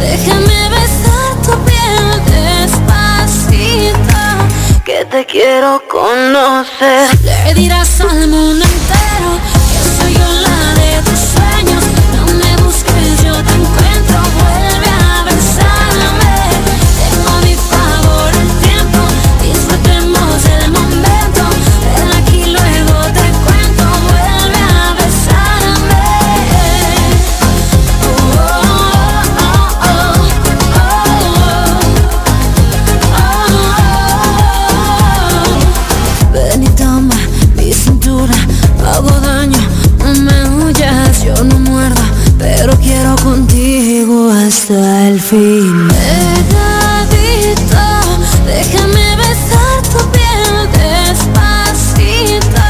Déjame 0.00 0.68
besar 0.70 1.45
que 4.86 5.04
te 5.04 5.26
quiero 5.26 5.82
conocer. 5.88 7.08
Le 7.24 7.54
dirás 7.54 8.00
al 8.00 8.28
mundo 8.28 8.64
entero 8.64 9.40
que 9.72 10.02
soy 10.02 10.14
yo 10.14 10.45
fin. 45.28 45.88
Déjame 48.46 49.16
besar 49.16 49.76
tu 49.92 50.00
piel 50.12 50.54
despacito, 50.78 52.66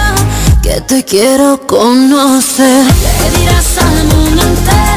que 0.62 0.80
te 0.80 1.04
quiero 1.04 1.60
conocer. 1.66 2.84
Le 3.22 3.28
dirás 3.38 3.78
al 3.78 4.04
mundo 4.04 4.42
entero 4.42 4.95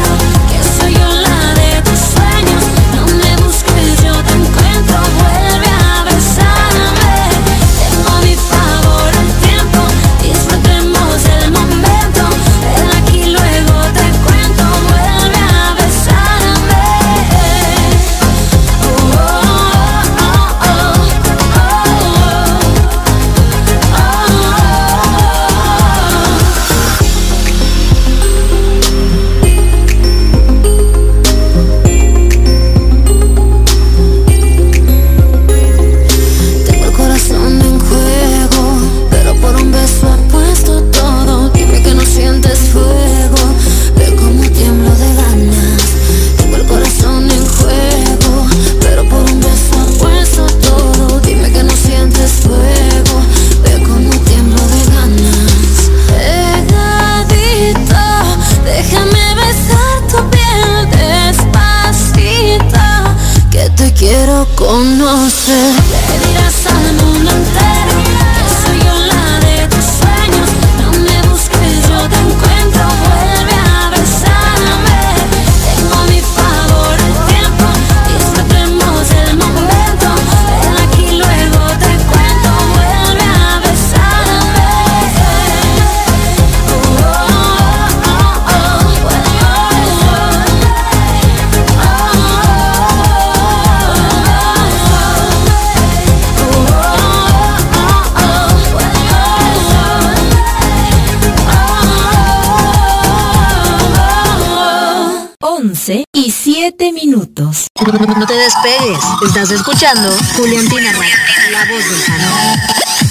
No 107.81 108.25
te 108.25 108.33
despegues, 108.33 108.99
estás 109.25 109.51
escuchando 109.51 110.11
Juliantina 110.35 110.91
Radio, 110.91 111.15
la 111.51 111.65
voz 111.65 111.89
del 111.89 112.03
canal. 112.03 113.08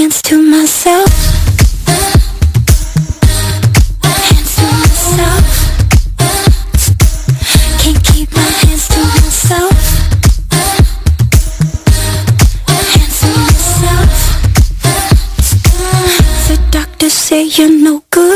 hands 0.00 0.22
to 0.22 0.40
myself. 0.40 1.10
Hands 4.02 4.54
to 4.56 4.62
myself. 4.80 5.46
Can't 7.82 8.02
keep 8.04 8.32
my 8.34 8.50
hands 8.62 8.88
to 8.88 9.00
myself. 9.20 9.76
Hands 12.94 13.20
to 13.20 13.28
myself. 13.44 14.12
The 16.48 16.56
doctors 16.70 17.12
say 17.12 17.42
you're 17.44 17.68
no 17.68 18.02
good. 18.08 18.29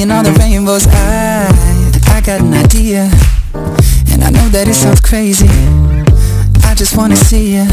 Seeing 0.00 0.12
all 0.12 0.22
the 0.22 0.32
rainbows. 0.32 0.86
I, 0.86 1.44
I 2.16 2.22
got 2.22 2.40
an 2.40 2.54
idea. 2.54 3.04
And 4.08 4.24
I 4.24 4.30
know 4.30 4.48
that 4.48 4.64
it 4.66 4.72
sounds 4.72 5.02
crazy. 5.02 5.44
I 6.64 6.74
just 6.74 6.96
wanna 6.96 7.16
see 7.16 7.56
you. 7.56 7.66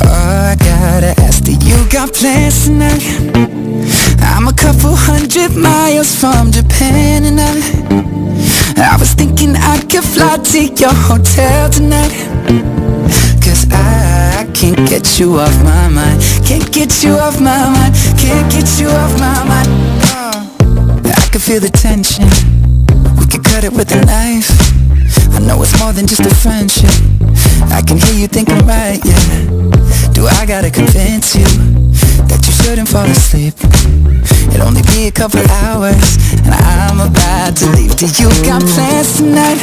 Oh, 0.00 0.48
I 0.48 0.56
gotta 0.56 1.12
ask, 1.20 1.44
do 1.44 1.52
you 1.52 1.76
got 1.90 2.14
plans 2.14 2.64
tonight? 2.64 3.04
I'm 4.32 4.48
a 4.48 4.54
couple 4.54 4.96
hundred 4.96 5.52
miles 5.60 6.08
from 6.18 6.52
Japan 6.52 7.28
and 7.28 7.38
I 7.38 7.52
I 8.80 8.96
was 8.96 9.12
thinking 9.12 9.54
I 9.54 9.76
could 9.92 10.04
fly 10.04 10.38
to 10.38 10.60
your 10.72 10.94
hotel 10.94 11.68
tonight 11.68 12.16
Cause 13.44 13.68
I 13.70 14.48
can't 14.54 14.88
get 14.88 15.20
you 15.20 15.36
off 15.36 15.52
my 15.62 15.88
mind 15.88 16.22
Can't 16.48 16.72
get 16.72 17.04
you 17.04 17.12
off 17.12 17.38
my 17.42 17.60
mind 17.76 17.92
Can't 18.16 18.50
get 18.50 18.80
you 18.80 18.88
off 18.88 19.12
my 19.20 19.44
mind 19.44 19.97
I 21.28 21.30
can 21.30 21.40
feel 21.42 21.60
the 21.60 21.68
tension. 21.68 22.24
We 23.20 23.26
could 23.28 23.44
cut 23.44 23.62
it 23.62 23.70
with 23.70 23.92
a 23.92 24.00
knife. 24.00 24.48
I 25.36 25.40
know 25.44 25.60
it's 25.60 25.78
more 25.78 25.92
than 25.92 26.06
just 26.06 26.24
a 26.24 26.34
friendship. 26.34 26.88
I 27.68 27.82
can 27.84 27.98
hear 27.98 28.14
you 28.16 28.26
think 28.26 28.48
I'm 28.48 28.66
right, 28.66 28.96
yeah. 29.04 29.68
Do 30.16 30.24
I 30.24 30.46
gotta 30.46 30.70
convince 30.70 31.36
you 31.36 31.44
That 32.32 32.40
you 32.48 32.52
shouldn't 32.64 32.88
fall 32.88 33.04
asleep? 33.04 33.60
It'll 34.56 34.68
only 34.68 34.80
be 34.96 35.06
a 35.06 35.12
couple 35.12 35.44
hours 35.68 36.16
And 36.48 36.54
I'm 36.54 37.04
about 37.04 37.60
to 37.60 37.66
leave. 37.76 37.94
Do 38.00 38.06
you 38.08 38.32
got 38.48 38.64
plans 38.64 39.18
tonight? 39.18 39.60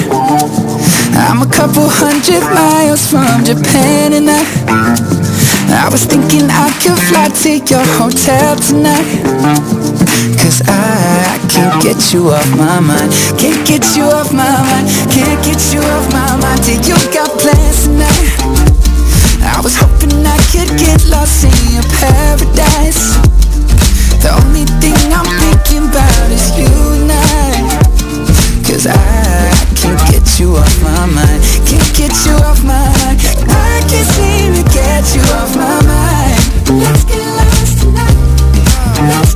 I'm 1.17 1.41
a 1.41 1.49
couple 1.49 1.89
hundred 1.89 2.45
miles 2.45 3.09
from 3.09 3.43
Japan 3.43 4.13
and 4.13 4.29
I 4.29 5.44
I 5.71 5.89
was 5.89 6.05
thinking 6.05 6.49
I 6.49 6.69
could 6.81 6.97
fly 7.09 7.29
to 7.29 7.51
your 7.57 7.85
hotel 7.97 8.55
tonight. 8.57 9.05
Cause 10.37 10.61
I 10.67 11.39
can't 11.49 11.81
get 11.81 12.13
you 12.13 12.29
off 12.29 12.49
my 12.57 12.79
mind. 12.79 13.11
Can't 13.39 13.65
get 13.65 13.95
you 13.95 14.03
off 14.03 14.33
my 14.33 14.45
mind. 14.45 14.87
Can't 15.09 15.41
get 15.45 15.61
you 15.73 15.81
off 15.81 16.11
my 16.11 16.37
mind 16.37 16.61
Do 16.65 16.73
you 16.73 16.97
got 17.13 17.29
plans 17.39 17.85
tonight? 17.85 18.65
I 19.41 19.61
was 19.63 19.75
hoping 19.75 20.25
I 20.25 20.37
could 20.51 20.69
get 20.77 21.05
lost 21.09 21.45
in 21.45 21.53
your 21.73 21.87
paradise. 22.01 23.15
The 24.21 24.33
only 24.41 24.65
thing 24.81 24.97
I'm 25.13 25.29
thinking 25.39 25.89
about 25.89 26.29
is 26.31 26.45
you 26.57 26.65
and 26.67 27.11
I. 27.11 27.25
Cause 28.65 28.87
I 28.87 29.54
you 30.39 30.55
off 30.57 30.83
my 30.83 31.05
mind. 31.05 31.43
Can't 31.67 31.95
get 31.95 32.11
you 32.25 32.33
off 32.43 32.63
my 32.63 32.73
mind 32.73 33.21
I 33.47 33.83
can't 33.87 34.07
seem 34.15 34.53
to 34.55 34.63
get 34.73 35.15
you 35.15 35.21
off 35.37 35.55
my 35.55 35.79
mind. 35.85 36.81
Let's 36.81 37.03
get 37.05 37.25
lost 37.37 37.81
tonight. 37.81 38.17
Let's 39.07 39.34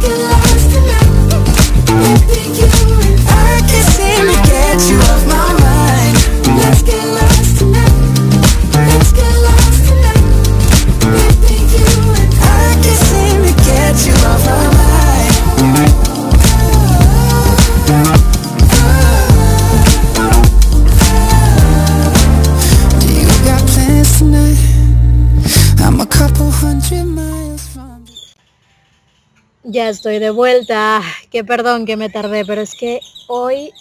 Estoy 29.89 30.19
de 30.19 30.29
vuelta. 30.29 31.01
Que 31.31 31.43
perdón 31.43 31.87
que 31.87 31.97
me 31.97 32.09
tardé, 32.09 32.45
pero 32.45 32.61
es 32.61 32.75
que 32.75 32.99
hoy 33.27 33.71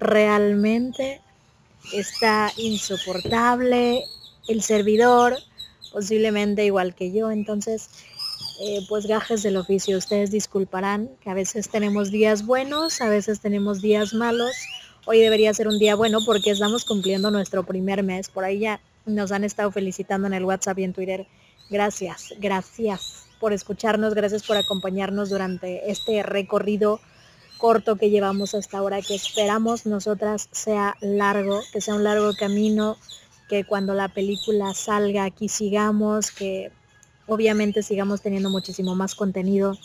realmente 0.00 1.20
está 1.92 2.50
insoportable 2.56 4.02
el 4.48 4.62
servidor, 4.62 5.36
posiblemente 5.92 6.64
igual 6.64 6.94
que 6.94 7.12
yo. 7.12 7.30
Entonces, 7.30 7.90
eh, 8.62 8.80
pues 8.88 9.06
gajes 9.06 9.42
del 9.42 9.58
oficio. 9.58 9.98
Ustedes 9.98 10.30
disculparán 10.30 11.10
que 11.20 11.28
a 11.28 11.34
veces 11.34 11.68
tenemos 11.68 12.10
días 12.10 12.46
buenos, 12.46 13.02
a 13.02 13.10
veces 13.10 13.40
tenemos 13.40 13.82
días 13.82 14.14
malos. 14.14 14.52
Hoy 15.04 15.18
debería 15.18 15.52
ser 15.52 15.68
un 15.68 15.78
día 15.78 15.94
bueno 15.96 16.20
porque 16.24 16.50
estamos 16.50 16.86
cumpliendo 16.86 17.30
nuestro 17.30 17.64
primer 17.64 18.02
mes. 18.02 18.30
Por 18.30 18.44
ahí 18.44 18.60
ya 18.60 18.80
nos 19.04 19.32
han 19.32 19.44
estado 19.44 19.70
felicitando 19.70 20.28
en 20.28 20.32
el 20.32 20.46
WhatsApp 20.46 20.78
y 20.78 20.84
en 20.84 20.94
Twitter. 20.94 21.26
Gracias, 21.68 22.32
gracias 22.38 23.17
por 23.40 23.52
escucharnos, 23.52 24.14
gracias 24.14 24.42
por 24.42 24.56
acompañarnos 24.56 25.30
durante 25.30 25.90
este 25.90 26.22
recorrido 26.22 27.00
corto 27.58 27.96
que 27.96 28.10
llevamos 28.10 28.54
hasta 28.54 28.78
ahora, 28.78 29.02
que 29.02 29.14
esperamos 29.14 29.84
nosotras 29.84 30.48
sea 30.52 30.96
largo, 31.00 31.60
que 31.72 31.80
sea 31.80 31.94
un 31.94 32.04
largo 32.04 32.32
camino, 32.38 32.96
que 33.48 33.64
cuando 33.64 33.94
la 33.94 34.08
película 34.08 34.74
salga 34.74 35.24
aquí 35.24 35.48
sigamos, 35.48 36.30
que 36.30 36.70
obviamente 37.26 37.82
sigamos 37.82 38.22
teniendo 38.22 38.50
muchísimo 38.50 38.94
más 38.94 39.14
contenido 39.14 39.76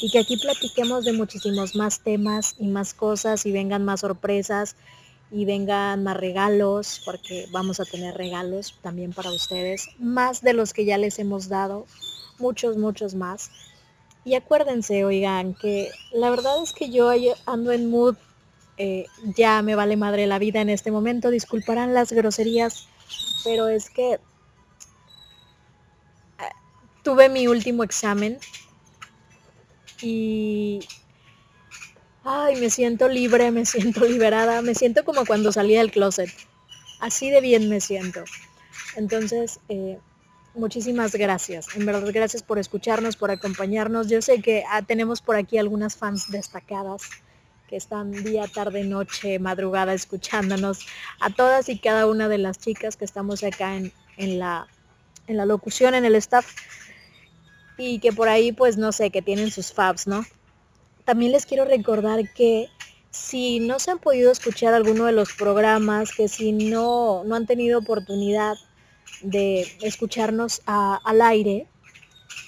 y 0.00 0.10
que 0.10 0.18
aquí 0.18 0.36
platiquemos 0.36 1.04
de 1.04 1.12
muchísimos 1.12 1.74
más 1.74 2.00
temas 2.00 2.54
y 2.58 2.66
más 2.66 2.94
cosas 2.94 3.46
y 3.46 3.52
vengan 3.52 3.84
más 3.84 4.00
sorpresas 4.00 4.76
y 5.30 5.44
vengan 5.44 6.04
más 6.04 6.16
regalos, 6.16 7.02
porque 7.04 7.46
vamos 7.50 7.80
a 7.80 7.84
tener 7.84 8.14
regalos 8.14 8.74
también 8.82 9.12
para 9.12 9.32
ustedes, 9.32 9.88
más 9.98 10.40
de 10.42 10.52
los 10.52 10.72
que 10.72 10.84
ya 10.84 10.98
les 10.98 11.18
hemos 11.18 11.48
dado, 11.48 11.86
muchos, 12.38 12.76
muchos 12.76 13.14
más. 13.14 13.50
Y 14.24 14.34
acuérdense, 14.34 15.04
oigan, 15.04 15.54
que 15.54 15.90
la 16.12 16.30
verdad 16.30 16.62
es 16.62 16.72
que 16.72 16.90
yo 16.90 17.10
ando 17.46 17.72
en 17.72 17.90
mood, 17.90 18.16
eh, 18.76 19.06
ya 19.36 19.62
me 19.62 19.74
vale 19.74 19.96
madre 19.96 20.26
la 20.26 20.38
vida 20.38 20.60
en 20.60 20.68
este 20.68 20.90
momento, 20.90 21.30
disculparán 21.30 21.94
las 21.94 22.12
groserías, 22.12 22.88
pero 23.44 23.68
es 23.68 23.88
que 23.88 24.14
eh, 24.14 24.18
tuve 27.02 27.28
mi 27.28 27.46
último 27.46 27.84
examen 27.84 28.38
y 30.02 30.80
ay, 32.24 32.56
me 32.56 32.68
siento 32.68 33.08
libre, 33.08 33.50
me 33.52 33.64
siento 33.64 34.04
liberada, 34.04 34.60
me 34.60 34.74
siento 34.74 35.04
como 35.04 35.24
cuando 35.24 35.52
salí 35.52 35.74
del 35.76 35.92
closet. 35.92 36.30
así 37.00 37.30
de 37.30 37.40
bien 37.40 37.68
me 37.68 37.80
siento. 37.80 38.24
Entonces, 38.96 39.60
eh, 39.68 39.98
muchísimas 40.56 41.14
gracias. 41.14 41.74
En 41.76 41.86
verdad, 41.86 42.08
gracias 42.12 42.42
por 42.42 42.58
escucharnos, 42.58 43.16
por 43.16 43.30
acompañarnos. 43.30 44.08
Yo 44.08 44.22
sé 44.22 44.40
que 44.40 44.64
ah, 44.68 44.82
tenemos 44.82 45.20
por 45.20 45.36
aquí 45.36 45.58
algunas 45.58 45.96
fans 45.96 46.30
destacadas 46.30 47.02
que 47.68 47.76
están 47.76 48.12
día, 48.12 48.46
tarde, 48.46 48.84
noche, 48.84 49.38
madrugada 49.38 49.92
escuchándonos. 49.92 50.86
A 51.20 51.30
todas 51.30 51.68
y 51.68 51.78
cada 51.78 52.06
una 52.06 52.28
de 52.28 52.38
las 52.38 52.58
chicas 52.58 52.96
que 52.96 53.04
estamos 53.04 53.42
acá 53.42 53.76
en, 53.76 53.92
en, 54.16 54.38
la, 54.38 54.66
en 55.26 55.36
la 55.36 55.46
locución, 55.46 55.94
en 55.94 56.04
el 56.04 56.14
staff. 56.16 56.46
Y 57.78 57.98
que 57.98 58.12
por 58.12 58.28
ahí, 58.28 58.52
pues 58.52 58.76
no 58.76 58.92
sé, 58.92 59.10
que 59.10 59.22
tienen 59.22 59.50
sus 59.50 59.72
fabs, 59.72 60.06
¿no? 60.06 60.24
También 61.04 61.32
les 61.32 61.46
quiero 61.46 61.64
recordar 61.64 62.32
que 62.32 62.68
si 63.10 63.60
no 63.60 63.78
se 63.78 63.90
han 63.90 63.98
podido 63.98 64.30
escuchar 64.30 64.74
alguno 64.74 65.04
de 65.04 65.12
los 65.12 65.32
programas, 65.32 66.12
que 66.12 66.28
si 66.28 66.52
no, 66.52 67.22
no 67.24 67.34
han 67.34 67.46
tenido 67.46 67.78
oportunidad 67.78 68.56
de 69.22 69.66
escucharnos 69.82 70.62
al 70.66 71.22
aire, 71.22 71.66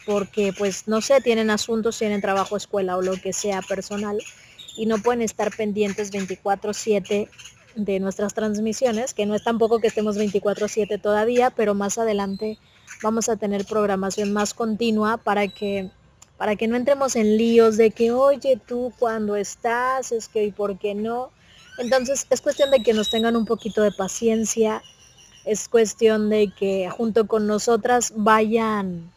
porque 0.06 0.52
pues 0.56 0.88
no 0.88 1.00
sé, 1.00 1.20
tienen 1.20 1.50
asuntos, 1.50 1.98
tienen 1.98 2.20
trabajo, 2.20 2.56
escuela 2.56 2.96
o 2.96 3.02
lo 3.02 3.12
que 3.20 3.32
sea 3.32 3.62
personal 3.62 4.18
y 4.76 4.86
no 4.86 4.98
pueden 4.98 5.22
estar 5.22 5.54
pendientes 5.54 6.12
24/7 6.12 7.28
de 7.74 8.00
nuestras 8.00 8.34
transmisiones, 8.34 9.14
que 9.14 9.26
no 9.26 9.34
es 9.34 9.44
tampoco 9.44 9.80
que 9.80 9.88
estemos 9.88 10.16
24/7 10.16 10.98
todavía, 10.98 11.50
pero 11.50 11.74
más 11.74 11.98
adelante 11.98 12.58
vamos 13.02 13.28
a 13.28 13.36
tener 13.36 13.64
programación 13.66 14.32
más 14.32 14.54
continua 14.54 15.18
para 15.18 15.48
que 15.48 15.90
para 16.38 16.54
que 16.54 16.68
no 16.68 16.76
entremos 16.76 17.16
en 17.16 17.36
líos 17.36 17.76
de 17.76 17.90
que, 17.90 18.12
oye, 18.12 18.60
tú 18.64 18.92
cuando 18.98 19.34
estás, 19.34 20.12
es 20.12 20.28
que, 20.28 20.44
¿y 20.44 20.52
por 20.52 20.78
qué 20.78 20.94
no? 20.94 21.32
Entonces 21.78 22.26
es 22.30 22.40
cuestión 22.40 22.70
de 22.70 22.80
que 22.80 22.92
nos 22.94 23.10
tengan 23.10 23.34
un 23.34 23.44
poquito 23.44 23.82
de 23.82 23.90
paciencia, 23.90 24.82
es 25.44 25.68
cuestión 25.68 26.30
de 26.30 26.52
que 26.56 26.90
junto 26.90 27.26
con 27.26 27.46
nosotras 27.46 28.12
vayan 28.14 29.10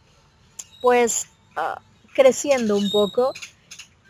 pues 0.81 1.27
ah, 1.55 1.81
creciendo 2.13 2.77
un 2.77 2.89
poco 2.91 3.33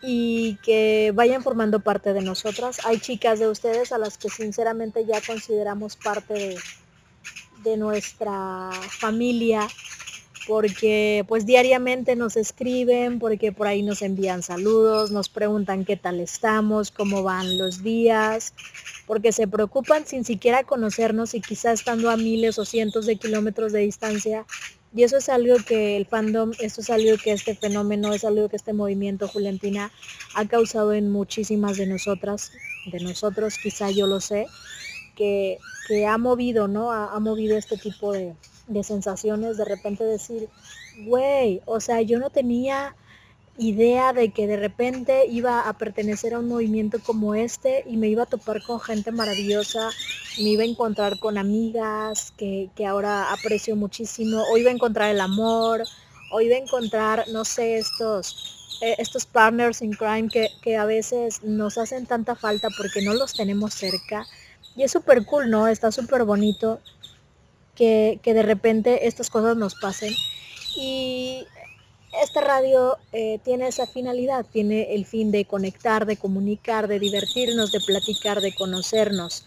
y 0.02 0.56
que 0.64 1.12
vayan 1.14 1.42
formando 1.42 1.80
parte 1.80 2.12
de 2.12 2.22
nosotras. 2.22 2.80
Hay 2.84 2.98
chicas 2.98 3.38
de 3.38 3.48
ustedes 3.48 3.92
a 3.92 3.98
las 3.98 4.18
que 4.18 4.28
sinceramente 4.28 5.04
ya 5.06 5.20
consideramos 5.20 5.96
parte 5.96 6.34
de, 6.34 6.58
de 7.62 7.76
nuestra 7.76 8.70
familia 8.72 9.68
porque 10.46 11.24
pues 11.28 11.46
diariamente 11.46 12.16
nos 12.16 12.36
escriben, 12.36 13.18
porque 13.18 13.52
por 13.52 13.66
ahí 13.66 13.82
nos 13.82 14.02
envían 14.02 14.42
saludos, 14.42 15.10
nos 15.10 15.28
preguntan 15.28 15.84
qué 15.84 15.96
tal 15.96 16.20
estamos, 16.20 16.90
cómo 16.90 17.22
van 17.22 17.58
los 17.58 17.82
días, 17.82 18.54
porque 19.06 19.32
se 19.32 19.46
preocupan 19.46 20.06
sin 20.06 20.24
siquiera 20.24 20.64
conocernos 20.64 21.34
y 21.34 21.40
quizá 21.40 21.72
estando 21.72 22.10
a 22.10 22.16
miles 22.16 22.58
o 22.58 22.64
cientos 22.64 23.06
de 23.06 23.16
kilómetros 23.16 23.72
de 23.72 23.80
distancia. 23.80 24.44
Y 24.94 25.04
eso 25.04 25.16
es 25.16 25.30
algo 25.30 25.56
que 25.66 25.96
el 25.96 26.06
fandom, 26.06 26.52
eso 26.58 26.82
es 26.82 26.90
algo 26.90 27.16
que 27.16 27.32
este 27.32 27.54
fenómeno, 27.54 28.12
es 28.12 28.24
algo 28.24 28.48
que 28.50 28.56
este 28.56 28.74
movimiento 28.74 29.26
Juliantina 29.26 29.90
ha 30.34 30.46
causado 30.46 30.92
en 30.92 31.10
muchísimas 31.10 31.78
de 31.78 31.86
nosotras, 31.86 32.52
de 32.86 33.00
nosotros, 33.00 33.56
quizá 33.62 33.90
yo 33.90 34.06
lo 34.06 34.20
sé, 34.20 34.46
que, 35.16 35.58
que 35.88 36.06
ha 36.06 36.18
movido, 36.18 36.68
¿no? 36.68 36.90
ha 36.92 37.18
movido 37.20 37.56
este 37.56 37.76
tipo 37.76 38.12
de, 38.12 38.34
de 38.66 38.82
sensaciones, 38.82 39.56
de 39.56 39.64
repente 39.64 40.04
decir, 40.04 40.48
güey, 41.04 41.60
o 41.64 41.80
sea, 41.80 42.00
yo 42.02 42.18
no 42.18 42.30
tenía 42.30 42.94
idea 43.58 44.12
de 44.12 44.30
que 44.30 44.46
de 44.46 44.56
repente 44.56 45.26
iba 45.28 45.68
a 45.68 45.72
pertenecer 45.76 46.34
a 46.34 46.38
un 46.38 46.48
movimiento 46.48 46.98
como 47.00 47.34
este 47.34 47.84
y 47.86 47.96
me 47.96 48.08
iba 48.08 48.22
a 48.22 48.26
topar 48.26 48.62
con 48.62 48.80
gente 48.80 49.12
maravillosa, 49.12 49.90
me 50.38 50.50
iba 50.50 50.62
a 50.62 50.66
encontrar 50.66 51.18
con 51.18 51.36
amigas 51.36 52.32
que, 52.36 52.70
ahora 52.86 53.32
aprecio 53.32 53.76
muchísimo, 53.76 54.42
o 54.50 54.56
iba 54.56 54.70
a 54.70 54.74
encontrar 54.74 55.10
el 55.10 55.20
amor, 55.20 55.82
o 56.30 56.40
iba 56.40 56.56
a 56.56 56.58
encontrar, 56.58 57.26
no 57.28 57.44
sé, 57.44 57.76
estos, 57.76 58.78
eh, 58.80 58.96
estos 58.98 59.26
partners 59.26 59.82
in 59.82 59.92
crime 59.92 60.28
que, 60.28 60.48
que 60.62 60.76
a 60.76 60.86
veces 60.86 61.42
nos 61.42 61.76
hacen 61.76 62.06
tanta 62.06 62.34
falta 62.34 62.68
porque 62.76 63.02
no 63.02 63.12
los 63.12 63.34
tenemos 63.34 63.74
cerca. 63.74 64.26
Y 64.76 64.82
es 64.84 64.92
súper 64.92 65.24
cool, 65.24 65.50
¿no? 65.50 65.68
Está 65.68 65.92
súper 65.92 66.24
bonito 66.24 66.80
que, 67.74 68.20
de 68.24 68.42
repente 68.42 69.06
estas 69.06 69.30
cosas 69.30 69.56
nos 69.56 69.74
pasen. 69.74 70.14
Y 70.76 71.46
esta 72.22 72.40
radio 72.40 72.96
eh, 73.12 73.38
tiene 73.44 73.68
esa 73.68 73.86
finalidad, 73.86 74.46
tiene 74.50 74.94
el 74.94 75.04
fin 75.04 75.30
de 75.30 75.44
conectar, 75.44 76.06
de 76.06 76.16
comunicar, 76.16 76.88
de 76.88 76.98
divertirnos, 76.98 77.72
de 77.72 77.80
platicar, 77.80 78.40
de 78.40 78.54
conocernos, 78.54 79.44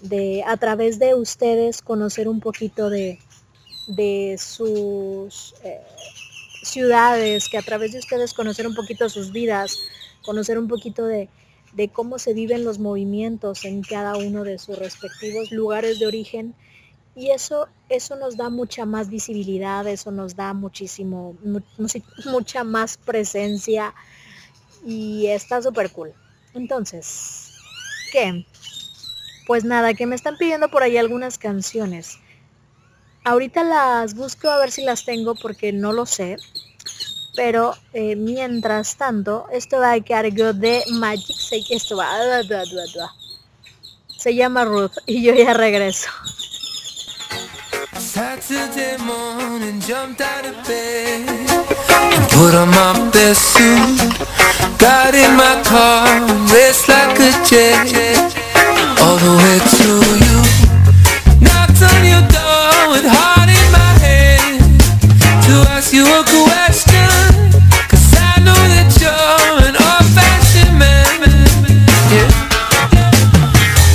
de 0.00 0.42
a 0.46 0.56
través 0.56 0.98
de 0.98 1.14
ustedes 1.14 1.82
conocer 1.82 2.28
un 2.28 2.40
poquito 2.40 2.90
de, 2.90 3.18
de 3.88 4.36
sus 4.38 5.54
eh, 5.64 5.80
ciudades, 6.62 7.48
que 7.48 7.58
a 7.58 7.62
través 7.62 7.92
de 7.92 7.98
ustedes 7.98 8.32
conocer 8.32 8.66
un 8.66 8.74
poquito 8.74 9.08
sus 9.08 9.32
vidas, 9.32 9.78
conocer 10.22 10.58
un 10.58 10.68
poquito 10.68 11.04
de, 11.06 11.28
de 11.72 11.88
cómo 11.88 12.18
se 12.18 12.34
viven 12.34 12.64
los 12.64 12.78
movimientos 12.78 13.64
en 13.64 13.82
cada 13.82 14.16
uno 14.16 14.44
de 14.44 14.58
sus 14.58 14.78
respectivos 14.78 15.50
lugares 15.52 15.98
de 15.98 16.06
origen 16.06 16.54
y 17.14 17.30
eso, 17.30 17.68
eso 17.88 18.16
nos 18.16 18.36
da 18.36 18.48
mucha 18.48 18.86
más 18.86 19.10
visibilidad, 19.10 19.86
eso 19.86 20.10
nos 20.10 20.34
da 20.34 20.54
muchísimo, 20.54 21.36
mucha 22.24 22.64
más 22.64 22.96
presencia 22.96 23.94
y 24.84 25.26
está 25.26 25.60
súper 25.60 25.90
cool. 25.90 26.12
Entonces, 26.54 27.52
¿qué? 28.12 28.46
Pues 29.46 29.64
nada, 29.64 29.94
que 29.94 30.06
me 30.06 30.14
están 30.14 30.36
pidiendo 30.38 30.70
por 30.70 30.82
ahí 30.82 30.96
algunas 30.96 31.38
canciones. 31.38 32.18
Ahorita 33.24 33.62
las 33.62 34.14
busco 34.14 34.48
a 34.48 34.58
ver 34.58 34.70
si 34.70 34.82
las 34.82 35.04
tengo 35.04 35.34
porque 35.34 35.72
no 35.72 35.92
lo 35.92 36.06
sé. 36.06 36.36
Pero 37.34 37.74
eh, 37.92 38.14
mientras 38.16 38.96
tanto, 38.96 39.46
esto 39.52 39.78
va 39.78 39.92
a 39.92 40.00
cargo 40.02 40.52
de 40.52 40.82
Magic. 40.90 41.36
Esto 41.70 41.96
va. 41.96 42.08
Se 44.18 44.34
llama 44.34 44.64
Ruth 44.64 44.98
y 45.06 45.22
yo 45.22 45.34
ya 45.34 45.54
regreso. 45.54 46.10
Put 52.30 52.54
on 52.54 52.68
my 52.70 53.10
best 53.12 53.42
suit. 53.54 54.42
Got 54.78 55.14
in 55.14 55.36
my 55.36 55.62
car, 55.64 56.06
raced 56.52 56.88
like 56.88 57.18
a 57.20 57.30
jet 57.46 58.34
all 59.00 59.16
the 59.16 59.32
way 59.42 59.58
to 59.76 59.88
you. 60.26 60.38
Knocked 61.40 61.82
on 61.90 62.00
your 62.04 62.24
door 62.34 62.90
with 62.92 63.06
heart 63.06 63.48
in 63.48 63.66
my 63.70 63.81
you 65.92 66.04
a 66.06 66.24
question. 66.24 67.08
Cause 67.90 68.14
I 68.16 68.40
know 68.40 68.56
that 68.72 68.88
you're 68.96 69.56
an 69.68 69.76
old-fashioned 69.76 70.78
man. 70.80 71.20
Yeah. 72.08 72.28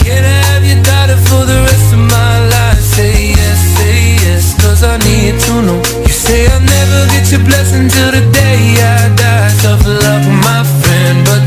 Can 0.06 0.22
I 0.22 0.38
have 0.54 0.62
your 0.62 0.78
daughter 0.86 1.18
for 1.26 1.41
the 1.50 1.58
rest 1.66 1.93
of 1.93 2.00
my 2.00 2.34
life? 2.54 2.78
Say 2.78 3.34
yes, 3.34 3.58
say 3.82 4.14
yes, 4.22 4.54
cause 4.62 4.84
I 4.84 4.98
need 5.10 5.41
to 5.50 5.54
know. 5.66 5.82
You 6.06 6.14
say 6.14 6.45
I'll 6.45 6.62
never 6.62 7.10
get 7.10 7.32
your 7.32 7.41
blessing 7.41 7.89
till 7.89 8.12
the 8.14 8.22
day 8.30 8.78
I 8.78 9.10
die. 9.18 9.50
Tough 9.66 9.82
luck, 9.88 10.24
my 10.45 10.62
friend, 10.86 11.26
but 11.26 11.47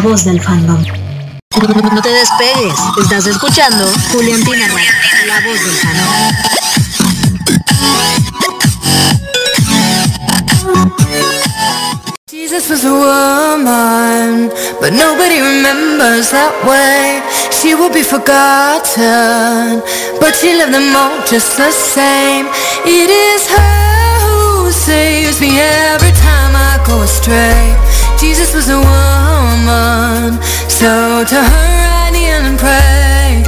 voz 0.00 0.24
del 0.24 0.40
fandom. 0.40 0.82
No 1.92 2.02
te 2.02 2.08
despegues, 2.08 2.78
estás 3.02 3.26
escuchando 3.26 3.84
Julián 4.12 4.40
la 5.26 5.40
voz 5.40 5.60
del 5.60 5.74
fandom. 5.74 6.14
Jesus 12.26 12.70
was 12.70 12.84
a 12.84 12.92
woman, 12.92 14.50
but 14.80 14.92
nobody 14.92 15.40
remembers 15.40 16.30
that 16.30 16.54
way. 16.66 17.20
She 17.50 17.74
will 17.74 17.92
be 17.92 18.02
forgotten, 18.02 19.82
but 20.18 20.34
she 20.34 20.56
loved 20.56 20.72
them 20.72 20.96
all 20.96 21.20
just 21.26 21.56
the 21.58 21.70
same. 21.70 22.46
It 22.86 23.10
is 23.10 23.46
her 23.48 24.64
who 24.64 24.70
saves 24.70 25.40
me 25.40 25.60
every 25.60 26.12
time 26.12 26.56
I 26.56 26.80
go 26.86 27.02
astray. 27.02 27.89
Jesus 28.20 28.54
was 28.54 28.68
a 28.68 28.76
woman. 28.76 30.38
So 30.68 31.24
to 31.24 31.36
her 31.36 31.86
I 32.04 32.10
kneel 32.12 32.44
and 32.44 32.58
pray. 32.58 33.42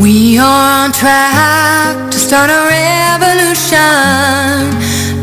We 0.00 0.38
are 0.38 0.84
on 0.84 0.92
track 0.92 2.10
to 2.10 2.18
start 2.18 2.48
a 2.48 2.60
revolution. 2.78 3.78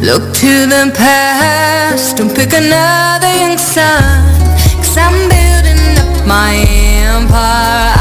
Look 0.05 0.33
to 0.35 0.67
the 0.67 0.91
past, 0.95 2.17
don't 2.17 2.35
pick 2.35 2.53
another 2.53 3.33
young 3.41 3.57
son. 3.57 4.21
Cause 4.77 4.97
I'm 4.97 5.40
my 6.31 6.63
empire. 6.63 8.00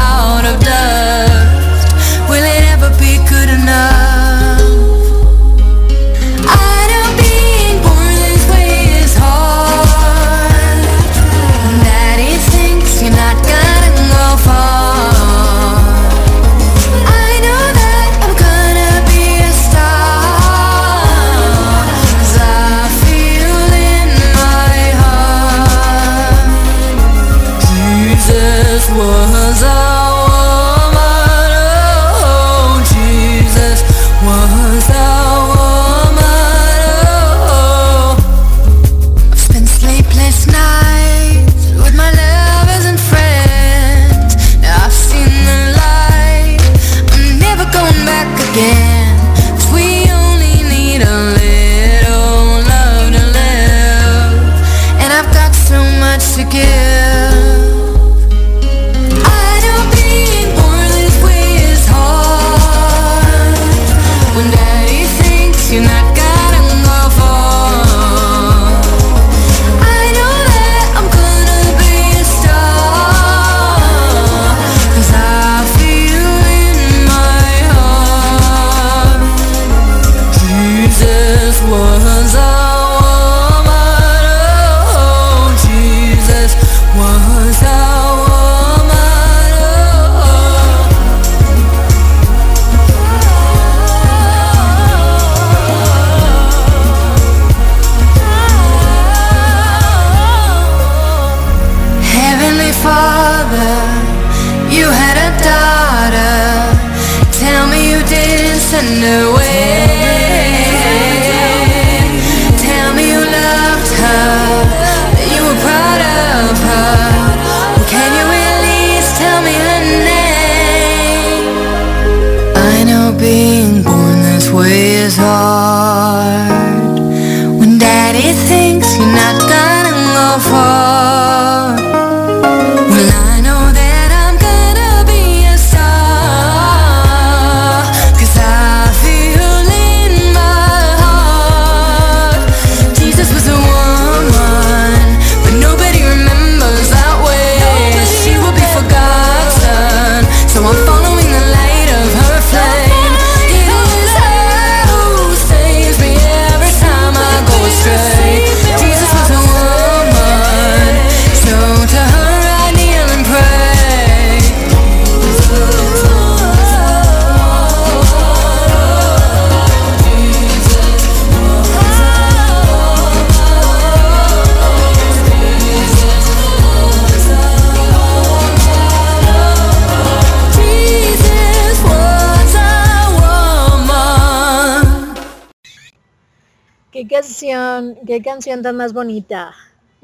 Qué 188.11 188.21
canción 188.21 188.61
tan 188.61 188.75
más 188.75 188.91
bonita. 188.91 189.53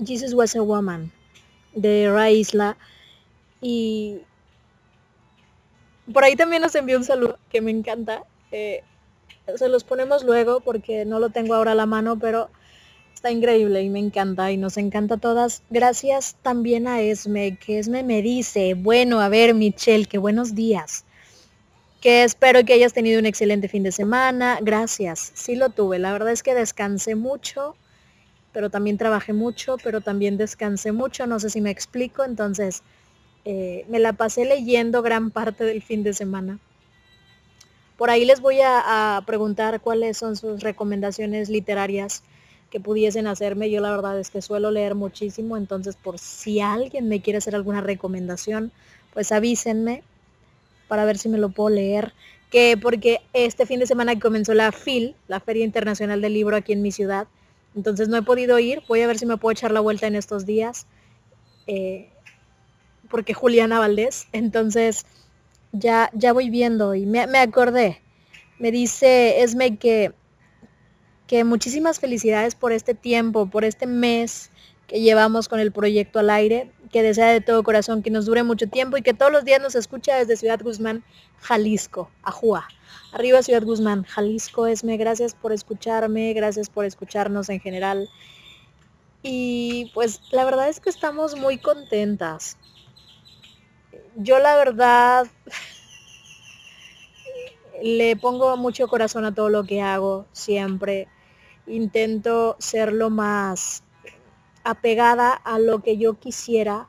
Jesus 0.01 0.33
was 0.33 0.55
a 0.55 0.61
woman 0.61 1.11
de 1.75 2.09
Raisla. 2.09 2.77
Y 3.59 4.19
por 6.13 6.23
ahí 6.23 6.37
también 6.37 6.61
nos 6.61 6.73
envió 6.75 6.95
un 6.97 7.03
saludo 7.03 7.37
que 7.49 7.59
me 7.59 7.69
encanta. 7.69 8.23
Eh, 8.53 8.81
se 9.57 9.67
los 9.67 9.83
ponemos 9.83 10.23
luego 10.23 10.61
porque 10.61 11.03
no 11.03 11.19
lo 11.19 11.31
tengo 11.31 11.53
ahora 11.53 11.73
a 11.73 11.75
la 11.75 11.85
mano, 11.85 12.17
pero 12.17 12.49
está 13.13 13.29
increíble 13.29 13.81
y 13.81 13.89
me 13.89 13.99
encanta 13.99 14.53
y 14.53 14.55
nos 14.57 14.77
encanta 14.77 15.15
a 15.15 15.17
todas. 15.17 15.63
Gracias 15.69 16.37
también 16.41 16.87
a 16.87 17.01
Esme, 17.01 17.57
que 17.57 17.77
Esme 17.77 18.03
me 18.03 18.21
dice, 18.21 18.73
bueno, 18.73 19.19
a 19.19 19.27
ver 19.27 19.53
Michelle, 19.53 20.05
que 20.05 20.17
buenos 20.17 20.55
días. 20.55 21.03
Que 21.99 22.23
espero 22.23 22.63
que 22.63 22.71
hayas 22.71 22.93
tenido 22.93 23.19
un 23.19 23.25
excelente 23.25 23.67
fin 23.67 23.83
de 23.83 23.91
semana. 23.91 24.59
Gracias, 24.61 25.33
sí 25.33 25.55
lo 25.55 25.71
tuve. 25.71 25.99
La 25.99 26.13
verdad 26.13 26.31
es 26.31 26.41
que 26.41 26.55
descansé 26.55 27.15
mucho, 27.15 27.75
pero 28.53 28.69
también 28.69 28.97
trabajé 28.97 29.33
mucho, 29.33 29.77
pero 29.83 30.01
también 30.01 30.37
descansé 30.37 30.91
mucho. 30.91 31.27
No 31.27 31.39
sé 31.39 31.49
si 31.49 31.61
me 31.61 31.69
explico, 31.69 32.23
entonces 32.23 32.83
eh, 33.45 33.85
me 33.87 33.99
la 33.99 34.13
pasé 34.13 34.45
leyendo 34.45 35.01
gran 35.01 35.31
parte 35.31 35.63
del 35.63 35.81
fin 35.81 36.03
de 36.03 36.13
semana. 36.13 36.59
Por 37.97 38.11
ahí 38.11 38.25
les 38.25 38.41
voy 38.41 38.59
a, 38.61 39.23
preguntar 39.25 39.81
cuáles 39.81 40.17
son 40.17 40.35
sus 40.35 40.61
recomendaciones 40.61 41.49
literarias 41.49 42.23
que 42.69 42.79
pudiesen 42.79 43.25
hacerme. 43.25 43.71
Yo 43.71 43.81
la 43.81 43.89
verdad 43.89 44.19
es 44.19 44.29
que 44.29 44.41
suelo 44.41 44.69
leer 44.69 44.93
muchísimo, 44.93 45.57
entonces 45.57 45.95
por 45.95 46.19
si 46.19 46.59
alguien 46.59 47.07
me 47.07 47.21
quiere 47.21 47.37
hacer 47.37 47.55
alguna 47.55 47.81
recomendación, 47.81 48.71
pues 49.13 49.31
avísenme 49.31 50.03
para 50.87 51.05
ver 51.05 51.17
si 51.17 51.29
me 51.29 51.39
lo 51.39 51.49
puedo 51.49 51.69
leer. 51.69 52.13
Que 52.51 52.77
porque 52.79 53.19
este 53.33 53.65
fin 53.65 53.79
de 53.79 53.87
semana 53.87 54.17
comenzó 54.19 54.53
la 54.53 54.71
FIL, 54.71 55.15
la 55.27 55.39
Feria 55.39 55.65
Internacional 55.65 56.21
del 56.21 56.33
Libro 56.33 56.55
aquí 56.55 56.73
en 56.73 56.81
mi 56.81 56.91
ciudad. 56.91 57.27
Entonces 57.77 58.09
no 58.09 58.17
he 58.17 58.23
podido 58.23 58.57
ir. 58.57 58.81
Voy 58.87 59.01
a 59.01 59.07
ver 59.07 59.19
si 59.19 59.27
me 59.27 59.37
puedo 59.37 59.51
echar 59.51 59.71
la 59.71 59.79
vuelta 59.79 60.07
en 60.07 60.15
estos 60.15 60.47
días. 60.47 60.87
Eh, 61.67 62.09
porque 63.09 63.35
Juliana 63.35 63.79
Valdés. 63.79 64.27
Entonces 64.33 65.05
ya, 65.71 66.09
ya 66.13 66.33
voy 66.33 66.49
viendo 66.49 66.95
y 66.95 67.05
me, 67.05 67.21
acordé. 67.37 68.01
Me 68.57 68.71
dice 68.71 69.43
Esme 69.43 69.77
que, 69.77 70.11
que 71.27 71.43
muchísimas 71.43 71.99
felicidades 71.99 72.55
por 72.55 72.71
este 72.71 72.95
tiempo, 72.95 73.45
por 73.47 73.63
este 73.63 73.85
mes 73.85 74.49
que 74.87 75.01
llevamos 75.01 75.47
con 75.47 75.59
el 75.59 75.71
proyecto 75.71 76.19
al 76.19 76.29
aire, 76.29 76.71
que 76.91 77.03
desea 77.03 77.27
de 77.27 77.41
todo 77.41 77.63
corazón 77.63 78.01
que 78.01 78.09
nos 78.09 78.25
dure 78.25 78.43
mucho 78.43 78.67
tiempo 78.67 78.97
y 78.97 79.01
que 79.01 79.13
todos 79.13 79.31
los 79.31 79.43
días 79.43 79.61
nos 79.61 79.75
escucha 79.75 80.15
desde 80.15 80.37
Ciudad 80.37 80.59
Guzmán, 80.61 81.03
Jalisco, 81.41 82.09
Ajúa. 82.23 82.67
Arriba 83.11 83.43
Ciudad 83.43 83.63
Guzmán, 83.63 84.03
Jalisco, 84.03 84.67
Esme, 84.67 84.97
gracias 84.97 85.33
por 85.33 85.51
escucharme, 85.51 86.33
gracias 86.33 86.69
por 86.69 86.85
escucharnos 86.85 87.49
en 87.49 87.59
general. 87.59 88.09
Y 89.23 89.91
pues 89.93 90.21
la 90.31 90.45
verdad 90.45 90.69
es 90.69 90.79
que 90.79 90.89
estamos 90.89 91.35
muy 91.35 91.57
contentas 91.57 92.57
yo 94.17 94.39
la 94.39 94.57
verdad 94.57 95.27
le 97.83 98.15
pongo 98.15 98.57
mucho 98.57 98.87
corazón 98.87 99.25
a 99.25 99.33
todo 99.33 99.49
lo 99.49 99.63
que 99.63 99.81
hago, 99.81 100.25
siempre. 100.31 101.07
Intento 101.67 102.55
ser 102.59 102.93
lo 102.93 103.09
más 103.09 103.83
apegada 104.67 105.33
a 105.33 105.59
lo 105.59 105.81
que 105.81 105.97
yo 105.97 106.19
quisiera 106.19 106.87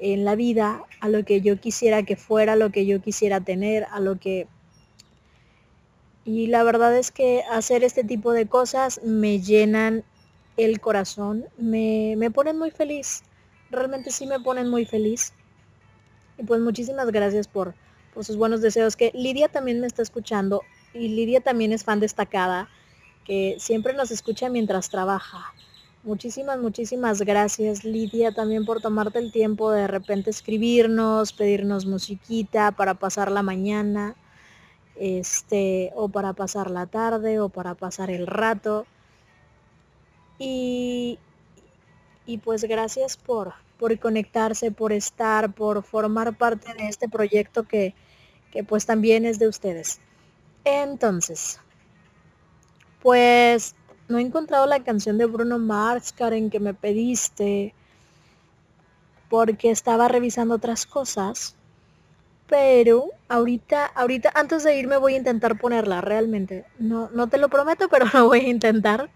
en 0.00 0.24
la 0.24 0.34
vida, 0.34 0.82
a 1.00 1.08
lo 1.08 1.24
que 1.24 1.40
yo 1.40 1.60
quisiera 1.60 2.02
que 2.02 2.16
fuera, 2.16 2.54
a 2.54 2.56
lo 2.56 2.70
que 2.70 2.86
yo 2.86 3.00
quisiera 3.00 3.40
tener, 3.40 3.86
a 3.90 4.00
lo 4.00 4.18
que... 4.18 4.48
Y 6.24 6.48
la 6.48 6.64
verdad 6.64 6.96
es 6.96 7.10
que 7.10 7.42
hacer 7.50 7.84
este 7.84 8.02
tipo 8.04 8.32
de 8.32 8.46
cosas 8.46 9.00
me 9.04 9.40
llenan 9.40 10.04
el 10.56 10.80
corazón, 10.80 11.46
me, 11.56 12.14
me 12.16 12.30
ponen 12.30 12.58
muy 12.58 12.70
feliz, 12.70 13.22
realmente 13.70 14.10
sí 14.10 14.26
me 14.26 14.40
ponen 14.40 14.68
muy 14.68 14.84
feliz. 14.84 15.32
Y 16.38 16.42
pues 16.42 16.60
muchísimas 16.60 17.10
gracias 17.10 17.46
por, 17.48 17.74
sus 18.20 18.36
buenos 18.36 18.60
deseos. 18.60 18.96
Que 18.96 19.12
Lidia 19.14 19.48
también 19.48 19.80
me 19.80 19.86
está 19.86 20.02
escuchando 20.02 20.62
y 20.92 21.08
Lidia 21.08 21.40
también 21.40 21.72
es 21.72 21.84
fan 21.84 22.00
destacada, 22.00 22.68
que 23.24 23.56
siempre 23.58 23.94
nos 23.94 24.10
escucha 24.10 24.48
mientras 24.48 24.90
trabaja. 24.90 25.54
Muchísimas, 26.04 26.58
muchísimas 26.58 27.22
gracias 27.22 27.84
Lidia 27.84 28.32
también 28.32 28.64
por 28.64 28.80
tomarte 28.80 29.20
el 29.20 29.30
tiempo 29.30 29.70
de, 29.70 29.82
de 29.82 29.86
repente 29.86 30.30
escribirnos, 30.30 31.32
pedirnos 31.32 31.86
musiquita 31.86 32.72
para 32.72 32.94
pasar 32.94 33.30
la 33.30 33.42
mañana, 33.42 34.16
este, 34.96 35.92
o 35.94 36.08
para 36.08 36.32
pasar 36.32 36.70
la 36.72 36.86
tarde, 36.86 37.38
o 37.38 37.48
para 37.50 37.74
pasar 37.74 38.10
el 38.10 38.26
rato. 38.26 38.84
Y, 40.40 41.20
y 42.26 42.38
pues 42.38 42.64
gracias 42.64 43.16
por, 43.16 43.54
por 43.78 43.96
conectarse, 43.98 44.70
por 44.72 44.92
estar, 44.92 45.52
por 45.54 45.82
formar 45.84 46.36
parte 46.36 46.74
de 46.74 46.88
este 46.88 47.08
proyecto 47.08 47.62
que, 47.64 47.94
pues 48.66 48.86
también 48.86 49.24
es 49.24 49.38
de 49.38 49.48
ustedes. 49.48 50.00
Entonces, 50.64 51.60
pues 53.00 53.74
no 54.12 54.18
he 54.18 54.22
encontrado 54.22 54.66
la 54.66 54.84
canción 54.84 55.16
de 55.18 55.26
Bruno 55.26 55.58
Mars, 55.58 56.12
Karen, 56.12 56.50
que 56.50 56.60
me 56.60 56.74
pediste, 56.74 57.74
porque 59.30 59.70
estaba 59.70 60.06
revisando 60.06 60.54
otras 60.54 60.84
cosas. 60.86 61.56
Pero 62.46 63.06
ahorita, 63.28 63.86
ahorita, 63.86 64.30
antes 64.34 64.62
de 64.62 64.76
irme 64.78 64.98
voy 64.98 65.14
a 65.14 65.18
intentar 65.18 65.58
ponerla 65.58 66.02
realmente. 66.02 66.66
No, 66.78 67.08
no 67.14 67.28
te 67.28 67.38
lo 67.38 67.48
prometo, 67.48 67.88
pero 67.88 68.04
lo 68.12 68.28
voy 68.28 68.40
a 68.40 68.48
intentar. 68.48 69.08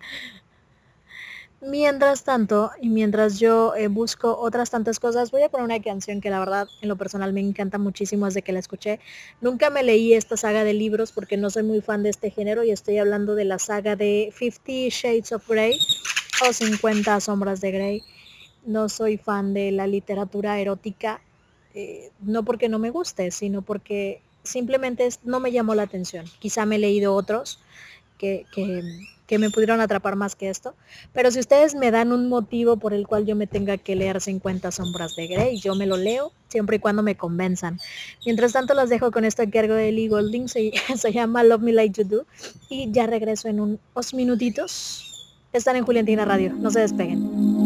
Mientras 1.69 2.23
tanto, 2.23 2.71
y 2.81 2.91
mientras 2.91 3.41
yo 3.41 3.75
eh, 3.75 3.89
busco 3.89 4.39
otras 4.39 4.71
tantas 4.71 5.01
cosas, 5.01 5.33
voy 5.33 5.43
a 5.43 5.49
poner 5.49 5.65
una 5.65 5.83
canción 5.83 6.21
que 6.21 6.31
la 6.31 6.39
verdad 6.39 6.69
en 6.81 6.89
lo 6.89 6.95
personal 6.95 7.33
me 7.33 7.41
encanta 7.41 7.77
muchísimo 7.77 8.27
desde 8.27 8.43
que 8.43 8.53
la 8.53 8.61
escuché. 8.61 9.01
Nunca 9.41 9.69
me 9.69 9.83
leí 9.83 10.15
esta 10.15 10.37
saga 10.37 10.63
de 10.63 10.75
libros 10.75 11.11
porque 11.11 11.37
no 11.37 11.51
soy 11.51 11.65
muy 11.65 11.81
fan 11.81 12.05
de 12.05 12.11
este 12.11 12.31
género 12.31 12.63
y 12.63 12.71
estoy 12.71 12.99
hablando 12.99 13.35
de 13.35 13.47
la 13.47 13.59
saga 13.59 13.97
de 13.97 14.33
Fifty 14.33 14.91
Shades 14.91 15.33
of 15.33 15.49
Grey 15.49 15.77
o 16.49 16.53
50 16.53 17.19
sombras 17.19 17.61
de 17.61 17.73
Grey. 17.73 18.03
No 18.65 18.89
soy 18.89 19.17
fan 19.17 19.53
de 19.53 19.73
la 19.73 19.89
literatura 19.89 20.61
erótica, 20.61 21.21
eh, 21.75 22.13
no 22.21 22.45
porque 22.45 22.69
no 22.69 22.79
me 22.79 22.91
guste, 22.91 23.33
sino 23.33 23.63
porque 23.63 24.23
simplemente 24.45 25.09
no 25.25 25.41
me 25.41 25.51
llamó 25.51 25.75
la 25.75 25.83
atención. 25.83 26.27
Quizá 26.39 26.65
me 26.65 26.77
he 26.77 26.79
leído 26.79 27.13
otros 27.13 27.59
que, 28.19 28.47
que 29.27 29.39
me 29.39 29.51
pudieron 29.51 29.81
atrapar 29.81 30.17
más 30.17 30.37
que 30.37 30.49
esto. 30.49 30.75
Pero 31.13 31.31
si 31.31 31.41
ustedes 31.41 31.75
me 31.75 31.91
dan 31.91 32.13
un 32.13 32.29
motivo 32.29 32.77
por 32.77 32.95
el 32.95 33.07
cual 33.07 33.27
yo 33.27 33.37
me 33.37 33.47
tenga 33.47 33.77
que 33.77 33.97
leer 33.97 34.21
50 34.21 34.71
sombras 34.71 35.17
de 35.17 35.27
Grey, 35.27 35.59
yo 35.59 35.75
me 35.75 35.87
lo 35.87 35.97
leo 35.97 36.33
siempre 36.49 36.77
y 36.77 36.79
cuando 36.79 37.03
me 37.03 37.17
convenzan. 37.17 37.79
Mientras 38.25 38.53
tanto 38.53 38.75
las 38.75 38.89
dejo 38.89 39.11
con 39.11 39.25
esto 39.25 39.43
a 39.43 39.51
cargo 39.51 39.75
de 39.75 39.93
Lee 39.93 40.09
Golding, 40.09 40.49
se, 40.49 40.73
se 40.97 41.13
llama 41.13 41.43
Love 41.43 41.63
Me 41.63 41.73
Like 41.73 42.03
You 42.03 42.09
Do. 42.09 42.27
Y 42.69 42.91
ya 42.93 43.07
regreso 43.07 43.49
en 43.49 43.61
unos 43.61 44.15
minutitos. 44.15 45.03
Están 45.53 45.77
en 45.77 45.85
Juliantina 45.85 46.25
Radio, 46.25 46.53
no 46.53 46.71
se 46.71 46.81
despeguen. 46.81 47.66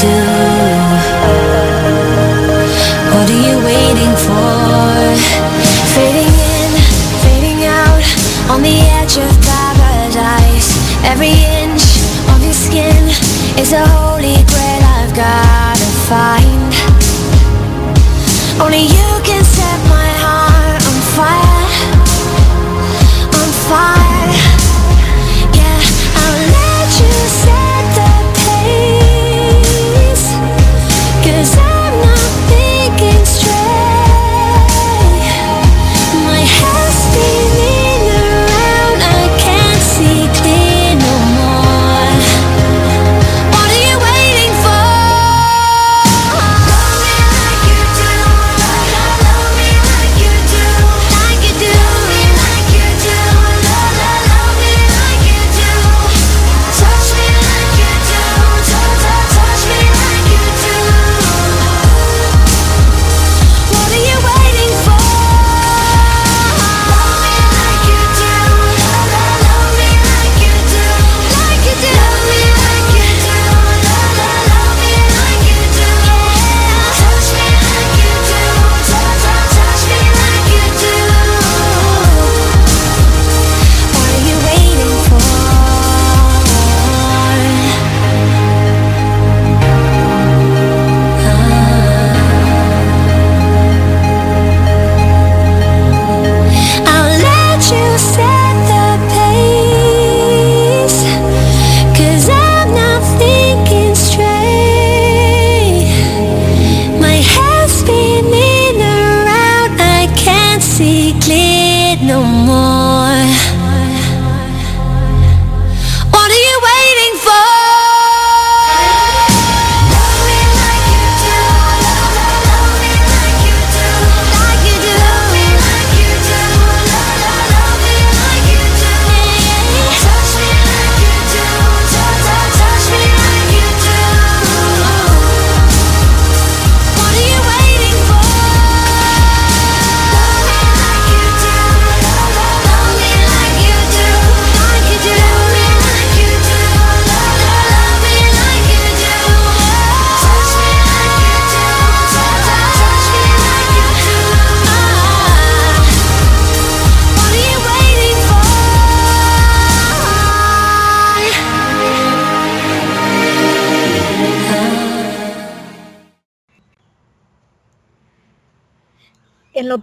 is 13.71 13.77
a 13.77 13.87
holy 13.87 14.35
grail 14.51 14.83
I've 14.97 15.15
gotta 15.15 15.89
find. 16.09 16.73
Only 18.61 18.83
you 18.93 19.00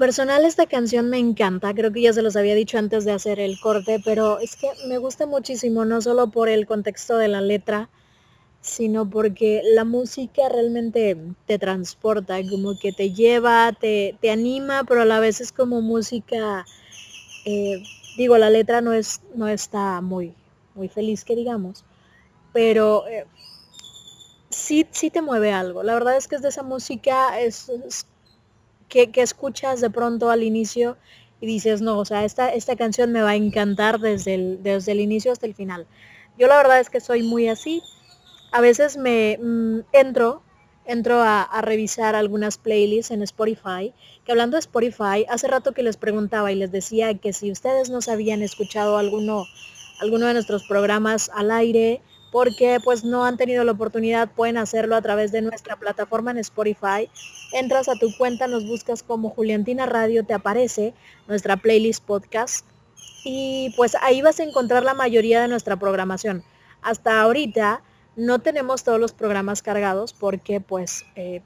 personal 0.09 0.47
esta 0.47 0.65
canción 0.65 1.11
me 1.11 1.19
encanta, 1.19 1.75
creo 1.75 1.93
que 1.93 2.01
ya 2.01 2.15
se 2.15 2.23
los 2.23 2.35
había 2.35 2.55
dicho 2.55 2.79
antes 2.79 3.05
de 3.05 3.13
hacer 3.13 3.39
el 3.39 3.61
corte, 3.61 4.01
pero 4.03 4.39
es 4.39 4.57
que 4.57 4.71
me 4.89 4.97
gusta 4.97 5.27
muchísimo, 5.27 5.85
no 5.85 6.01
solo 6.01 6.31
por 6.31 6.49
el 6.49 6.67
contexto 6.67 7.19
de 7.19 7.29
la 7.29 7.43
letra, 7.43 7.91
sino 8.63 9.11
porque 9.11 9.61
la 9.75 9.85
música 9.85 10.49
realmente 10.49 11.15
te 11.45 11.59
transporta, 11.59 12.39
como 12.49 12.79
que 12.79 12.91
te 12.93 13.13
lleva, 13.13 13.71
te, 13.79 14.17
te 14.23 14.31
anima, 14.31 14.85
pero 14.85 15.03
a 15.03 15.05
la 15.05 15.21
vez 15.21 15.43
es 15.43 15.53
como 15.53 15.83
música, 15.83 16.65
eh, 17.45 17.83
digo, 18.17 18.39
la 18.39 18.49
letra 18.49 18.81
no, 18.81 18.95
es, 18.95 19.21
no 19.35 19.47
está 19.47 20.01
muy, 20.01 20.33
muy 20.75 20.89
feliz 20.89 21.23
que 21.23 21.37
digamos, 21.37 21.85
pero 22.55 23.07
eh, 23.09 23.27
sí, 24.49 24.87
sí 24.91 25.11
te 25.11 25.21
mueve 25.21 25.53
algo. 25.53 25.83
La 25.83 25.93
verdad 25.93 26.17
es 26.17 26.29
que 26.29 26.37
es 26.37 26.41
de 26.41 26.49
esa 26.49 26.63
música, 26.63 27.39
es, 27.41 27.69
es 27.69 28.07
que, 28.89 29.11
escuchas 29.15 29.81
de 29.81 29.91
pronto 29.91 30.31
al 30.31 30.43
inicio 30.43 30.97
y 31.41 31.47
dices, 31.47 31.81
no, 31.81 31.99
o 31.99 32.05
sea, 32.05 32.25
esta, 32.25 32.53
esta 32.53 32.77
canción 32.77 33.13
me 33.13 33.23
va 33.23 33.31
a 33.31 33.37
encantar 33.37 34.01
desde 34.01 34.35
el, 34.35 34.63
desde 34.63 34.93
el 34.93 35.01
inicio 35.01 35.33
hasta 35.33 35.47
el 35.47 35.55
final. 35.55 35.87
Yo 36.37 36.49
la 36.49 36.57
verdad 36.57 36.81
es 36.81 36.91
que 36.91 37.01
soy 37.01 37.23
muy 37.23 37.49
así. 37.49 37.83
A 38.51 38.61
veces 38.61 38.97
me 38.97 39.39
mm, 39.41 39.81
entro, 39.93 40.43
entro 40.85 41.21
a, 41.21 41.43
a 41.43 41.63
revisar 41.63 42.15
algunas 42.15 42.59
playlists 42.59 43.11
en 43.11 43.23
Spotify, 43.23 43.93
que 44.25 44.33
hablando 44.33 44.57
de 44.57 44.61
Spotify, 44.61 45.27
hace 45.29 45.47
rato 45.47 45.73
que 45.73 45.83
les 45.83 45.97
preguntaba 45.97 46.51
y 46.51 46.57
les 46.57 46.73
decía 46.73 47.15
que 47.15 47.33
si 47.33 47.53
ustedes 47.53 47.91
no 47.91 48.01
se 48.01 48.11
habían 48.11 48.43
escuchado 48.43 48.97
alguno, 48.97 49.45
alguno 50.01 50.27
de 50.27 50.35
nuestros 50.35 50.67
programas 50.67 51.31
al 51.35 51.51
aire, 51.51 52.01
porque 52.31 52.81
pues 52.83 53.05
no 53.05 53.25
han 53.25 53.37
tenido 53.37 53.65
la 53.65 53.73
oportunidad, 53.73 54.31
pueden 54.31 54.59
hacerlo 54.59 54.97
a 54.97 55.03
través 55.03 55.33
de 55.33 55.43
nuestra 55.43 55.77
plataforma 55.77 56.31
en 56.31 56.39
Spotify. 56.39 57.11
Entras 57.53 57.89
a 57.89 57.95
tu 57.95 58.15
cuenta, 58.17 58.47
nos 58.47 58.67
buscas 58.67 59.03
como 59.03 59.31
Juliantina 59.31 59.87
Radio, 59.87 60.25
te 60.25 60.35
aparece 60.35 60.95
nuestra 61.27 61.57
playlist 61.57 62.05
podcast 62.05 62.67
y 63.25 63.73
pues 63.77 63.97
ahí 64.01 64.23
vas 64.23 64.41
a 64.41 64.45
encontrar 64.45 64.85
la 64.85 64.95
mayoría 64.95 65.41
de 65.41 65.49
nuestra 65.49 65.77
programación. 65.77 66.45
Hasta 66.83 67.21
ahorita 67.21 67.83
no 68.17 68.41
tenemos 68.41 68.85
todos 68.85 69.01
los 69.01 69.13
programas 69.13 69.63
cargados 69.63 70.13
porque 70.13 70.61
pues, 70.61 71.05
eh, 71.17 71.41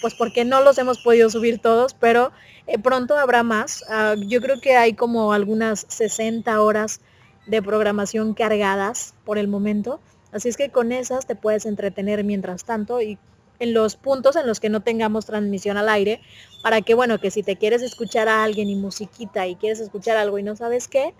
pues 0.00 0.14
porque 0.14 0.44
no 0.44 0.60
los 0.62 0.78
hemos 0.78 0.98
podido 0.98 1.30
subir 1.30 1.58
todos, 1.58 1.94
pero 1.94 2.32
eh, 2.66 2.78
pronto 2.78 3.16
habrá 3.16 3.42
más. 3.42 3.84
Ah, 3.88 4.14
yo 4.16 4.40
creo 4.40 4.60
que 4.60 4.76
hay 4.76 4.94
como 4.94 5.32
algunas 5.32 5.86
60 5.88 6.60
horas 6.60 7.00
de 7.46 7.62
programación 7.62 8.34
cargadas 8.34 9.14
por 9.24 9.38
el 9.38 9.48
momento. 9.48 10.00
Así 10.32 10.48
es 10.48 10.56
que 10.56 10.70
con 10.70 10.92
esas 10.92 11.26
te 11.26 11.36
puedes 11.36 11.66
entretener 11.66 12.24
mientras 12.24 12.64
tanto 12.64 13.00
y 13.00 13.18
en 13.60 13.72
los 13.72 13.96
puntos 13.96 14.36
en 14.36 14.46
los 14.46 14.60
que 14.60 14.68
no 14.68 14.80
tengamos 14.80 15.26
transmisión 15.26 15.76
al 15.76 15.88
aire, 15.88 16.20
para 16.62 16.82
que 16.82 16.94
bueno, 16.94 17.20
que 17.20 17.30
si 17.30 17.42
te 17.42 17.56
quieres 17.56 17.82
escuchar 17.82 18.28
a 18.28 18.42
alguien 18.42 18.68
y 18.68 18.76
musiquita 18.76 19.46
y 19.46 19.56
quieres 19.56 19.80
escuchar 19.80 20.16
algo 20.16 20.38
y 20.38 20.42
no 20.42 20.56
sabes 20.56 20.88
qué, 20.88 21.14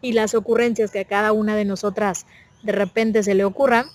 y 0.00 0.12
las 0.12 0.34
ocurrencias 0.34 0.90
que 0.90 1.00
a 1.00 1.04
cada 1.04 1.32
una 1.32 1.56
de 1.56 1.64
nosotras 1.64 2.26
de 2.62 2.72
repente 2.72 3.22
se 3.22 3.34
le 3.34 3.44
ocurran, 3.44 3.86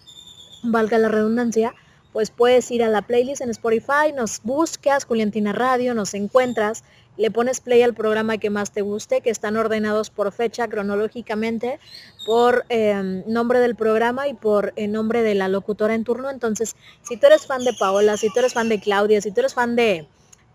valga 0.63 0.97
la 0.97 1.09
redundancia, 1.09 1.73
pues 2.13 2.32
puedes 2.32 2.69
ir 2.71 2.84
a 2.84 2.89
la 2.89 3.01
playlist 3.01 3.41
en 3.41 3.49
Spotify, 3.49 4.13
nos 4.15 4.41
buscas 4.43 5.05
Juliantina 5.05 5.53
Radio, 5.53 5.93
nos 5.93 6.13
encuentras, 6.13 6.84
le 7.18 7.32
pones 7.32 7.59
play 7.59 7.82
al 7.82 7.93
programa 7.93 8.38
que 8.38 8.49
más 8.49 8.72
te 8.72 8.82
guste, 8.82 9.22
que 9.22 9.30
están 9.30 9.57
ordenados 9.57 10.09
por 10.09 10.32
fecha 10.32 10.68
cronológicamente, 10.68 11.80
por 12.26 12.66
eh, 12.70 13.24
nombre 13.28 13.59
del 13.59 13.76
programa 13.76 14.28
y 14.28 14.34
por 14.34 14.74
el 14.76 14.91
nombre 14.91 15.22
de 15.24 15.36
la 15.36 15.47
locutora 15.47 15.93
en 15.93 16.03
turno. 16.03 16.30
Entonces, 16.30 16.76
si 17.01 17.18
tú 17.18 17.28
eres 17.28 17.45
fan 17.45 17.64
de 17.64 17.74
Paola, 17.74 18.18
si 18.18 18.30
tú 18.30 18.39
eres 18.39 18.53
fan 18.53 18.70
de 18.70 18.80
Claudia, 18.80 19.22
si 19.22 19.32
tú 19.32 19.41
eres 19.41 19.53
fan 19.53 19.76
de 19.76 20.07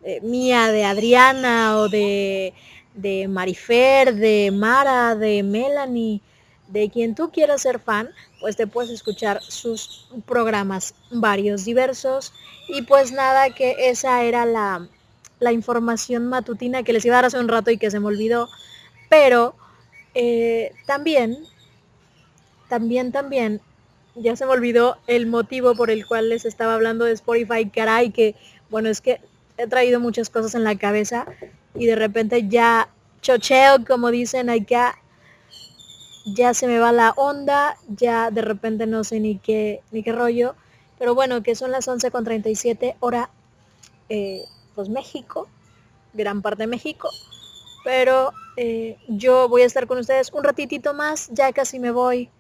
eh, 0.03 0.21
mía, 0.23 0.69
de 0.69 0.85
Adriana 0.85 1.79
o 1.79 1.89
de, 1.89 2.55
de 2.95 3.29
Marifer, 3.29 4.15
de 4.15 4.51
Mara, 4.53 5.15
de 5.15 5.43
Melanie, 5.43 6.23
de 6.69 6.91
quien 6.91 7.15
tú 7.15 7.31
quieras 7.31 7.63
ser 7.63 7.79
fan, 7.79 8.11
pues 8.41 8.57
te 8.57 8.67
puedes 8.67 8.91
escuchar 8.91 9.43
sus 9.43 10.09
programas 10.27 10.95
varios, 11.11 11.65
diversos. 11.65 12.33
Y 12.69 12.83
pues 12.83 13.13
nada, 13.13 13.51
que 13.51 13.89
esa 13.89 14.25
era 14.25 14.45
la, 14.47 14.89
la 15.39 15.53
información 15.53 16.28
matutina 16.28 16.82
que 16.82 16.93
les 16.93 17.05
iba 17.05 17.14
a 17.14 17.18
dar 17.18 17.24
hace 17.26 17.39
un 17.39 17.49
rato 17.49 17.70
y 17.70 17.78
que 17.78 17.91
se 17.91 18.01
me 18.01 18.07
olvidó. 18.07 18.49
Pero 19.09 19.55
eh, 20.14 20.72
también 20.87 21.47
también, 22.68 23.12
también, 23.12 23.61
ya 24.14 24.37
se 24.37 24.45
me 24.45 24.53
olvidó 24.53 24.97
el 25.07 25.26
motivo 25.26 25.74
por 25.74 25.91
el 25.91 26.07
cual 26.07 26.28
les 26.28 26.45
estaba 26.45 26.74
hablando 26.74 27.05
de 27.05 27.12
Spotify, 27.12 27.68
caray, 27.68 28.11
que 28.11 28.34
bueno, 28.70 28.89
es 28.89 29.01
que 29.01 29.20
he 29.57 29.66
traído 29.66 30.01
muchas 30.01 30.30
cosas 30.30 30.55
en 30.55 30.64
la 30.64 30.76
cabeza 30.76 31.26
y 31.74 31.87
de 31.87 31.97
repente 31.97 32.49
ya 32.49 32.89
chocheo, 33.22 33.84
como 33.87 34.11
dicen 34.11 34.51
acá, 34.51 34.99
ya 36.24 36.55
se 36.55 36.66
me 36.66 36.78
va 36.78 36.93
la 36.93 37.11
onda, 37.11 37.77
ya 37.89 38.31
de 38.31 38.43
repente 38.43 38.86
no 38.86 39.05
sé 39.05 39.20
ni 39.20 39.39
qué, 39.39 39.82
ni 39.93 40.02
qué 40.02 40.12
rollo, 40.12 40.56
pero 40.98 41.15
bueno, 41.15 41.43
que 41.43 41.55
son 41.55 41.70
las 41.70 41.86
11.37 41.86 42.97
hora, 43.01 43.31
eh, 44.09 44.44
pues 44.77 44.89
México, 44.89 45.48
gran 46.12 46.43
parte 46.43 46.62
de 46.62 46.66
México, 46.69 47.11
pero 47.85 48.32
eh, 48.57 48.97
yo 49.09 49.48
voy 49.48 49.62
a 49.62 49.66
estar 49.66 49.86
con 49.86 49.98
ustedes 49.98 50.31
un 50.32 50.44
ratitito 50.44 50.94
más, 50.94 51.28
ya 51.32 51.53
casi 51.53 51.81
me 51.81 51.90
voy, 51.90 52.31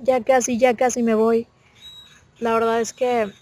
ya 0.00 0.22
casi, 0.22 0.58
ya 0.58 0.74
casi 0.74 1.02
me 1.02 1.14
voy. 1.14 1.46
La 2.40 2.52
verdad 2.52 2.80
es 2.80 2.92
que 2.92 3.32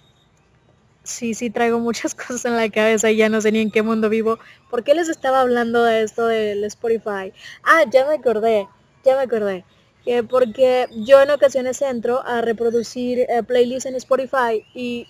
sí, 1.03 1.35
sí 1.35 1.51
traigo 1.51 1.79
muchas 1.79 2.15
cosas 2.16 2.45
en 2.45 2.57
la 2.57 2.70
cabeza 2.70 3.11
y 3.11 3.16
ya 3.16 3.29
no 3.29 3.41
sé 3.41 3.53
ni 3.53 3.61
en 3.61 3.70
qué 3.70 3.83
mundo 3.83 4.09
vivo. 4.09 4.39
¿Por 4.70 4.85
qué 4.85 4.95
les 4.95 5.09
estaba 5.09 5.41
hablando 5.41 5.83
de 5.83 6.03
esto 6.03 6.27
del 6.27 6.65
Spotify? 6.65 7.33
Ah, 7.62 7.85
ya 7.91 8.07
me 8.07 8.15
acordé, 8.15 8.69
ya 9.05 9.16
me 9.16 9.23
acordé. 9.23 9.65
Que 10.05 10.23
porque 10.24 10.89
yo 10.97 11.23
en 11.23 11.31
ocasiones 11.31 11.81
entro 11.81 12.27
a 12.27 12.41
reproducir 12.41 13.20
eh, 13.20 13.43
playlists 13.47 13.87
en 13.87 13.95
Spotify 13.95 14.66
y 14.74 15.07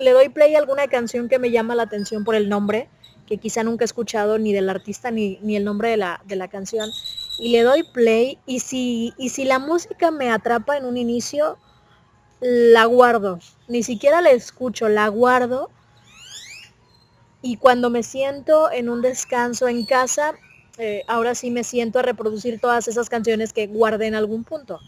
le 0.00 0.12
doy 0.12 0.30
play 0.30 0.54
a 0.54 0.58
alguna 0.58 0.88
canción 0.88 1.28
que 1.28 1.38
me 1.38 1.50
llama 1.50 1.74
la 1.74 1.84
atención 1.84 2.24
por 2.24 2.34
el 2.34 2.48
nombre, 2.48 2.88
que 3.26 3.36
quizá 3.38 3.62
nunca 3.62 3.84
he 3.84 3.86
escuchado 3.86 4.38
ni 4.38 4.52
del 4.52 4.68
artista 4.68 5.10
ni, 5.10 5.38
ni 5.42 5.56
el 5.56 5.64
nombre 5.64 5.90
de 5.90 5.98
la, 5.98 6.22
de 6.24 6.36
la 6.36 6.48
canción. 6.48 6.90
Y 7.38 7.50
le 7.50 7.62
doy 7.62 7.84
play 7.84 8.38
y 8.46 8.60
si, 8.60 9.14
y 9.18 9.28
si 9.28 9.44
la 9.44 9.58
música 9.58 10.10
me 10.10 10.30
atrapa 10.30 10.76
en 10.76 10.86
un 10.86 10.96
inicio, 10.96 11.58
la 12.40 12.86
guardo. 12.86 13.38
Ni 13.68 13.82
siquiera 13.82 14.22
la 14.22 14.30
escucho, 14.30 14.88
la 14.88 15.06
guardo. 15.08 15.70
Y 17.42 17.56
cuando 17.56 17.90
me 17.90 18.02
siento 18.02 18.70
en 18.70 18.88
un 18.88 19.02
descanso 19.02 19.68
en 19.68 19.84
casa, 19.84 20.34
eh, 20.78 21.04
ahora 21.06 21.34
sí 21.34 21.50
me 21.50 21.62
siento 21.62 21.98
a 21.98 22.02
reproducir 22.02 22.58
todas 22.58 22.88
esas 22.88 23.10
canciones 23.10 23.52
que 23.52 23.66
guardé 23.66 24.06
en 24.06 24.14
algún 24.14 24.44
punto. 24.44 24.80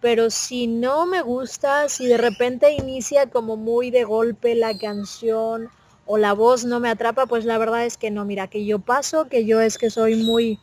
Pero 0.00 0.30
si 0.30 0.66
no 0.66 1.06
me 1.06 1.22
gusta, 1.22 1.88
si 1.88 2.06
de 2.06 2.18
repente 2.18 2.72
inicia 2.72 3.26
como 3.30 3.56
muy 3.56 3.90
de 3.90 4.04
golpe 4.04 4.54
la 4.54 4.76
canción 4.76 5.68
o 6.04 6.18
la 6.18 6.32
voz 6.32 6.64
no 6.64 6.80
me 6.80 6.88
atrapa, 6.88 7.26
pues 7.26 7.44
la 7.44 7.58
verdad 7.58 7.84
es 7.86 7.96
que 7.96 8.10
no, 8.10 8.24
mira, 8.24 8.46
que 8.48 8.64
yo 8.64 8.78
paso, 8.78 9.28
que 9.28 9.44
yo 9.44 9.60
es 9.60 9.78
que 9.78 9.90
soy 9.90 10.16
muy, 10.16 10.60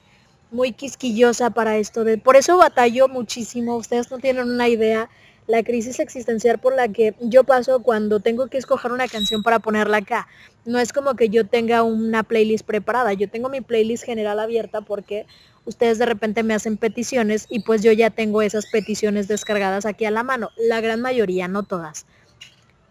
muy 0.52 0.72
quisquillosa 0.72 1.50
para 1.50 1.78
esto. 1.78 2.04
De, 2.04 2.18
por 2.18 2.36
eso 2.36 2.58
batallo 2.58 3.08
muchísimo, 3.08 3.76
ustedes 3.76 4.10
no 4.12 4.20
tienen 4.20 4.50
una 4.50 4.70
idea 4.70 5.10
la 5.48 5.64
crisis 5.64 6.00
existencial 6.00 6.60
por 6.60 6.76
la 6.76 6.88
que 6.88 7.16
yo 7.20 7.44
paso 7.44 7.82
cuando 7.82 8.20
tengo 8.20 8.48
que 8.48 8.58
escoger 8.58 8.92
una 8.92 9.08
canción 9.08 9.44
para 9.44 9.60
ponerla 9.60 9.98
acá. 9.98 10.28
No 10.66 10.80
es 10.80 10.94
como 10.94 11.16
que 11.16 11.30
yo 11.30 11.46
tenga 11.46 11.84
una 11.84 12.24
playlist 12.24 12.66
preparada, 12.66 13.14
yo 13.14 13.30
tengo 13.30 13.50
mi 13.50 13.62
playlist 13.62 14.06
general 14.06 14.40
abierta 14.40 14.82
porque 14.82 15.26
ustedes 15.66 15.98
de 15.98 16.06
repente 16.06 16.44
me 16.44 16.54
hacen 16.54 16.78
peticiones 16.78 17.46
y 17.50 17.62
pues 17.62 17.84
yo 17.84 17.92
ya 17.92 18.10
tengo 18.10 18.42
esas 18.42 18.66
peticiones 18.72 19.28
descargadas 19.28 19.86
aquí 19.86 20.06
a 20.06 20.12
la 20.12 20.24
mano. 20.24 20.50
La 20.58 20.82
gran 20.82 21.02
mayoría, 21.02 21.48
no 21.48 21.64
todas. 21.64 22.06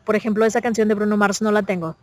Por 0.05 0.17
ejemplo, 0.17 0.45
esa 0.45 0.63
canción 0.63 0.89
de 0.89 0.95
Bruno 0.95 1.17
Mars 1.17 1.43
no 1.43 1.53
la 1.53 1.63
tengo. 1.63 1.97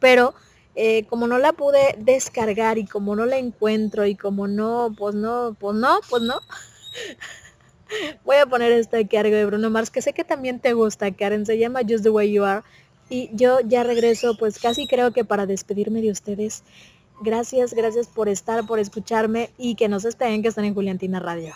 Pero 0.00 0.34
eh, 0.74 1.04
como 1.08 1.26
no 1.26 1.38
la 1.38 1.52
pude 1.52 1.94
descargar 1.98 2.78
y 2.78 2.84
como 2.84 3.14
no 3.14 3.26
la 3.26 3.38
encuentro 3.38 4.06
y 4.06 4.16
como 4.16 4.48
no, 4.48 4.94
pues 4.96 5.14
no, 5.14 5.56
pues 5.58 5.76
no, 5.76 6.00
pues 6.10 6.22
no. 6.22 6.40
Voy 8.24 8.36
a 8.36 8.46
poner 8.46 8.72
este 8.72 9.06
cargo 9.06 9.36
de 9.36 9.46
Bruno 9.46 9.70
Mars, 9.70 9.90
que 9.90 10.02
sé 10.02 10.12
que 10.12 10.24
también 10.24 10.58
te 10.58 10.72
gusta, 10.72 11.12
Karen. 11.12 11.46
Se 11.46 11.58
llama 11.58 11.80
Just 11.88 12.02
the 12.02 12.10
Way 12.10 12.32
You 12.32 12.44
Are. 12.44 12.62
Y 13.08 13.30
yo 13.34 13.60
ya 13.60 13.84
regreso, 13.84 14.36
pues 14.36 14.58
casi 14.58 14.86
creo 14.86 15.12
que 15.12 15.24
para 15.24 15.46
despedirme 15.46 16.00
de 16.00 16.10
ustedes. 16.10 16.64
Gracias, 17.24 17.72
gracias 17.72 18.06
por 18.06 18.28
estar, 18.28 18.66
por 18.66 18.78
escucharme 18.78 19.48
y 19.56 19.76
que 19.76 19.88
no 19.88 19.98
se 19.98 20.10
esperen 20.10 20.42
que 20.42 20.48
están 20.48 20.66
en 20.66 20.74
Juliantina 20.74 21.20
Radio. 21.20 21.54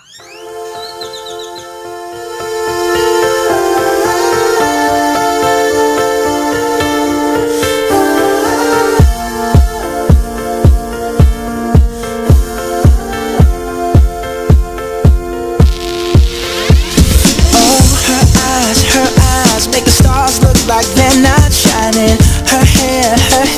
like 20.69 20.87
they're 20.89 21.23
not 21.23 21.51
shining 21.51 22.19
Her 22.47 22.63
hair, 22.63 23.17
her 23.17 23.47
hair 23.47 23.58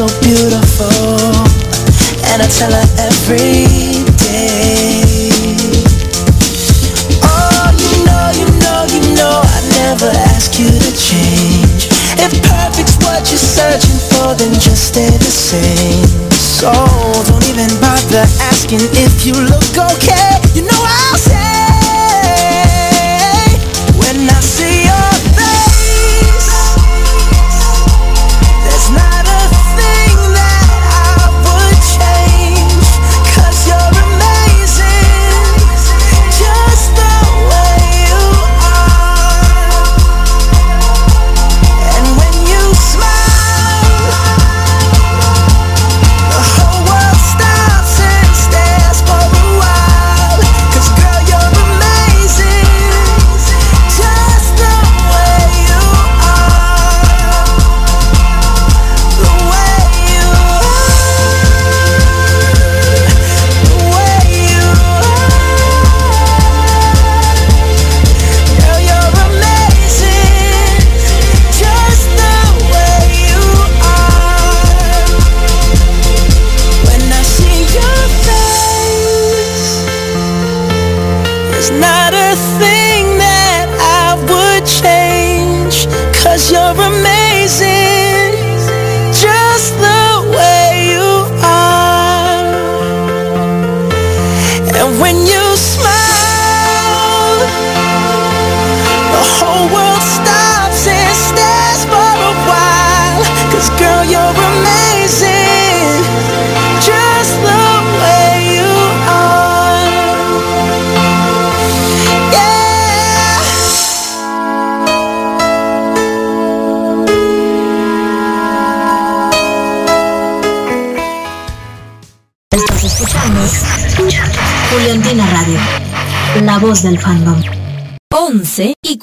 so 0.00 0.20
beautiful. 0.22 0.88
And 2.32 2.40
I 2.40 2.48
tell 2.48 2.72
her 2.72 2.99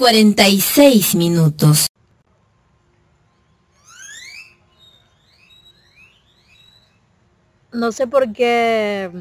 46 0.07 1.15
minutos. 1.15 1.88
No 7.73 7.91
sé 7.91 8.07
por 8.07 8.31
qué. 8.31 9.11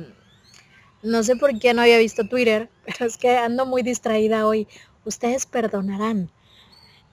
No 1.02 1.24
sé 1.24 1.34
por 1.34 1.58
qué 1.58 1.74
no 1.74 1.82
había 1.82 1.98
visto 1.98 2.28
Twitter, 2.28 2.70
pero 2.84 3.04
es 3.04 3.16
que 3.16 3.36
ando 3.36 3.66
muy 3.66 3.82
distraída 3.82 4.46
hoy. 4.46 4.68
Ustedes 5.04 5.44
perdonarán. 5.44 6.30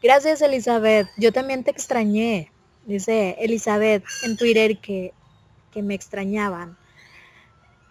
Gracias, 0.04 0.44
Elizabeth. 0.44 1.08
Yo 1.18 1.34
también 1.34 1.64
te 1.64 1.72
extrañé. 1.72 2.52
Dice 2.86 3.38
Elizabeth 3.40 4.04
en 4.22 4.38
Twitter 4.38 4.78
que, 4.78 5.14
que 5.72 5.82
me 5.82 5.96
extrañaban. 5.96 6.78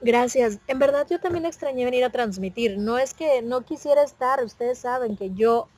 Gracias. 0.02 0.58
En 0.66 0.80
verdad 0.80 1.06
yo 1.08 1.20
también 1.20 1.46
extrañé 1.46 1.84
venir 1.84 2.04
a 2.04 2.10
transmitir. 2.10 2.76
No 2.76 2.98
es 2.98 3.14
que 3.14 3.40
no 3.40 3.62
quisiera 3.62 4.02
estar. 4.02 4.42
Ustedes 4.42 4.78
saben 4.78 5.16
que 5.16 5.30
yo, 5.32 5.68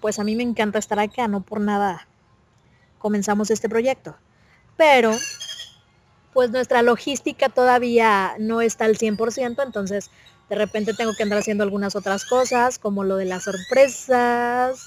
pues 0.00 0.20
a 0.20 0.24
mí 0.24 0.36
me 0.36 0.44
encanta 0.44 0.78
estar 0.78 1.00
acá. 1.00 1.26
No 1.26 1.40
por 1.40 1.60
nada 1.60 2.06
comenzamos 3.00 3.50
este 3.50 3.68
proyecto. 3.68 4.16
Pero, 4.76 5.16
pues 6.32 6.50
nuestra 6.50 6.82
logística 6.82 7.48
todavía 7.48 8.36
no 8.38 8.60
está 8.60 8.84
al 8.84 8.96
100%. 8.96 9.64
Entonces, 9.64 10.12
de 10.48 10.54
repente 10.54 10.94
tengo 10.94 11.14
que 11.14 11.24
andar 11.24 11.40
haciendo 11.40 11.64
algunas 11.64 11.96
otras 11.96 12.24
cosas, 12.24 12.78
como 12.78 13.02
lo 13.02 13.16
de 13.16 13.24
las 13.24 13.44
sorpresas 13.44 14.80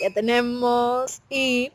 que 0.00 0.10
tenemos. 0.10 1.22
Y 1.30 1.70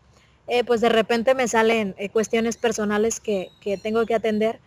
eh, 0.48 0.66
pues 0.66 0.82
de 0.82 0.90
repente 0.90 1.36
me 1.36 1.48
salen 1.48 1.96
eh, 1.98 2.10
cuestiones 2.10 2.58
personales 2.58 3.22
que, 3.22 3.50
que 3.62 3.78
tengo 3.78 4.06
que 4.06 4.16
atender 4.16 4.60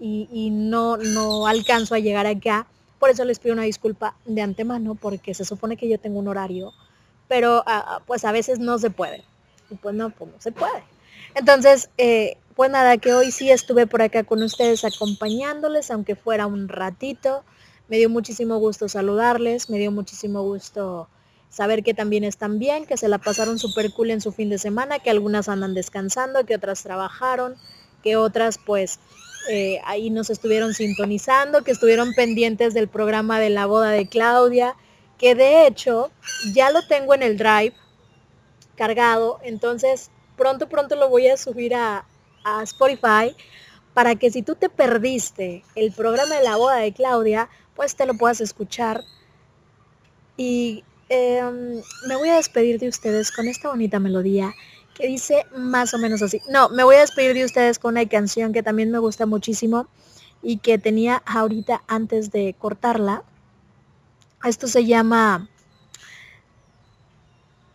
y, 0.00 0.50
no, 0.50 0.96
no 0.96 1.46
alcanzo 1.46 1.94
a 1.94 1.98
llegar 1.98 2.26
acá. 2.26 2.66
Por 2.98 3.10
eso 3.10 3.24
les 3.24 3.38
pido 3.38 3.54
una 3.54 3.62
disculpa 3.62 4.16
de 4.24 4.42
antemano, 4.42 4.94
porque 4.94 5.34
se 5.34 5.44
supone 5.44 5.76
que 5.76 5.88
yo 5.88 5.98
tengo 5.98 6.18
un 6.18 6.28
horario, 6.28 6.72
pero 7.28 7.62
ah, 7.66 7.84
ah, 7.86 8.02
pues 8.06 8.24
a 8.24 8.32
veces 8.32 8.58
no 8.58 8.78
se 8.78 8.90
puede. 8.90 9.24
Y 9.70 9.76
pues 9.76 9.94
no, 9.94 10.10
pues 10.10 10.30
no 10.30 10.40
se 10.40 10.52
puede. 10.52 10.82
Entonces, 11.34 11.90
eh, 11.98 12.36
pues 12.54 12.70
nada, 12.70 12.98
que 12.98 13.12
hoy 13.12 13.30
sí 13.30 13.50
estuve 13.50 13.86
por 13.86 14.02
acá 14.02 14.24
con 14.24 14.42
ustedes 14.42 14.84
acompañándoles, 14.84 15.90
aunque 15.90 16.14
fuera 16.14 16.46
un 16.46 16.68
ratito. 16.68 17.44
Me 17.88 17.98
dio 17.98 18.08
muchísimo 18.08 18.58
gusto 18.58 18.88
saludarles, 18.88 19.68
me 19.68 19.78
dio 19.78 19.90
muchísimo 19.90 20.42
gusto 20.42 21.08
saber 21.50 21.82
que 21.82 21.94
también 21.94 22.24
están 22.24 22.58
bien, 22.58 22.86
que 22.86 22.96
se 22.96 23.08
la 23.08 23.18
pasaron 23.18 23.58
súper 23.58 23.92
cool 23.92 24.10
en 24.10 24.20
su 24.20 24.32
fin 24.32 24.50
de 24.50 24.58
semana, 24.58 24.98
que 24.98 25.10
algunas 25.10 25.48
andan 25.48 25.74
descansando, 25.74 26.44
que 26.46 26.56
otras 26.56 26.82
trabajaron, 26.82 27.56
que 28.02 28.16
otras 28.16 28.58
pues 28.58 28.98
eh, 29.48 29.80
ahí 29.84 30.10
nos 30.10 30.30
estuvieron 30.30 30.74
sintonizando, 30.74 31.64
que 31.64 31.72
estuvieron 31.72 32.14
pendientes 32.14 32.74
del 32.74 32.88
programa 32.88 33.38
de 33.38 33.50
la 33.50 33.66
boda 33.66 33.90
de 33.90 34.06
Claudia, 34.06 34.76
que 35.18 35.34
de 35.34 35.66
hecho 35.66 36.10
ya 36.54 36.70
lo 36.70 36.86
tengo 36.86 37.14
en 37.14 37.22
el 37.22 37.36
drive 37.36 37.74
cargado, 38.76 39.38
entonces 39.42 40.10
pronto, 40.36 40.68
pronto 40.68 40.96
lo 40.96 41.08
voy 41.08 41.28
a 41.28 41.36
subir 41.36 41.74
a, 41.74 42.06
Spotify 42.64 43.34
para 43.94 44.16
que 44.16 44.30
si 44.30 44.42
tú 44.42 44.54
te 44.54 44.68
perdiste 44.68 45.64
el 45.76 45.92
programa 45.92 46.34
de 46.34 46.44
la 46.44 46.56
boda 46.56 46.76
de 46.76 46.92
Claudia, 46.92 47.48
pues 47.74 47.96
te 47.96 48.04
lo 48.04 48.12
puedas 48.12 48.42
escuchar. 48.42 49.02
Y 50.36 50.84
em, 51.08 51.80
me 52.06 52.16
voy 52.16 52.28
a 52.28 52.36
despedir 52.36 52.78
de 52.78 52.88
ustedes 52.88 53.32
con 53.32 53.48
esta 53.48 53.70
bonita 53.70 53.98
melodía 53.98 54.52
que 54.94 55.06
dice 55.06 55.44
más 55.56 55.92
o 55.94 55.98
menos 55.98 56.22
así. 56.22 56.40
No, 56.48 56.68
me 56.68 56.84
voy 56.84 56.96
a 56.96 57.00
despedir 57.00 57.34
de 57.34 57.44
ustedes 57.44 57.78
con 57.78 57.94
una 57.94 58.08
canción 58.08 58.52
que 58.52 58.62
también 58.62 58.90
me 58.90 58.98
gusta 58.98 59.26
muchísimo 59.26 59.88
y 60.42 60.58
que 60.58 60.78
tenía 60.78 61.22
ahorita 61.26 61.82
antes 61.88 62.30
de 62.30 62.54
cortarla. 62.58 63.22
Esto 64.44 64.68
se 64.68 64.84
llama... 64.84 65.48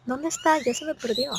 ¿Dónde 0.06 0.30
está? 0.30 0.58
Ya 0.64 0.74
se 0.74 0.86
me 0.86 0.96
perdió. 0.96 1.32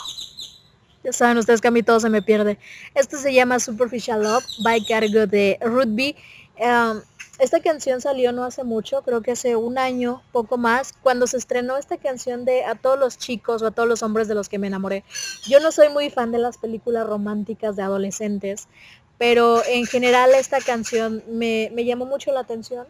Ya 1.02 1.12
saben 1.12 1.38
ustedes 1.38 1.60
que 1.60 1.68
a 1.68 1.70
mí 1.70 1.82
todo 1.82 1.98
se 1.98 2.10
me 2.10 2.22
pierde. 2.22 2.58
Esto 2.94 3.16
se 3.16 3.32
llama 3.32 3.58
Superficial 3.58 4.22
Love 4.22 4.44
by 4.62 4.84
Cargo 4.84 5.26
de 5.26 5.58
Rugby. 5.62 6.14
Um, 6.58 7.00
esta 7.40 7.60
canción 7.60 8.00
salió 8.00 8.32
no 8.32 8.44
hace 8.44 8.64
mucho, 8.64 9.02
creo 9.02 9.22
que 9.22 9.32
hace 9.32 9.56
un 9.56 9.78
año, 9.78 10.22
poco 10.30 10.58
más, 10.58 10.92
cuando 10.92 11.26
se 11.26 11.38
estrenó 11.38 11.78
esta 11.78 11.96
canción 11.96 12.44
de 12.44 12.64
A 12.64 12.74
todos 12.74 12.98
los 12.98 13.16
chicos 13.16 13.62
o 13.62 13.66
a 13.66 13.70
todos 13.70 13.88
los 13.88 14.02
hombres 14.02 14.28
de 14.28 14.34
los 14.34 14.48
que 14.48 14.58
me 14.58 14.66
enamoré. 14.66 15.04
Yo 15.46 15.58
no 15.58 15.72
soy 15.72 15.88
muy 15.88 16.10
fan 16.10 16.32
de 16.32 16.38
las 16.38 16.58
películas 16.58 17.06
románticas 17.06 17.76
de 17.76 17.82
adolescentes, 17.82 18.68
pero 19.16 19.62
en 19.66 19.86
general 19.86 20.32
esta 20.34 20.60
canción 20.60 21.22
me, 21.28 21.70
me 21.74 21.84
llamó 21.86 22.04
mucho 22.04 22.30
la 22.30 22.40
atención 22.40 22.86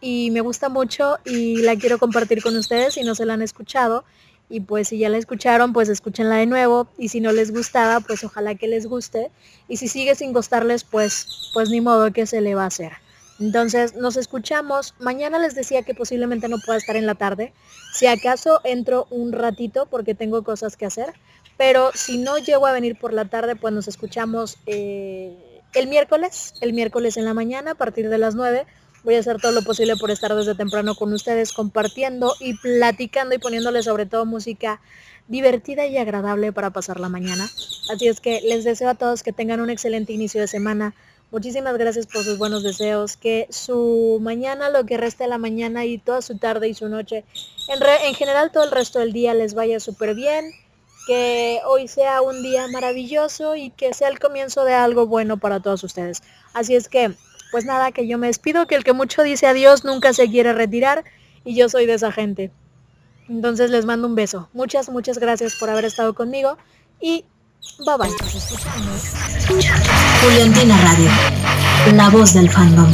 y 0.00 0.30
me 0.30 0.40
gusta 0.40 0.68
mucho 0.68 1.18
y 1.24 1.62
la 1.62 1.76
quiero 1.76 1.98
compartir 1.98 2.42
con 2.42 2.56
ustedes 2.56 2.94
si 2.94 3.02
no 3.02 3.14
se 3.14 3.26
la 3.26 3.34
han 3.34 3.42
escuchado. 3.42 4.04
Y 4.50 4.60
pues 4.60 4.88
si 4.88 4.98
ya 4.98 5.08
la 5.08 5.16
escucharon, 5.16 5.72
pues 5.72 5.88
escúchenla 5.88 6.36
de 6.36 6.46
nuevo. 6.46 6.86
Y 6.98 7.08
si 7.08 7.20
no 7.20 7.32
les 7.32 7.50
gustaba, 7.50 8.00
pues 8.00 8.22
ojalá 8.24 8.54
que 8.54 8.68
les 8.68 8.86
guste. 8.86 9.30
Y 9.68 9.78
si 9.78 9.88
sigue 9.88 10.14
sin 10.14 10.34
gustarles, 10.34 10.84
pues, 10.84 11.50
pues 11.54 11.70
ni 11.70 11.80
modo 11.80 12.12
que 12.12 12.26
se 12.26 12.42
le 12.42 12.54
va 12.54 12.64
a 12.64 12.66
hacer. 12.66 12.92
Entonces 13.40 13.94
nos 13.94 14.16
escuchamos. 14.16 14.94
Mañana 14.98 15.38
les 15.38 15.54
decía 15.54 15.82
que 15.82 15.94
posiblemente 15.94 16.48
no 16.48 16.58
pueda 16.64 16.78
estar 16.78 16.96
en 16.96 17.06
la 17.06 17.14
tarde. 17.14 17.52
Si 17.92 18.06
acaso 18.06 18.60
entro 18.64 19.06
un 19.10 19.32
ratito 19.32 19.86
porque 19.86 20.14
tengo 20.14 20.44
cosas 20.44 20.76
que 20.76 20.86
hacer. 20.86 21.14
Pero 21.56 21.90
si 21.94 22.18
no 22.18 22.38
llego 22.38 22.66
a 22.66 22.72
venir 22.72 22.98
por 22.98 23.12
la 23.12 23.26
tarde, 23.26 23.56
pues 23.56 23.72
nos 23.72 23.88
escuchamos 23.88 24.58
eh, 24.66 25.60
el 25.74 25.86
miércoles. 25.88 26.54
El 26.60 26.72
miércoles 26.72 27.16
en 27.16 27.24
la 27.24 27.34
mañana 27.34 27.72
a 27.72 27.74
partir 27.74 28.08
de 28.08 28.18
las 28.18 28.34
9. 28.34 28.66
Voy 29.04 29.16
a 29.16 29.20
hacer 29.20 29.40
todo 29.40 29.52
lo 29.52 29.62
posible 29.62 29.96
por 29.96 30.10
estar 30.10 30.34
desde 30.34 30.54
temprano 30.54 30.94
con 30.94 31.12
ustedes 31.12 31.52
compartiendo 31.52 32.34
y 32.40 32.56
platicando 32.56 33.34
y 33.34 33.38
poniéndoles 33.38 33.84
sobre 33.84 34.06
todo 34.06 34.24
música 34.24 34.80
divertida 35.28 35.86
y 35.86 35.98
agradable 35.98 36.52
para 36.52 36.70
pasar 36.70 37.00
la 37.00 37.10
mañana. 37.10 37.44
Así 37.92 38.08
es 38.08 38.20
que 38.20 38.40
les 38.42 38.64
deseo 38.64 38.88
a 38.88 38.94
todos 38.94 39.22
que 39.22 39.32
tengan 39.32 39.60
un 39.60 39.68
excelente 39.68 40.12
inicio 40.14 40.40
de 40.40 40.48
semana 40.48 40.94
Muchísimas 41.30 41.76
gracias 41.76 42.06
por 42.06 42.22
sus 42.22 42.38
buenos 42.38 42.62
deseos. 42.62 43.16
Que 43.16 43.46
su 43.50 44.18
mañana, 44.22 44.70
lo 44.70 44.86
que 44.86 44.96
resta 44.96 45.24
de 45.24 45.30
la 45.30 45.38
mañana 45.38 45.84
y 45.84 45.98
toda 45.98 46.22
su 46.22 46.38
tarde 46.38 46.68
y 46.68 46.74
su 46.74 46.88
noche, 46.88 47.24
en, 47.68 47.82
en 48.06 48.14
general 48.14 48.52
todo 48.52 48.64
el 48.64 48.70
resto 48.70 48.98
del 49.00 49.12
día 49.12 49.34
les 49.34 49.54
vaya 49.54 49.80
súper 49.80 50.14
bien. 50.14 50.52
Que 51.06 51.60
hoy 51.66 51.88
sea 51.88 52.22
un 52.22 52.42
día 52.42 52.66
maravilloso 52.68 53.56
y 53.56 53.70
que 53.70 53.92
sea 53.92 54.08
el 54.08 54.18
comienzo 54.18 54.64
de 54.64 54.74
algo 54.74 55.06
bueno 55.06 55.36
para 55.36 55.60
todos 55.60 55.84
ustedes. 55.84 56.22
Así 56.54 56.76
es 56.76 56.88
que, 56.88 57.12
pues 57.50 57.64
nada, 57.64 57.92
que 57.92 58.06
yo 58.06 58.16
me 58.16 58.28
despido, 58.28 58.66
que 58.66 58.74
el 58.74 58.84
que 58.84 58.94
mucho 58.94 59.22
dice 59.22 59.46
adiós 59.46 59.84
nunca 59.84 60.14
se 60.14 60.30
quiere 60.30 60.54
retirar 60.54 61.04
y 61.44 61.54
yo 61.54 61.68
soy 61.68 61.84
de 61.84 61.94
esa 61.94 62.10
gente. 62.10 62.50
Entonces 63.28 63.70
les 63.70 63.84
mando 63.84 64.06
un 64.06 64.14
beso. 64.14 64.48
Muchas, 64.52 64.88
muchas 64.88 65.18
gracias 65.18 65.56
por 65.56 65.70
haber 65.70 65.84
estado 65.84 66.14
conmigo 66.14 66.56
y 67.00 67.24
Bye 67.84 67.96
bye. 67.98 68.10
Juliantina 70.22 70.76
Radio, 70.82 71.10
la 71.92 72.08
voz 72.08 72.34
del 72.34 72.48
fandom. 72.48 72.92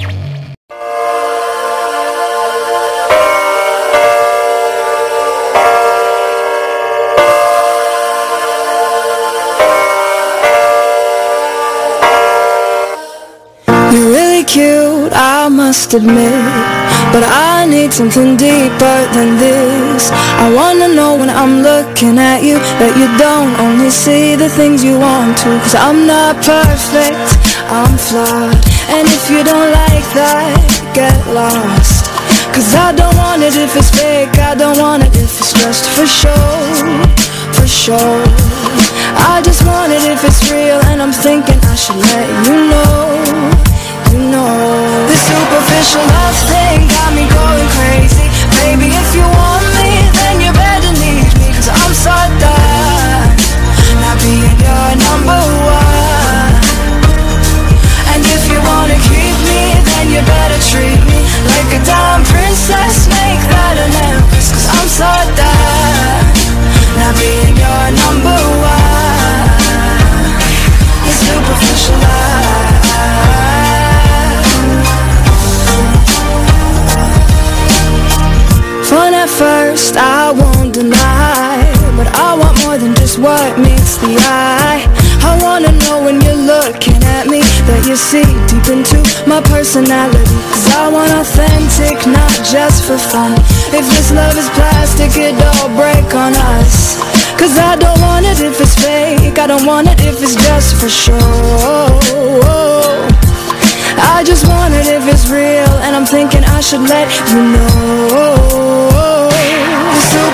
You're 13.92 14.08
really 14.12 14.44
cute, 14.44 15.12
I 15.12 15.48
must 15.50 15.94
admit. 15.94 16.89
But 17.12 17.24
I 17.26 17.66
need 17.66 17.92
something 17.92 18.36
deeper 18.36 18.98
than 19.14 19.36
this. 19.36 20.10
I 20.14 20.46
wanna 20.54 20.94
know 20.94 21.16
when 21.16 21.28
I'm 21.28 21.62
looking 21.62 22.18
at 22.18 22.44
you 22.46 22.54
That 22.78 22.94
you 22.94 23.10
don't 23.18 23.58
only 23.58 23.90
see 23.90 24.36
the 24.36 24.48
things 24.48 24.84
you 24.84 24.98
want 24.98 25.36
to. 25.42 25.50
Cause 25.58 25.74
I'm 25.74 26.06
not 26.06 26.36
perfect, 26.38 27.26
I'm 27.66 27.98
flawed. 27.98 28.54
And 28.94 29.06
if 29.10 29.26
you 29.26 29.42
don't 29.42 29.70
like 29.74 30.06
that, 30.14 30.54
get 30.94 31.18
lost. 31.34 32.06
Cause 32.54 32.74
I 32.74 32.92
don't 32.92 33.16
want 33.16 33.42
it 33.42 33.54
if 33.54 33.74
it's 33.76 33.90
fake 33.90 34.36
I 34.38 34.54
don't 34.54 34.78
want 34.78 35.02
it 35.04 35.14
if 35.14 35.38
it's 35.38 35.52
just 35.52 35.88
for 35.94 36.04
show 36.04 36.34
For 37.54 37.66
sure 37.66 38.22
I 39.16 39.40
just 39.44 39.64
want 39.64 39.92
it 39.92 40.02
if 40.02 40.24
it's 40.24 40.50
real 40.50 40.80
And 40.90 41.00
I'm 41.00 41.12
thinking 41.12 41.58
I 41.62 41.74
should 41.76 41.96
let 41.96 42.28
you 42.46 42.56
know 42.70 43.69
you 44.12 44.18
know. 44.30 45.06
Superficial 45.30 46.02
love 46.02 46.38
thing 46.50 46.88
got 46.90 47.10
me 47.14 47.24
going 47.30 47.68
crazy. 47.78 48.26
Baby, 48.62 48.90
if 48.90 49.14
you 49.14 49.22
want 49.22 49.66
me, 49.78 50.04
then 50.20 50.40
you 50.40 50.50
better 50.52 50.92
need 50.98 51.26
me 51.38 51.48
Cause 51.54 51.70
I'm 51.70 51.94
Not 54.02 54.16
being 54.20 54.58
your 54.58 54.88
number 55.06 55.40
one. 55.64 56.54
And 58.12 58.22
if 58.26 58.42
you 58.50 58.58
wanna 58.58 58.98
keep 59.06 59.36
me, 59.48 59.78
then 59.94 60.10
you 60.10 60.20
better 60.26 60.58
treat 60.70 61.00
me 61.06 61.20
Like 61.46 61.70
a 61.78 61.80
damn 61.86 62.22
princess, 62.24 63.06
make 63.06 63.42
that 63.54 63.76
an 63.78 64.09
I 79.96 80.32
won't 80.32 80.74
deny. 80.74 81.56
But 81.96 82.08
I 82.16 82.36
want 82.36 82.56
more 82.64 82.76
than 82.76 82.94
just 82.96 83.18
what 83.18 83.58
meets 83.58 83.96
the 83.98 84.16
eye. 84.20 84.84
I 85.24 85.38
wanna 85.42 85.72
know 85.84 86.04
when 86.04 86.20
you're 86.20 86.42
looking 86.54 86.96
at 87.16 87.26
me 87.28 87.40
That 87.68 87.84
you 87.88 87.96
see 87.96 88.24
deep 88.48 88.66
into 88.68 89.00
my 89.28 89.40
personality. 89.48 90.36
Cause 90.52 90.68
I 90.76 90.88
want 90.88 91.12
authentic, 91.12 91.96
not 92.08 92.32
just 92.44 92.84
for 92.84 92.98
fun. 92.98 93.32
If 93.72 93.84
this 93.96 94.12
love 94.12 94.36
is 94.36 94.48
plastic, 94.56 95.12
it 95.16 95.36
all 95.56 95.68
break 95.76 96.08
on 96.14 96.32
us. 96.56 97.00
Cause 97.40 97.56
I 97.56 97.76
don't 97.76 98.00
want 98.00 98.26
it 98.26 98.40
if 98.40 98.60
it's 98.60 98.76
fake. 98.76 99.38
I 99.38 99.46
don't 99.46 99.66
want 99.66 99.88
it 99.88 100.00
if 100.04 100.22
it's 100.22 100.36
just 100.36 100.76
for 100.80 100.88
show. 100.88 101.16
I 104.20 104.22
just 104.24 104.46
want 104.48 104.74
it 104.74 104.86
if 104.86 105.06
it's 105.08 105.28
real 105.28 105.72
And 105.84 105.96
I'm 105.96 106.06
thinking 106.06 106.44
I 106.44 106.60
should 106.60 106.82
let 106.88 107.08
you 107.30 107.42
know 107.52 109.09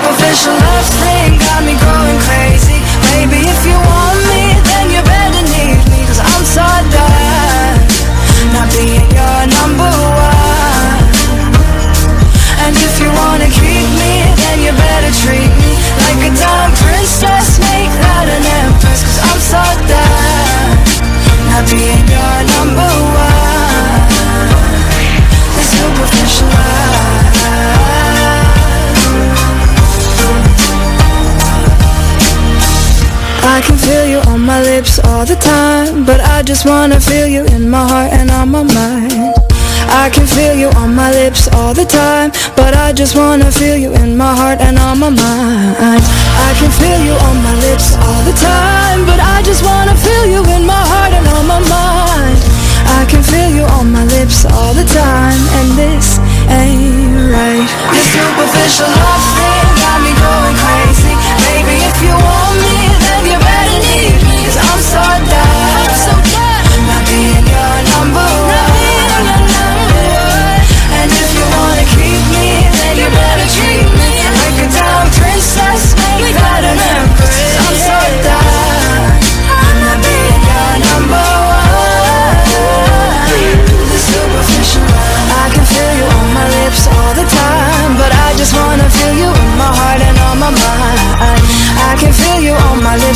superficial 0.07 0.53
love 0.53 0.87
thing 1.03 1.35
got 1.35 1.63
me 1.67 1.75
going 1.83 2.19
crazy. 2.23 2.79
Baby, 3.11 3.43
if 3.43 3.59
you 3.67 3.75
want 3.75 4.19
me, 4.31 4.55
then 4.71 4.87
you 4.87 5.01
better 5.03 5.43
need 5.51 5.83
me 5.91 5.99
Cause 6.07 6.23
I'm 6.23 6.45
so 6.47 6.63
done. 6.95 7.75
Not 8.55 8.71
being 8.71 9.03
your 9.11 9.39
number 9.51 9.91
one. 10.15 11.03
And 12.63 12.73
if 12.75 12.93
you 13.03 13.11
wanna 13.19 13.51
keep 13.51 13.87
me, 13.99 14.13
then 14.47 14.63
you 14.63 14.71
better 14.71 15.11
treat 15.23 15.51
me 15.63 15.73
Like 16.03 16.19
a 16.27 16.31
dumb 16.35 16.71
princess, 16.83 17.59
make 17.59 17.91
that 18.03 18.27
an 18.27 18.43
empress 18.63 19.03
Cause 19.03 19.19
I'm 19.27 19.41
so 19.43 19.63
done. 19.91 20.71
Not 21.51 21.63
being 21.67 22.06
all 35.05 35.25
the 35.25 35.35
time 35.35 36.05
But 36.05 36.21
I 36.21 36.43
just 36.43 36.65
wanna 36.65 36.99
feel 36.99 37.27
you 37.27 37.43
in 37.45 37.69
my 37.69 37.87
heart 37.87 38.11
and 38.13 38.29
on 38.31 38.49
my 38.49 38.63
mind. 38.63 39.33
I 39.89 40.09
can 40.09 40.27
feel 40.27 40.55
you 40.55 40.69
on 40.81 40.95
my 40.95 41.11
lips 41.11 41.47
all 41.53 41.73
the 41.73 41.85
time 41.85 42.31
But 42.55 42.73
I 42.75 42.93
just 42.93 43.15
wanna 43.15 43.51
feel 43.51 43.77
you 43.77 43.93
in 43.93 44.17
my 44.17 44.33
heart 44.35 44.59
and 44.61 44.77
on 44.77 44.99
my 44.99 45.09
mind. 45.09 46.03
I 46.47 46.51
can 46.59 46.71
feel 46.71 46.99
you 47.07 47.15
on 47.27 47.37
my 47.43 47.55
lips 47.65 47.95
all 47.95 48.21
the 48.23 48.35
time 48.37 49.05
But 49.05 49.19
I 49.19 49.41
just 49.43 49.63
wanna 49.63 49.95
feel 49.95 50.25
you 50.25 50.41
in 50.55 50.65
my 50.65 50.83
heart 50.91 51.13
and 51.13 51.27
on 51.35 51.45
my 51.47 51.59
mind. 51.59 52.39
I 52.99 53.05
can 53.09 53.21
feel 53.23 53.49
you 53.49 53.65
on 53.77 53.91
my 53.91 54.05
lips 54.05 54.45
all 54.45 54.73
the 54.73 54.85
time 54.85 55.41
And 55.57 55.67
this 55.77 56.19
ain't 56.49 57.31
right. 57.33 57.67
This 57.91 58.07
superficial 58.15 58.87
love 58.87 59.25
thing 59.37 59.67
got 59.83 59.99
me 60.05 60.13
going 60.15 60.55
crazy. 60.63 61.15
Baby, 61.45 61.75
if 61.89 61.97
you 62.01 62.13
want 62.15 62.55
me, 62.63 62.76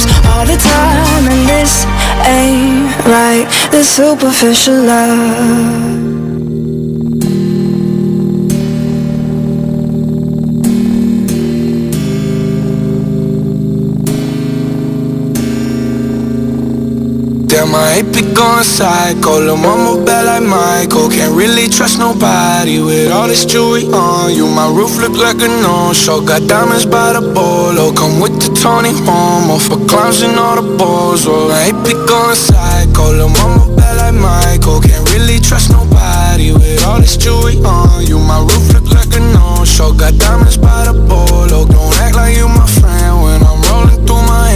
lips 0.02 0.28
all 0.28 0.46
the 0.46 0.58
time 0.58 1.28
And 1.28 1.50
this 1.50 1.86
ain't 2.26 3.06
right. 3.06 3.46
This 3.72 3.90
superficial 3.90 4.84
love 4.84 5.91
Yeah, 17.62 17.70
my 17.70 18.02
AP 18.02 18.34
gone 18.34 18.64
psycho. 18.64 19.38
Lil' 19.38 19.56
mama 19.56 20.04
bad 20.04 20.26
like 20.26 20.42
Michael. 20.42 21.10
Can't 21.10 21.36
really 21.36 21.68
trust 21.70 22.00
nobody 22.00 22.82
With 22.82 23.12
all 23.12 23.28
this 23.28 23.46
jewelry 23.46 23.86
on 23.86 24.34
you. 24.34 24.48
My 24.48 24.66
roof 24.66 24.98
look 24.98 25.14
like 25.14 25.38
a 25.46 25.50
no-show. 25.62 26.26
Got 26.26 26.50
diamonds 26.50 26.88
by 26.88 27.14
the 27.14 27.22
bolo. 27.22 27.94
Come 27.94 28.20
with 28.20 28.42
the 28.42 28.50
Tony 28.58 28.90
Homo 29.06 29.60
For 29.60 29.78
clowns 29.86 30.24
and 30.24 30.40
all 30.40 30.58
the 30.58 30.66
balls 30.76 31.28
Roll 31.28 31.50
my 31.50 31.70
AP 31.70 31.86
gone 32.10 32.36
psycho. 32.36 33.14
Lil' 33.14 33.30
mama 33.30 33.70
bad 33.78 33.94
like 34.02 34.18
Michael. 34.18 34.82
Can't 34.82 35.06
really 35.14 35.38
trust 35.38 35.70
nobody 35.70 36.54
With 36.54 36.84
all 36.84 37.00
this 37.00 37.16
jewelry 37.16 37.62
on 37.62 38.08
you. 38.08 38.18
My 38.18 38.42
roof 38.42 38.74
look 38.74 38.90
like 38.90 39.14
a 39.14 39.22
no-show. 39.38 39.94
Got 39.94 40.18
diamonds 40.18 40.58
by 40.58 40.90
the 40.90 40.98
bolo. 40.98 41.70
Don't 41.70 41.94
act 42.02 42.16
like 42.16 42.36
you 42.36 42.48
my 42.48 42.66
friend 42.66 43.22
When 43.22 43.38
I'm 43.46 43.62
rolling 43.70 44.02
through 44.08 44.26
my 44.26 44.50